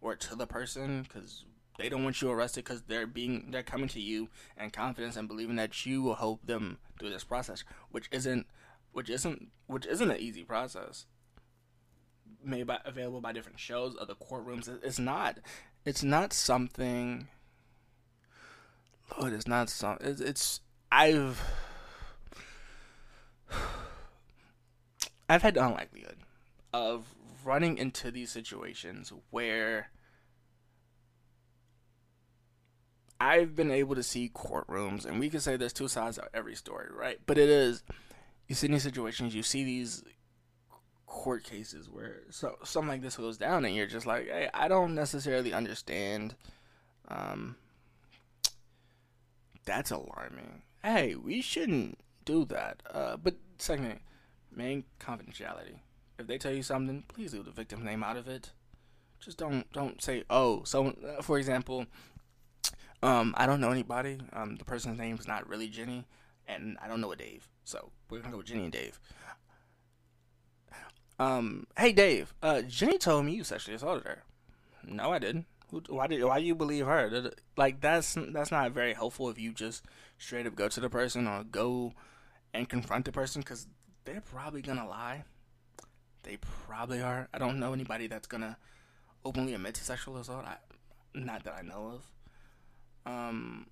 or 0.00 0.14
to 0.16 0.36
the 0.36 0.46
person 0.46 1.02
because 1.02 1.44
they 1.82 1.88
don't 1.88 2.04
want 2.04 2.22
you 2.22 2.30
arrested 2.30 2.62
because 2.64 2.82
they're 2.82 3.08
being 3.08 3.48
they're 3.50 3.64
coming 3.64 3.88
to 3.88 4.00
you 4.00 4.28
in 4.58 4.70
confidence 4.70 5.16
and 5.16 5.26
believing 5.26 5.56
that 5.56 5.84
you 5.84 6.00
will 6.00 6.14
help 6.14 6.46
them 6.46 6.78
through 6.98 7.10
this 7.10 7.24
process, 7.24 7.64
which 7.90 8.08
isn't 8.12 8.46
which 8.92 9.10
isn't 9.10 9.48
which 9.66 9.84
isn't 9.86 10.10
an 10.10 10.18
easy 10.18 10.44
process. 10.44 11.06
Made 12.44 12.68
by 12.68 12.78
available 12.84 13.20
by 13.20 13.32
different 13.32 13.58
shows, 13.58 13.96
other 14.00 14.14
courtrooms. 14.14 14.68
It's 14.82 14.98
not. 14.98 15.38
It's 15.84 16.04
not 16.04 16.32
something. 16.32 17.26
Lord, 19.18 19.32
it's 19.32 19.48
not 19.48 19.68
something. 19.68 20.06
It's, 20.06 20.20
it's 20.20 20.60
I've 20.90 21.42
I've 25.28 25.42
had 25.42 25.54
the 25.54 25.66
unlikelihood 25.66 26.18
of 26.72 27.06
running 27.44 27.76
into 27.76 28.12
these 28.12 28.30
situations 28.30 29.12
where 29.30 29.90
I've 33.22 33.54
been 33.54 33.70
able 33.70 33.94
to 33.94 34.02
see 34.02 34.32
courtrooms, 34.34 35.06
and 35.06 35.20
we 35.20 35.30
can 35.30 35.38
say 35.38 35.56
there's 35.56 35.72
two 35.72 35.86
sides 35.86 36.18
of 36.18 36.26
every 36.34 36.56
story, 36.56 36.88
right? 36.92 37.20
But 37.24 37.38
it 37.38 37.48
is 37.48 37.84
you 38.48 38.56
see 38.56 38.66
these 38.66 38.82
situations, 38.82 39.32
you 39.32 39.44
see 39.44 39.62
these 39.62 40.02
court 41.06 41.44
cases 41.44 41.88
where 41.88 42.22
so 42.30 42.56
something 42.64 42.88
like 42.88 43.02
this 43.02 43.16
goes 43.16 43.38
down, 43.38 43.64
and 43.64 43.76
you're 43.76 43.86
just 43.86 44.06
like, 44.06 44.26
hey, 44.26 44.50
I 44.52 44.66
don't 44.66 44.96
necessarily 44.96 45.52
understand. 45.52 46.34
Um, 47.06 47.54
that's 49.64 49.92
alarming. 49.92 50.62
Hey, 50.82 51.14
we 51.14 51.42
shouldn't 51.42 51.98
do 52.24 52.44
that. 52.46 52.82
Uh, 52.92 53.16
but 53.16 53.36
second, 53.58 54.00
main 54.50 54.82
confidentiality. 54.98 55.78
If 56.18 56.26
they 56.26 56.38
tell 56.38 56.52
you 56.52 56.64
something, 56.64 57.04
please 57.06 57.34
leave 57.34 57.44
the 57.44 57.52
victim's 57.52 57.84
name 57.84 58.02
out 58.02 58.16
of 58.16 58.26
it. 58.26 58.50
Just 59.20 59.38
don't 59.38 59.72
don't 59.72 60.02
say 60.02 60.24
oh. 60.28 60.64
So, 60.64 60.88
uh, 60.88 61.22
for 61.22 61.38
example, 61.38 61.86
um, 63.02 63.34
I 63.36 63.46
don't 63.46 63.60
know 63.60 63.70
anybody. 63.70 64.18
Um, 64.32 64.56
the 64.56 64.64
person's 64.64 64.98
name 64.98 65.16
is 65.18 65.26
not 65.26 65.48
really 65.48 65.68
Jenny, 65.68 66.06
and 66.46 66.78
I 66.82 66.88
don't 66.88 67.00
know 67.00 67.12
a 67.12 67.16
Dave. 67.16 67.48
So 67.64 67.90
we're 68.10 68.20
gonna 68.20 68.32
go 68.32 68.38
with 68.38 68.46
Jenny 68.46 68.64
and 68.64 68.72
Dave. 68.72 69.00
Um, 71.18 71.66
hey 71.78 71.92
Dave, 71.92 72.34
uh, 72.42 72.62
Jenny 72.62 72.98
told 72.98 73.24
me 73.24 73.32
you 73.34 73.44
sexually 73.44 73.76
assaulted 73.76 74.06
her. 74.06 74.24
No, 74.84 75.12
I 75.12 75.18
didn't. 75.18 75.46
Why 75.88 76.06
did 76.06 76.22
why 76.24 76.40
do 76.40 76.46
you 76.46 76.54
believe 76.54 76.86
her? 76.86 77.30
Like 77.56 77.80
that's 77.80 78.16
that's 78.30 78.50
not 78.50 78.72
very 78.72 78.94
helpful 78.94 79.30
if 79.30 79.38
you 79.38 79.52
just 79.52 79.84
straight 80.18 80.46
up 80.46 80.54
go 80.54 80.68
to 80.68 80.80
the 80.80 80.90
person 80.90 81.26
or 81.26 81.44
go 81.44 81.92
and 82.52 82.68
confront 82.68 83.04
the 83.04 83.12
person 83.12 83.40
because 83.40 83.66
they're 84.04 84.20
probably 84.20 84.62
gonna 84.62 84.86
lie. 84.86 85.24
They 86.24 86.36
probably 86.36 87.00
are. 87.00 87.28
I 87.32 87.38
don't 87.38 87.58
know 87.58 87.72
anybody 87.72 88.06
that's 88.06 88.26
gonna 88.26 88.56
openly 89.24 89.54
admit 89.54 89.74
to 89.74 89.84
sexual 89.84 90.16
assault. 90.18 90.44
I, 90.44 90.56
not 91.14 91.44
that 91.44 91.54
I 91.54 91.62
know 91.62 91.92
of. 91.94 92.11
Um, 93.04 93.66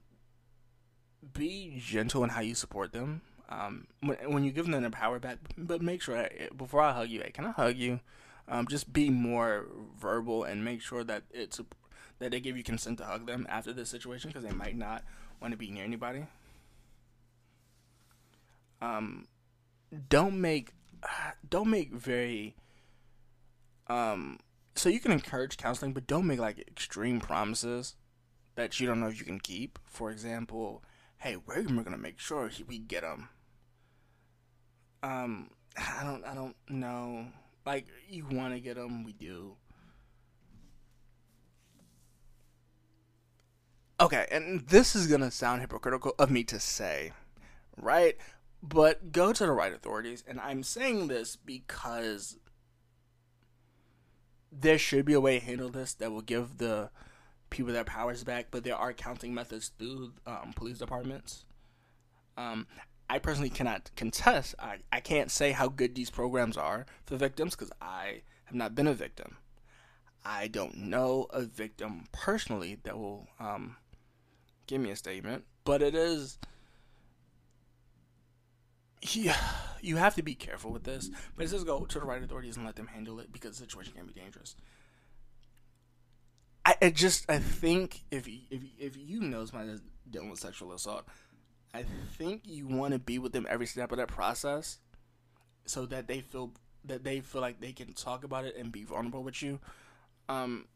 be 1.32 1.74
gentle 1.78 2.24
in 2.24 2.30
how 2.30 2.40
you 2.40 2.54
support 2.54 2.92
them. 2.92 3.22
Um, 3.48 3.86
when, 4.00 4.16
when 4.32 4.44
you 4.44 4.52
give 4.52 4.66
them 4.66 4.80
their 4.80 4.90
power 4.90 5.18
back, 5.18 5.38
but 5.58 5.82
make 5.82 6.02
sure 6.02 6.28
before 6.56 6.82
I 6.82 6.92
hug 6.92 7.08
you, 7.08 7.20
hey, 7.20 7.30
can 7.30 7.44
I 7.46 7.50
hug 7.50 7.76
you? 7.76 8.00
Um, 8.48 8.66
just 8.68 8.92
be 8.92 9.10
more 9.10 9.66
verbal 9.98 10.44
and 10.44 10.64
make 10.64 10.82
sure 10.82 11.04
that 11.04 11.24
it's 11.30 11.60
that 12.18 12.32
they 12.32 12.40
give 12.40 12.56
you 12.56 12.62
consent 12.62 12.98
to 12.98 13.04
hug 13.04 13.26
them 13.26 13.46
after 13.48 13.72
this 13.72 13.88
situation 13.88 14.30
because 14.30 14.44
they 14.44 14.52
might 14.52 14.76
not 14.76 15.04
want 15.40 15.52
to 15.52 15.58
be 15.58 15.70
near 15.70 15.84
anybody. 15.84 16.26
Um, 18.82 19.26
don't 20.08 20.40
make 20.40 20.72
don't 21.48 21.70
make 21.70 21.92
very 21.92 22.54
um 23.86 24.38
so 24.74 24.88
you 24.88 25.00
can 25.00 25.12
encourage 25.12 25.56
counseling 25.56 25.92
but 25.92 26.06
don't 26.06 26.26
make 26.26 26.38
like 26.38 26.58
extreme 26.60 27.20
promises 27.20 27.96
that 28.60 28.78
you 28.78 28.86
don't 28.86 29.00
know 29.00 29.08
if 29.08 29.18
you 29.18 29.24
can 29.24 29.40
keep. 29.40 29.78
For 29.86 30.10
example 30.10 30.82
hey 31.18 31.36
we're 31.36 31.62
gonna 31.62 31.98
make 31.98 32.18
sure 32.18 32.50
we 32.66 32.78
get 32.78 33.02
them 33.02 33.28
um 35.02 35.50
i 35.76 36.02
don't 36.02 36.24
i 36.24 36.34
don't 36.34 36.56
know. 36.68 37.26
Like 37.66 37.86
you 38.08 38.24
want 38.30 38.54
to 38.54 38.60
get 38.60 38.76
them 38.76 39.04
we 39.04 39.12
do. 39.12 39.56
Okay 44.00 44.26
and 44.30 44.66
this 44.68 44.96
is 44.96 45.06
gonna 45.06 45.30
sound 45.30 45.60
hypocritical 45.60 46.14
of 46.18 46.30
me 46.30 46.42
to 46.44 46.58
say 46.58 47.12
right? 47.76 48.16
But 48.62 49.12
go 49.12 49.32
to 49.32 49.46
the 49.46 49.52
right 49.52 49.72
authorities. 49.72 50.22
And 50.26 50.38
I'm 50.40 50.62
saying 50.62 51.08
this 51.08 51.36
because 51.36 52.36
there 54.52 54.78
should 54.78 55.04
be 55.04 55.14
a 55.14 55.20
way 55.20 55.38
to 55.38 55.44
handle 55.44 55.70
this 55.70 55.94
that 55.94 56.10
will 56.12 56.20
give 56.20 56.58
the 56.58 56.90
people 57.50 57.72
their 57.72 57.84
powers 57.84 58.24
back, 58.24 58.46
but 58.50 58.64
there 58.64 58.76
are 58.76 58.92
counting 58.92 59.34
methods 59.34 59.72
through 59.78 60.12
um, 60.26 60.52
police 60.54 60.78
departments. 60.78 61.44
Um, 62.36 62.66
I 63.08 63.18
personally 63.18 63.50
cannot 63.50 63.90
contest. 63.96 64.54
I, 64.58 64.78
I 64.92 65.00
can't 65.00 65.30
say 65.30 65.52
how 65.52 65.68
good 65.68 65.94
these 65.94 66.10
programs 66.10 66.56
are 66.56 66.86
for 67.06 67.16
victims 67.16 67.54
because 67.54 67.72
I 67.82 68.22
have 68.44 68.54
not 68.54 68.74
been 68.74 68.86
a 68.86 68.94
victim. 68.94 69.36
I 70.24 70.48
don't 70.48 70.76
know 70.76 71.26
a 71.30 71.42
victim 71.42 72.04
personally 72.12 72.78
that 72.84 72.96
will 72.96 73.26
um, 73.38 73.76
give 74.66 74.80
me 74.80 74.90
a 74.90 74.96
statement, 74.96 75.44
but 75.64 75.82
it 75.82 75.94
is 75.94 76.38
yeah, 79.02 79.36
you 79.80 79.96
have 79.96 80.14
to 80.16 80.22
be 80.22 80.34
careful 80.34 80.72
with 80.72 80.84
this. 80.84 81.10
But 81.36 81.48
says 81.48 81.64
go 81.64 81.84
to 81.84 81.98
the 81.98 82.04
right 82.04 82.22
authorities 82.22 82.56
and 82.56 82.66
let 82.66 82.76
them 82.76 82.88
handle 82.88 83.18
it 83.20 83.32
because 83.32 83.52
the 83.52 83.64
situation 83.64 83.94
can 83.94 84.06
be 84.06 84.12
dangerous. 84.12 84.56
I, 86.64 86.76
I 86.82 86.90
just 86.90 87.30
I 87.30 87.38
think 87.38 88.02
if 88.10 88.28
if 88.28 88.62
if 88.78 88.96
you 88.96 89.20
know 89.20 89.44
somebody 89.44 89.70
that's 89.70 89.82
dealing 90.10 90.30
with 90.30 90.38
sexual 90.38 90.72
assault, 90.72 91.04
I 91.72 91.84
think 92.16 92.42
you 92.44 92.66
want 92.66 92.92
to 92.92 92.98
be 92.98 93.18
with 93.18 93.32
them 93.32 93.46
every 93.48 93.66
step 93.66 93.92
of 93.92 93.98
that 93.98 94.08
process, 94.08 94.78
so 95.64 95.86
that 95.86 96.06
they 96.06 96.20
feel 96.20 96.52
that 96.84 97.04
they 97.04 97.20
feel 97.20 97.40
like 97.40 97.60
they 97.60 97.72
can 97.72 97.92
talk 97.92 98.24
about 98.24 98.44
it 98.44 98.56
and 98.56 98.72
be 98.72 98.84
vulnerable 98.84 99.22
with 99.22 99.42
you. 99.42 99.58
Um, 100.28 100.66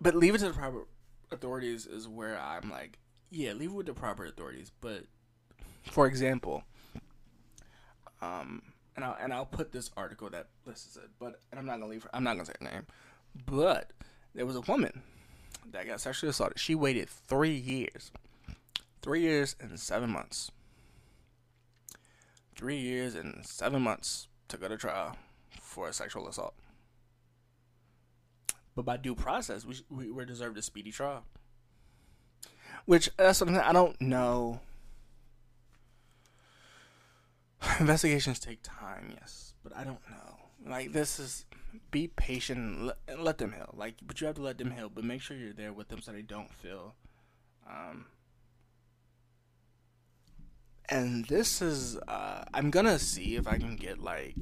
but 0.00 0.14
leave 0.14 0.34
it 0.34 0.38
to 0.38 0.48
the 0.48 0.54
proper 0.54 0.86
authorities 1.30 1.86
is 1.86 2.08
where 2.08 2.38
I'm 2.38 2.70
like, 2.70 2.98
yeah, 3.30 3.52
leave 3.52 3.70
it 3.70 3.74
with 3.74 3.86
the 3.86 3.94
proper 3.94 4.26
authorities. 4.26 4.72
But 4.80 5.04
for 5.90 6.06
example, 6.06 6.64
um, 8.20 8.62
and 8.96 9.04
I'll 9.04 9.16
and 9.20 9.32
I'll 9.32 9.46
put 9.46 9.72
this 9.72 9.90
article 9.96 10.28
that 10.30 10.48
lists 10.66 10.96
it, 10.96 11.10
but 11.18 11.40
and 11.50 11.58
I'm 11.58 11.66
not 11.66 11.80
gonna 11.80 11.90
leave. 11.90 12.04
Her, 12.04 12.10
I'm 12.12 12.24
not 12.24 12.34
gonna 12.34 12.46
say 12.46 12.52
her 12.60 12.70
name, 12.70 12.86
but 13.46 13.92
there 14.34 14.46
was 14.46 14.56
a 14.56 14.60
woman 14.62 15.02
that 15.70 15.86
got 15.86 16.00
sexually 16.00 16.30
assaulted. 16.30 16.58
She 16.58 16.74
waited 16.74 17.08
three 17.08 17.54
years, 17.54 18.10
three 19.00 19.20
years 19.20 19.56
and 19.60 19.78
seven 19.78 20.10
months, 20.10 20.50
three 22.54 22.78
years 22.78 23.14
and 23.14 23.44
seven 23.44 23.82
months 23.82 24.28
to 24.48 24.56
go 24.56 24.68
to 24.68 24.76
trial 24.76 25.16
for 25.60 25.88
a 25.88 25.92
sexual 25.92 26.28
assault. 26.28 26.54
But 28.74 28.84
by 28.84 28.96
due 28.96 29.14
process, 29.14 29.64
we 29.64 29.76
we 29.90 30.10
were 30.10 30.24
deserved 30.24 30.58
a 30.58 30.62
speedy 30.62 30.90
trial. 30.92 31.24
Which 32.84 33.10
that's 33.16 33.38
something 33.38 33.56
I 33.56 33.72
don't 33.72 34.00
know. 34.00 34.60
Investigations 37.80 38.38
take 38.38 38.60
time, 38.62 39.12
yes, 39.14 39.54
but 39.62 39.76
I 39.76 39.84
don't 39.84 40.00
know. 40.10 40.70
Like 40.70 40.92
this 40.92 41.18
is 41.18 41.44
be 41.90 42.08
patient 42.08 42.58
and 42.58 42.86
let, 42.86 43.20
let 43.20 43.38
them 43.38 43.52
heal. 43.52 43.74
Like, 43.76 43.94
but 44.02 44.20
you 44.20 44.26
have 44.26 44.36
to 44.36 44.42
let 44.42 44.58
them 44.58 44.70
heal, 44.70 44.88
but 44.88 45.04
make 45.04 45.20
sure 45.20 45.36
you're 45.36 45.52
there 45.52 45.72
with 45.72 45.88
them 45.88 46.00
so 46.00 46.12
they 46.12 46.22
don't 46.22 46.52
feel. 46.52 46.94
Um, 47.68 48.06
and 50.88 51.24
this 51.26 51.62
is 51.62 51.96
uh, 52.08 52.44
I'm 52.52 52.70
gonna 52.70 52.98
see 52.98 53.36
if 53.36 53.46
I 53.46 53.58
can 53.58 53.76
get 53.76 53.98
like 53.98 54.36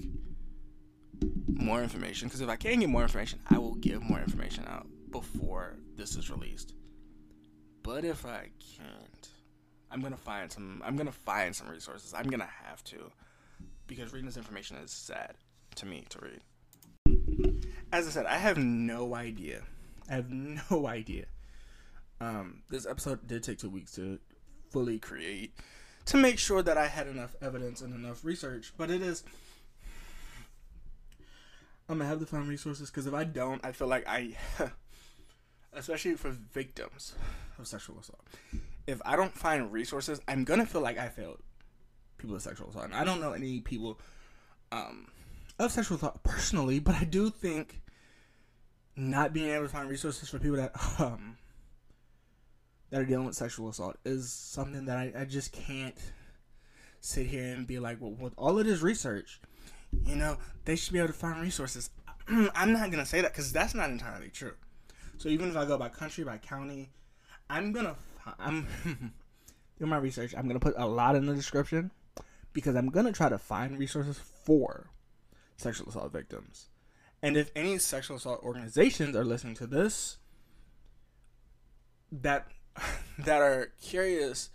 more 1.46 1.82
information 1.82 2.28
because 2.28 2.40
if 2.40 2.48
I 2.48 2.56
can 2.56 2.80
get 2.80 2.88
more 2.88 3.02
information, 3.02 3.40
I 3.48 3.58
will 3.58 3.74
give 3.74 4.02
more 4.02 4.20
information 4.20 4.64
out 4.66 4.86
before 5.10 5.76
this 5.96 6.16
is 6.16 6.30
released. 6.30 6.74
But 7.82 8.04
if 8.04 8.26
I 8.26 8.50
can't, 8.76 9.28
I'm 9.90 10.00
gonna 10.00 10.16
find 10.16 10.50
some. 10.50 10.82
I'm 10.84 10.96
gonna 10.96 11.12
find 11.12 11.54
some 11.54 11.68
resources. 11.68 12.14
I'm 12.14 12.28
gonna 12.28 12.48
have 12.64 12.82
to, 12.84 13.10
because 13.86 14.12
reading 14.12 14.26
this 14.26 14.36
information 14.36 14.76
is 14.76 14.90
sad 14.90 15.34
to 15.76 15.86
me 15.86 16.04
to 16.10 16.18
read. 16.20 17.64
As 17.92 18.06
I 18.06 18.10
said, 18.10 18.26
I 18.26 18.38
have 18.38 18.56
no 18.56 19.14
idea. 19.14 19.62
I 20.08 20.14
have 20.14 20.30
no 20.30 20.86
idea. 20.86 21.26
Um, 22.20 22.62
this 22.68 22.86
episode 22.86 23.26
did 23.26 23.42
take 23.42 23.58
two 23.58 23.70
weeks 23.70 23.92
to 23.92 24.18
fully 24.68 24.98
create, 24.98 25.54
to 26.06 26.16
make 26.16 26.38
sure 26.38 26.62
that 26.62 26.76
I 26.76 26.86
had 26.86 27.08
enough 27.08 27.34
evidence 27.42 27.80
and 27.80 27.94
enough 27.94 28.24
research. 28.24 28.72
But 28.76 28.90
it 28.90 29.02
is. 29.02 29.24
I'm 31.88 31.98
gonna 31.98 32.08
have 32.08 32.20
to 32.20 32.26
find 32.26 32.46
resources 32.46 32.90
because 32.90 33.08
if 33.08 33.14
I 33.14 33.24
don't, 33.24 33.64
I 33.64 33.72
feel 33.72 33.88
like 33.88 34.06
I, 34.06 34.36
especially 35.72 36.14
for 36.14 36.30
victims, 36.30 37.14
of 37.58 37.66
sexual 37.66 37.98
assault. 37.98 38.24
If 38.86 39.00
I 39.04 39.16
don't 39.16 39.36
find 39.36 39.72
resources, 39.72 40.20
I'm 40.26 40.44
gonna 40.44 40.66
feel 40.66 40.80
like 40.80 40.98
I 40.98 41.08
failed 41.08 41.38
people 42.18 42.34
with 42.34 42.42
sexual 42.42 42.68
assault. 42.68 42.86
And 42.86 42.94
I 42.94 43.04
don't 43.04 43.20
know 43.20 43.32
any 43.32 43.60
people 43.60 43.98
um, 44.72 45.08
of 45.58 45.72
sexual 45.72 45.96
assault 45.96 46.22
personally, 46.22 46.78
but 46.78 46.94
I 46.94 47.04
do 47.04 47.30
think 47.30 47.80
not 48.96 49.32
being 49.32 49.50
able 49.50 49.64
to 49.64 49.68
find 49.68 49.88
resources 49.88 50.28
for 50.28 50.38
people 50.38 50.56
that 50.56 50.72
um, 50.98 51.36
that 52.90 53.00
are 53.00 53.04
dealing 53.04 53.26
with 53.26 53.36
sexual 53.36 53.68
assault 53.68 53.96
is 54.04 54.32
something 54.32 54.84
that 54.86 54.96
I, 54.96 55.12
I 55.16 55.24
just 55.24 55.52
can't 55.52 55.96
sit 57.00 57.26
here 57.26 57.54
and 57.54 57.66
be 57.66 57.78
like, 57.78 58.00
well, 58.00 58.10
with 58.10 58.34
all 58.36 58.58
of 58.58 58.66
this 58.66 58.82
research, 58.82 59.40
you 60.06 60.16
know, 60.16 60.36
they 60.64 60.76
should 60.76 60.92
be 60.92 60.98
able 60.98 61.08
to 61.08 61.14
find 61.14 61.40
resources. 61.40 61.90
I'm 62.28 62.72
not 62.72 62.90
gonna 62.90 63.06
say 63.06 63.20
that 63.20 63.32
because 63.32 63.52
that's 63.52 63.74
not 63.74 63.90
entirely 63.90 64.28
true. 64.28 64.54
So 65.18 65.28
even 65.28 65.50
if 65.50 65.56
I 65.56 65.64
go 65.64 65.78
by 65.78 65.88
country, 65.88 66.24
by 66.24 66.38
county, 66.38 66.90
I'm 67.48 67.72
gonna 67.72 67.96
I'm 68.38 68.66
doing 69.78 69.90
my 69.90 69.98
research. 69.98 70.34
I'm 70.36 70.46
gonna 70.46 70.60
put 70.60 70.74
a 70.76 70.86
lot 70.86 71.16
in 71.16 71.26
the 71.26 71.34
description 71.34 71.90
because 72.52 72.74
I'm 72.76 72.90
gonna 72.90 73.12
try 73.12 73.28
to 73.28 73.38
find 73.38 73.78
resources 73.78 74.18
for 74.18 74.90
sexual 75.56 75.88
assault 75.88 76.12
victims. 76.12 76.68
And 77.22 77.36
if 77.36 77.50
any 77.54 77.78
sexual 77.78 78.16
assault 78.16 78.42
organizations 78.42 79.14
are 79.14 79.24
listening 79.24 79.54
to 79.56 79.66
this 79.66 80.18
that 82.10 82.48
that 83.18 83.42
are 83.42 83.72
curious 83.82 84.50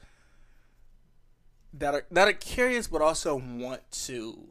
that 1.74 1.94
are 1.94 2.06
that 2.12 2.28
are 2.28 2.34
curious 2.34 2.88
but 2.88 3.02
also 3.02 3.36
want 3.36 3.82
to 3.92 4.48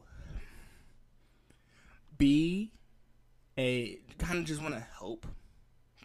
be 2.17 2.73
a 3.59 3.99
kind 4.19 4.39
of 4.39 4.45
just 4.45 4.62
want 4.62 4.75
to 4.75 4.87
help 4.99 5.27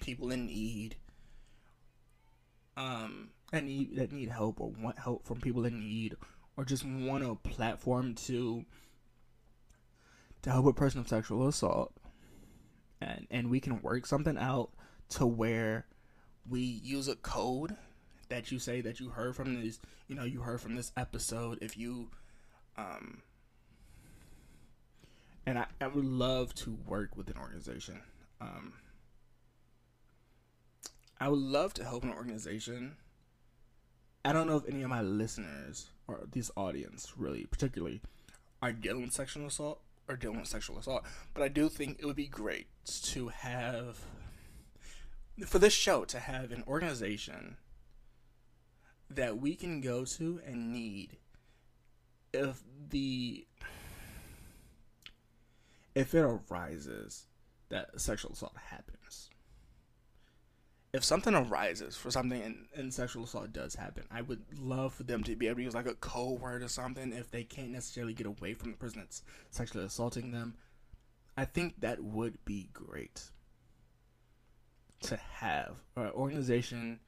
people 0.02 0.32
in 0.32 0.48
need 0.48 0.96
um 2.80 3.30
that 3.52 3.64
need 3.64 3.96
that 3.98 4.12
need 4.12 4.30
help 4.30 4.60
or 4.62 4.70
want 4.70 4.98
help 4.98 5.26
from 5.26 5.42
people 5.42 5.66
in 5.66 5.80
need 5.80 6.16
or 6.56 6.66
just 6.66 6.86
want 6.86 7.24
a 7.24 7.36
platform 7.36 8.16
to 8.16 8.66
to 10.42 10.52
help 10.52 10.66
a 10.66 10.74
person 10.74 11.00
of 11.00 11.08
sexual 11.08 11.48
assault. 11.48 11.94
And 13.02 13.28
and 13.30 13.50
we 13.50 13.60
can 13.60 13.82
work 13.82 14.06
something 14.06 14.38
out 14.38 14.72
to 15.10 15.26
where 15.26 15.86
we 16.50 16.62
use 16.62 17.08
a 17.08 17.16
code 17.16 17.76
that 18.30 18.52
you 18.52 18.60
say 18.60 18.82
that 18.82 19.00
you 19.00 19.10
heard 19.10 19.36
from 19.36 19.62
this 19.62 19.80
you 20.08 20.16
know 20.16 20.24
you 20.24 20.42
heard 20.42 20.62
from 20.62 20.76
this 20.76 20.92
episode 20.96 21.58
if 21.62 21.78
you 21.78 22.10
um 22.78 23.24
and 25.46 25.58
I, 25.58 25.66
I 25.82 25.88
would 25.88 26.06
love 26.06 26.54
to 26.56 26.78
work 26.86 27.18
with 27.18 27.28
an 27.30 27.38
organization 27.40 28.02
um 28.40 28.74
I 31.20 31.28
would 31.28 31.40
love 31.40 31.74
to 31.76 31.84
help 31.84 32.04
an 32.04 32.14
organization. 32.14 32.96
I 34.24 34.32
don't 34.32 34.48
know 34.48 34.58
if 34.58 34.68
any 34.68 34.84
of 34.84 34.90
my 34.90 35.02
listeners 35.02 35.90
or 36.08 36.22
this 36.32 36.52
audience 36.56 37.14
really 37.18 37.46
particularly 37.46 38.02
are 38.62 38.72
dealing 38.72 39.04
with 39.04 39.14
sexual 39.14 39.46
assault 39.48 39.82
or 40.08 40.16
dealing 40.16 40.40
with 40.40 40.48
sexual 40.48 40.78
assault 40.78 41.04
but 41.34 41.44
I 41.44 41.48
do 41.48 41.70
think 41.70 42.00
it 42.00 42.06
would 42.06 42.16
be 42.16 42.28
great 42.28 42.68
to 43.04 43.30
have 43.30 44.00
for 45.46 45.60
this 45.60 45.72
show 45.74 46.04
to 46.06 46.20
have 46.20 46.52
an 46.52 46.64
organization 46.68 47.58
that 49.10 49.40
we 49.40 49.56
can 49.56 49.82
go 49.82 50.04
to 50.04 50.42
and 50.46 50.74
need 50.74 51.18
if 52.34 52.62
the 52.90 53.46
if 55.96 56.14
it 56.14 56.22
arises 56.52 57.26
that 57.70 58.00
sexual 58.02 58.32
assault 58.32 58.56
happens 58.70 58.99
if 60.92 61.04
something 61.04 61.36
arises 61.36 61.96
for 61.96 62.10
something 62.10 62.42
and, 62.42 62.66
and 62.76 62.94
sexual 62.94 63.24
assault 63.24 63.54
does 63.54 63.76
happen 63.76 64.04
i 64.12 64.22
would 64.22 64.44
love 64.60 64.94
for 64.94 65.04
them 65.04 65.24
to 65.24 65.36
be 65.36 65.48
able 65.48 65.58
to 65.58 65.64
use 65.64 65.76
like 65.76 65.88
a 65.88 65.96
code 65.96 66.40
word 66.40 66.64
or 66.64 66.68
something 66.68 67.12
if 67.14 67.30
they 67.32 67.44
can't 67.44 67.72
necessarily 67.72 68.14
get 68.14 68.28
away 68.28 68.54
from 68.54 68.72
the 68.72 68.78
person 68.78 69.00
that's 69.00 69.24
sexually 69.50 69.86
assaulting 69.86 70.32
them. 70.32 70.56
I 71.38 71.46
think 71.46 71.80
that 71.80 72.04
would 72.04 72.44
be 72.46 72.70
great 72.74 73.24
to 75.02 75.16
have 75.16 75.76
or 75.96 76.08
an 76.08 76.12
organization 76.12 77.00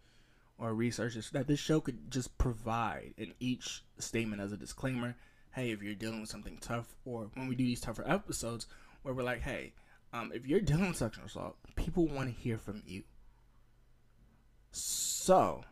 or 0.58 0.74
researchers 0.74 1.30
that 1.32 1.48
this 1.48 1.60
show 1.60 1.82
could 1.82 2.10
just 2.10 2.38
provide 2.38 3.14
in 3.18 3.34
each 3.40 3.84
statement 3.98 4.42
as 4.42 4.52
a 4.52 4.58
disclaimer. 4.58 5.16
Hey 5.52 5.72
if 5.72 5.82
you're 5.82 5.96
dealing 5.96 6.22
with 6.22 6.30
something 6.30 6.58
tough 6.62 6.96
or 7.04 7.30
when 7.34 7.48
we 7.48 7.56
do 7.56 7.66
these 7.66 7.82
tougher 7.82 8.08
episodes 8.08 8.68
where 9.02 9.14
we're 9.14 9.24
like 9.24 9.42
hey 9.42 9.74
um, 10.14 10.32
if 10.34 10.46
you're 10.46 10.62
dealing 10.62 10.88
with 10.88 10.98
sexual 10.98 11.26
assault 11.26 11.56
people 11.76 12.08
want 12.08 12.28
to 12.34 12.42
hear 12.42 12.58
from 12.58 12.84
you 12.86 13.04
so 14.72 15.63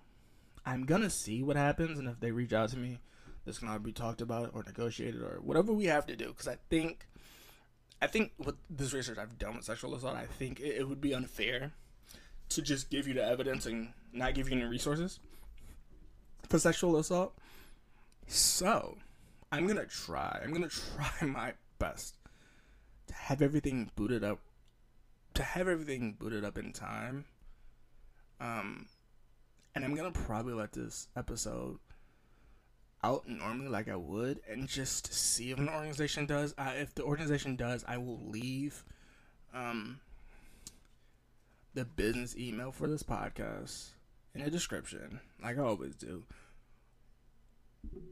i'm 0.66 0.86
gonna 0.86 1.10
see 1.10 1.42
what 1.44 1.56
happens 1.56 1.98
and 2.00 2.08
if 2.08 2.20
they 2.20 2.32
reach 2.32 2.54
out 2.54 2.70
to 2.70 2.78
me 2.78 3.00
this 3.46 3.58
can 3.58 3.68
all 3.68 3.80
be 3.80 3.92
talked 3.92 4.22
about 4.22 4.52
or 4.54 4.64
negotiated 4.64 5.22
or 5.22 5.40
whatever 5.42 5.74
we 5.74 5.86
have 5.86 6.06
to 6.06 6.16
do 6.16 6.28
because 6.28 6.48
i 6.48 6.58
think 6.70 7.08
i 8.02 8.08
think 8.08 8.32
with 8.38 8.56
this 8.70 8.94
research 8.94 9.18
i've 9.18 9.38
done 9.38 9.56
with 9.56 9.66
sexual 9.66 9.96
assault 9.96 10.16
i 10.16 10.26
think 10.26 10.60
it, 10.60 10.78
it 10.78 10.90
would 10.90 11.02
be 11.02 11.14
unfair 11.14 11.72
to 12.50 12.62
just 12.62 12.90
give 12.90 13.08
you 13.08 13.14
the 13.14 13.24
evidence 13.24 13.66
and 13.66 13.94
not 14.12 14.34
give 14.34 14.50
you 14.50 14.58
any 14.58 14.66
resources 14.66 15.20
for 16.50 16.60
sexual 16.60 16.98
assault. 16.98 17.34
So, 18.28 18.98
I'm 19.52 19.68
gonna 19.68 19.86
try. 19.86 20.40
I'm 20.44 20.52
gonna 20.52 20.68
try 20.70 21.28
my 21.28 21.54
best 21.78 22.16
to 23.08 23.14
have 23.14 23.42
everything 23.42 23.92
booted 23.96 24.24
up, 24.24 24.40
to 25.36 25.44
have 25.44 25.68
everything 25.68 26.14
booted 26.20 26.44
up 26.44 26.58
in 26.58 26.74
time. 26.74 27.26
Um, 28.40 28.88
and 29.76 29.84
I'm 29.84 29.96
gonna 29.96 30.12
probably 30.12 30.54
let 30.54 30.72
this 30.72 31.08
episode 31.16 31.80
out 33.04 33.28
normally 33.28 33.70
like 33.70 33.88
I 33.88 33.96
would, 33.96 34.42
and 34.50 34.68
just 34.68 35.14
see 35.14 35.52
if 35.52 35.58
an 35.58 35.70
organization 35.70 36.26
does. 36.26 36.54
Uh, 36.58 36.74
if 36.76 36.94
the 36.96 37.04
organization 37.04 37.56
does, 37.56 37.86
I 37.88 37.98
will 37.98 38.20
leave. 38.28 38.84
Um, 39.54 40.00
the 41.74 41.86
business 41.86 42.36
email 42.38 42.72
for 42.72 42.88
this 42.88 43.04
podcast 43.04 43.90
in 44.34 44.44
the 44.44 44.52
description, 44.52 45.20
like 45.42 45.58
I 45.58 45.62
always 45.62 45.96
do. 45.96 46.24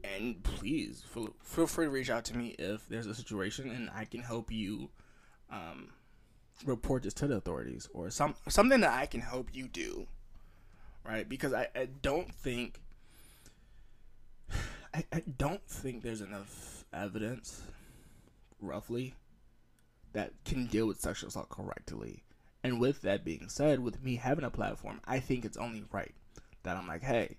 And 0.03 0.41
please 0.43 1.03
feel, 1.05 1.35
feel 1.43 1.67
free 1.67 1.85
to 1.85 1.91
reach 1.91 2.09
out 2.09 2.23
to 2.25 2.37
me 2.37 2.55
if 2.57 2.87
there's 2.87 3.07
a 3.07 3.15
situation 3.15 3.69
and 3.69 3.89
I 3.93 4.05
can 4.05 4.21
help 4.21 4.51
you 4.51 4.89
um, 5.51 5.89
report 6.65 7.03
this 7.03 7.13
to 7.15 7.27
the 7.27 7.35
authorities 7.35 7.89
or 7.93 8.09
some 8.09 8.35
something 8.47 8.79
that 8.81 8.93
I 8.93 9.05
can 9.05 9.21
help 9.21 9.49
you 9.53 9.67
do. 9.67 10.07
Right? 11.07 11.27
Because 11.27 11.53
I, 11.53 11.67
I 11.75 11.87
don't 12.01 12.33
think 12.33 12.81
I, 14.93 15.05
I 15.13 15.23
don't 15.37 15.65
think 15.67 16.03
there's 16.03 16.21
enough 16.21 16.85
evidence 16.93 17.61
roughly 18.59 19.13
that 20.13 20.33
can 20.43 20.65
deal 20.67 20.87
with 20.87 20.99
sexual 20.99 21.29
assault 21.29 21.49
correctly 21.49 22.23
and 22.63 22.79
with 22.79 23.01
that 23.03 23.23
being 23.23 23.47
said, 23.49 23.79
with 23.79 24.03
me 24.03 24.15
having 24.15 24.43
a 24.43 24.49
platform, 24.49 24.99
I 25.05 25.19
think 25.19 25.45
it's 25.45 25.57
only 25.57 25.83
right 25.91 26.13
that 26.63 26.75
I'm 26.75 26.87
like, 26.87 27.03
hey, 27.03 27.37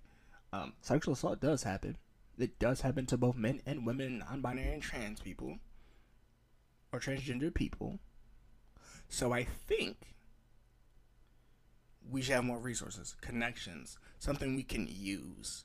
um, 0.53 0.73
sexual 0.81 1.15
assault 1.15 1.41
does 1.41 1.65
happen. 1.65 1.99
It 2.39 2.59
does 2.59 2.81
happen 2.81 3.05
to 3.07 3.17
both 3.17 3.37
men 3.37 3.61
and 3.67 3.85
women, 3.85 4.21
non 4.21 4.41
binary 4.41 4.73
and 4.73 4.83
trans 4.83 5.21
people, 5.21 5.59
or 6.93 7.01
transgender 7.01 7.53
people. 7.53 7.99
So 9.09 9.33
I 9.33 9.45
think 9.45 10.15
we 12.11 12.23
should 12.23 12.35
have 12.35 12.45
more 12.45 12.59
resources, 12.59 13.17
connections, 13.21 13.99
something 14.19 14.55
we 14.55 14.63
can 14.63 14.89
use 14.91 15.65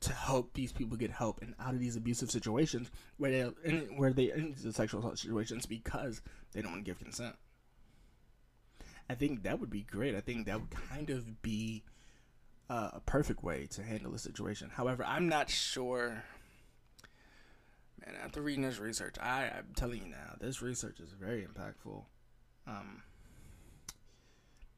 to 0.00 0.12
help 0.12 0.52
these 0.54 0.72
people 0.72 0.96
get 0.96 1.10
help 1.10 1.40
and 1.42 1.54
out 1.60 1.74
of 1.74 1.80
these 1.80 1.94
abusive 1.94 2.30
situations 2.30 2.90
where 3.18 3.30
they 3.30 3.74
where 3.96 4.12
they 4.12 4.32
into 4.32 4.72
sexual 4.72 5.00
assault 5.00 5.18
situations 5.18 5.64
because 5.64 6.22
they 6.52 6.60
don't 6.60 6.72
want 6.72 6.84
to 6.84 6.90
give 6.90 6.98
consent. 6.98 7.36
I 9.08 9.14
think 9.14 9.42
that 9.42 9.60
would 9.60 9.70
be 9.70 9.82
great. 9.82 10.14
I 10.14 10.20
think 10.20 10.46
that 10.46 10.60
would 10.60 10.70
kind 10.70 11.10
of 11.10 11.42
be 11.42 11.84
uh, 12.68 12.90
a 12.94 13.00
perfect 13.00 13.42
way 13.42 13.66
to 13.72 13.82
handle 13.82 14.12
the 14.12 14.18
situation. 14.18 14.70
However, 14.74 15.04
I'm 15.04 15.28
not 15.28 15.50
sure. 15.50 16.24
Man, 18.04 18.16
after 18.24 18.40
reading 18.40 18.62
this 18.62 18.78
research, 18.78 19.16
I, 19.20 19.52
I'm 19.56 19.74
telling 19.76 20.02
you 20.02 20.08
now, 20.08 20.36
this 20.40 20.62
research 20.62 20.98
is 20.98 21.12
very 21.12 21.46
impactful. 21.46 22.04
Um, 22.66 23.02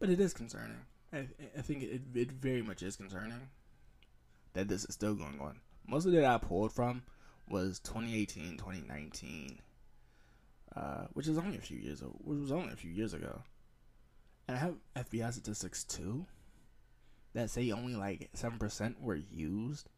but 0.05 0.12
it 0.12 0.20
is 0.20 0.34
concerning. 0.34 0.76
I, 1.14 1.28
I 1.57 1.62
think 1.62 1.82
it, 1.82 2.02
it 2.14 2.30
very 2.30 2.61
much 2.61 2.82
is 2.82 2.94
concerning 2.94 3.48
that 4.52 4.68
this 4.68 4.84
is 4.84 4.94
still 4.94 5.14
going 5.14 5.40
on. 5.40 5.61
Most 5.88 6.05
of 6.05 6.12
it 6.12 6.22
I 6.22 6.36
pulled 6.36 6.72
from 6.72 7.05
was 7.48 7.78
2018, 7.78 8.59
2019, 8.59 9.61
uh, 10.76 11.07
which 11.14 11.26
is 11.26 11.38
only 11.38 11.57
a 11.57 11.61
few 11.62 11.78
years. 11.78 12.02
Which 12.02 12.38
was 12.38 12.52
only 12.52 12.74
a 12.74 12.76
few 12.76 12.90
years 12.90 13.14
ago. 13.14 13.40
And 14.46 14.59
I 14.59 14.61
have 14.61 14.74
FBI 14.94 15.32
statistics 15.32 15.84
too 15.84 16.26
that 17.32 17.48
say 17.48 17.70
only 17.70 17.94
like 17.94 18.28
7% 18.36 19.00
were 19.00 19.14
used. 19.32 19.88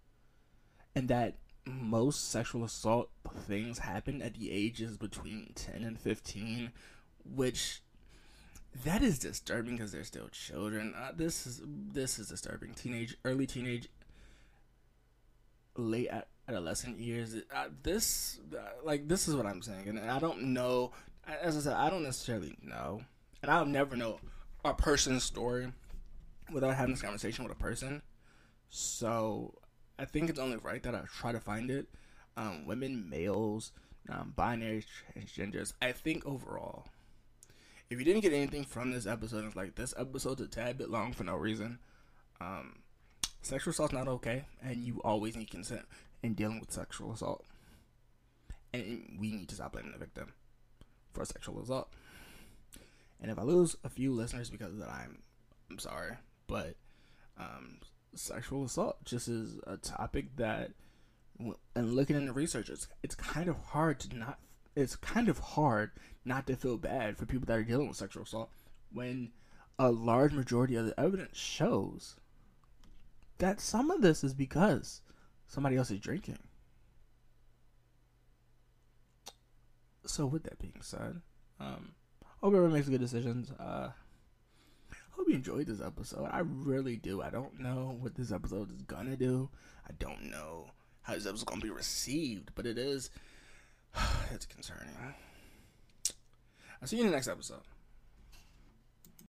And 0.95 1.09
that 1.09 1.39
most 1.65 2.31
sexual 2.31 2.63
assault 2.63 3.11
things 3.41 3.81
happen 3.81 4.23
at 4.23 4.35
the 4.35 4.53
ages 4.53 4.99
between 4.99 5.51
10 5.57 5.83
and 5.83 5.99
15, 5.99 6.71
which 7.25 7.83
that 8.85 9.03
is 9.03 9.19
disturbing 9.19 9.77
because 9.77 9.93
they're 9.93 10.05
still 10.05 10.29
children. 10.29 10.95
Uh, 10.97 11.13
this 11.17 11.47
is 11.47 11.63
this 11.65 12.19
is 12.19 12.29
disturbing. 12.29 12.75
Teenage, 12.75 13.17
early 13.25 13.47
teenage, 13.47 13.89
late 15.77 16.11
adolescent 16.49 16.99
years. 16.99 17.35
Uh, 17.55 17.69
this 17.83 18.39
uh, 18.57 18.61
like 18.85 19.09
this 19.09 19.29
is 19.29 19.35
what 19.37 19.47
I'm 19.47 19.63
saying, 19.63 19.89
and 19.89 19.99
I 20.11 20.19
don't 20.19 20.43
know. 20.55 20.93
As 21.27 21.57
I 21.57 21.61
said, 21.61 21.75
I 21.75 21.91
don't 21.91 22.03
necessarily 22.05 22.57
know, 22.63 23.03
and 23.43 23.51
I'll 23.51 23.67
never 23.67 23.97
know 23.97 24.21
a 24.65 24.75
person's 24.75 25.25
story 25.25 25.73
without 26.53 26.77
having 26.77 26.95
this 26.95 27.03
conversation 27.03 27.45
with 27.45 27.53
a 27.53 27.61
person. 27.61 28.03
So 28.71 29.55
I 29.99 30.05
think 30.05 30.31
it's 30.31 30.39
only 30.39 30.57
right 30.59 30.83
that 30.83 30.95
I 30.95 31.03
try 31.13 31.33
to 31.33 31.41
find 31.41 31.71
it. 31.71 31.89
um, 32.37 32.67
women, 32.67 33.09
males, 33.09 33.73
um, 34.09 34.33
binary, 34.37 34.85
transgenders. 35.17 35.73
I 35.83 35.93
think 35.93 36.27
overall, 36.27 36.87
if 37.91 37.99
you 37.99 38.05
didn't 38.05 38.23
get 38.23 38.33
anything 38.33 38.65
from 38.65 38.91
this 38.91 39.07
episode, 39.07 39.45
it's 39.45 39.57
like 39.57 39.75
this 39.75 39.95
episode's 39.97 40.41
a 40.41 40.47
tad 40.47 40.79
bit 40.79 40.91
long 40.91 41.13
for 41.13 41.25
no 41.25 41.37
reason. 41.37 41.79
Um, 42.41 42.81
sexual 43.43 43.71
assault's 43.71 43.93
not 43.93 44.09
okay, 44.09 44.45
and 44.63 44.77
you 44.77 45.01
always 45.05 45.37
need 45.37 45.51
consent 45.51 45.87
in 46.23 46.35
dealing 46.35 46.61
with 46.61 46.73
sexual 46.73 47.13
assault. 47.13 47.45
And 48.75 49.17
we 49.21 49.31
need 49.31 49.49
to 49.49 49.55
stop 49.55 49.73
blaming 49.73 49.93
the 49.93 49.99
victim 49.99 50.33
for 51.13 51.25
sexual 51.25 51.63
assault. 51.63 51.89
And 53.21 53.31
if 53.31 53.39
I 53.39 53.43
lose 53.43 53.77
a 53.85 53.89
few 53.89 54.13
listeners 54.13 54.51
because 54.51 54.73
of 54.73 54.79
that, 54.79 54.91
I'm 54.91 55.23
I'm 55.71 55.79
sorry, 55.79 56.13
but 56.47 56.75
um, 57.39 57.79
sexual 58.15 58.65
assault 58.65 59.05
just 59.05 59.29
is 59.29 59.59
a 59.67 59.77
topic 59.77 60.37
that, 60.37 60.73
and 61.75 61.95
looking 61.95 62.17
into 62.17 62.33
research, 62.33 62.69
it's 62.69 62.89
it's 63.03 63.15
kind 63.15 63.49
of 63.49 63.57
hard 63.57 64.01
to 64.01 64.17
not. 64.17 64.39
It's 64.77 64.95
kind 64.95 65.29
of 65.29 65.39
hard 65.39 65.91
not 66.25 66.47
to 66.47 66.57
feel 66.57 66.77
bad 66.77 67.17
for 67.17 67.27
people 67.27 67.47
that 67.47 67.59
are 67.59 67.65
dealing 67.65 67.89
with 67.89 67.97
sexual 67.97 68.25
assault 68.25 68.51
when 68.93 69.33
a 69.79 69.91
large 69.91 70.33
majority 70.33 70.77
of 70.77 70.87
the 70.87 71.01
evidence 71.01 71.37
shows 71.37 72.17
that 73.39 73.61
some 73.61 73.91
of 73.91 74.03
this 74.03 74.23
is 74.23 74.35
because 74.35 75.03
somebody 75.47 75.77
else 75.77 75.91
is 75.91 76.01
drinking. 76.01 76.39
So, 80.05 80.25
with 80.27 80.45
that 80.45 80.59
being 80.59 80.81
said, 80.81 81.21
um, 81.59 81.93
hope 82.21 82.55
everyone 82.55 82.73
makes 82.73 82.89
good 82.89 83.01
decisions. 83.01 83.51
Uh, 83.59 83.91
hope 85.11 85.29
you 85.29 85.35
enjoyed 85.35 85.67
this 85.67 85.81
episode. 85.81 86.29
I 86.31 86.41
really 86.45 86.97
do. 86.97 87.23
I 87.23 87.31
don't 87.31 87.59
know 87.61 87.97
what 88.01 88.15
this 88.15 88.31
episode 88.31 88.71
is 88.71 88.83
gonna 88.83 89.17
do. 89.17 89.49
I 89.87 89.93
don't 89.99 90.31
know 90.31 90.71
how 91.03 91.15
this 91.15 91.27
episode 91.27 91.39
is 91.39 91.45
gonna 91.45 91.61
be 91.61 91.71
received, 91.71 92.53
but 92.55 92.67
it 92.67 92.79
is. 92.79 93.11
It's 94.33 94.47
concerning. 94.47 94.95
I'll 96.81 96.89
see 96.89 96.97
you 96.97 97.05
in 97.05 97.11
the 97.11 97.15
next 97.15 97.29
episode. 97.29 97.61